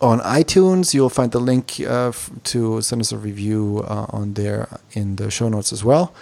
on 0.00 0.20
iTunes. 0.20 0.94
You'll 0.94 1.10
find 1.10 1.32
the 1.32 1.40
link 1.40 1.80
uh, 1.80 2.12
to 2.44 2.82
send 2.82 3.00
us 3.00 3.12
a 3.12 3.18
review 3.18 3.84
uh, 3.86 4.06
on 4.10 4.34
there 4.34 4.68
in 4.92 5.16
the 5.16 5.30
show 5.30 5.48
notes 5.48 5.72
as 5.72 5.84
well. 5.84 6.14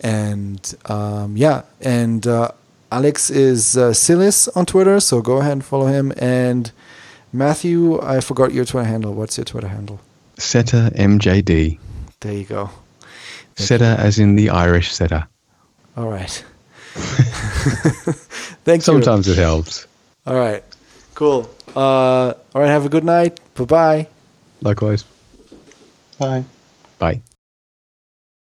And 0.00 0.74
um, 0.86 1.36
yeah, 1.36 1.62
and 1.80 2.26
uh, 2.26 2.52
Alex 2.90 3.30
is 3.30 3.76
uh, 3.76 3.92
cilice 3.92 4.48
on 4.48 4.66
Twitter, 4.66 4.98
so 5.00 5.20
go 5.22 5.38
ahead 5.38 5.52
and 5.52 5.64
follow 5.64 5.86
him. 5.86 6.12
And 6.16 6.72
Matthew, 7.32 8.00
I 8.00 8.20
forgot 8.20 8.52
your 8.52 8.64
Twitter 8.64 8.88
handle. 8.88 9.14
What's 9.14 9.36
your 9.36 9.44
Twitter 9.44 9.68
handle? 9.68 10.00
Setter 10.38 10.90
MJD. 10.94 11.78
There 12.20 12.32
you 12.32 12.44
go. 12.44 12.70
Thank 13.54 13.68
setter, 13.68 13.84
you. 13.84 14.06
as 14.06 14.18
in 14.18 14.36
the 14.36 14.50
Irish 14.50 14.92
setter. 14.92 15.26
All 15.96 16.08
right. 16.08 16.44
Thanks. 18.64 18.84
Sometimes 18.84 19.26
you. 19.26 19.34
it 19.34 19.38
helps. 19.38 19.86
All 20.26 20.34
right. 20.34 20.64
Cool. 21.14 21.48
Uh, 21.76 22.34
all 22.54 22.60
right. 22.62 22.68
Have 22.68 22.86
a 22.86 22.88
good 22.88 23.04
night. 23.04 23.40
Bye 23.54 23.64
bye. 23.64 24.06
Likewise. 24.62 25.04
Bye. 26.18 26.44
Bye. 26.98 27.22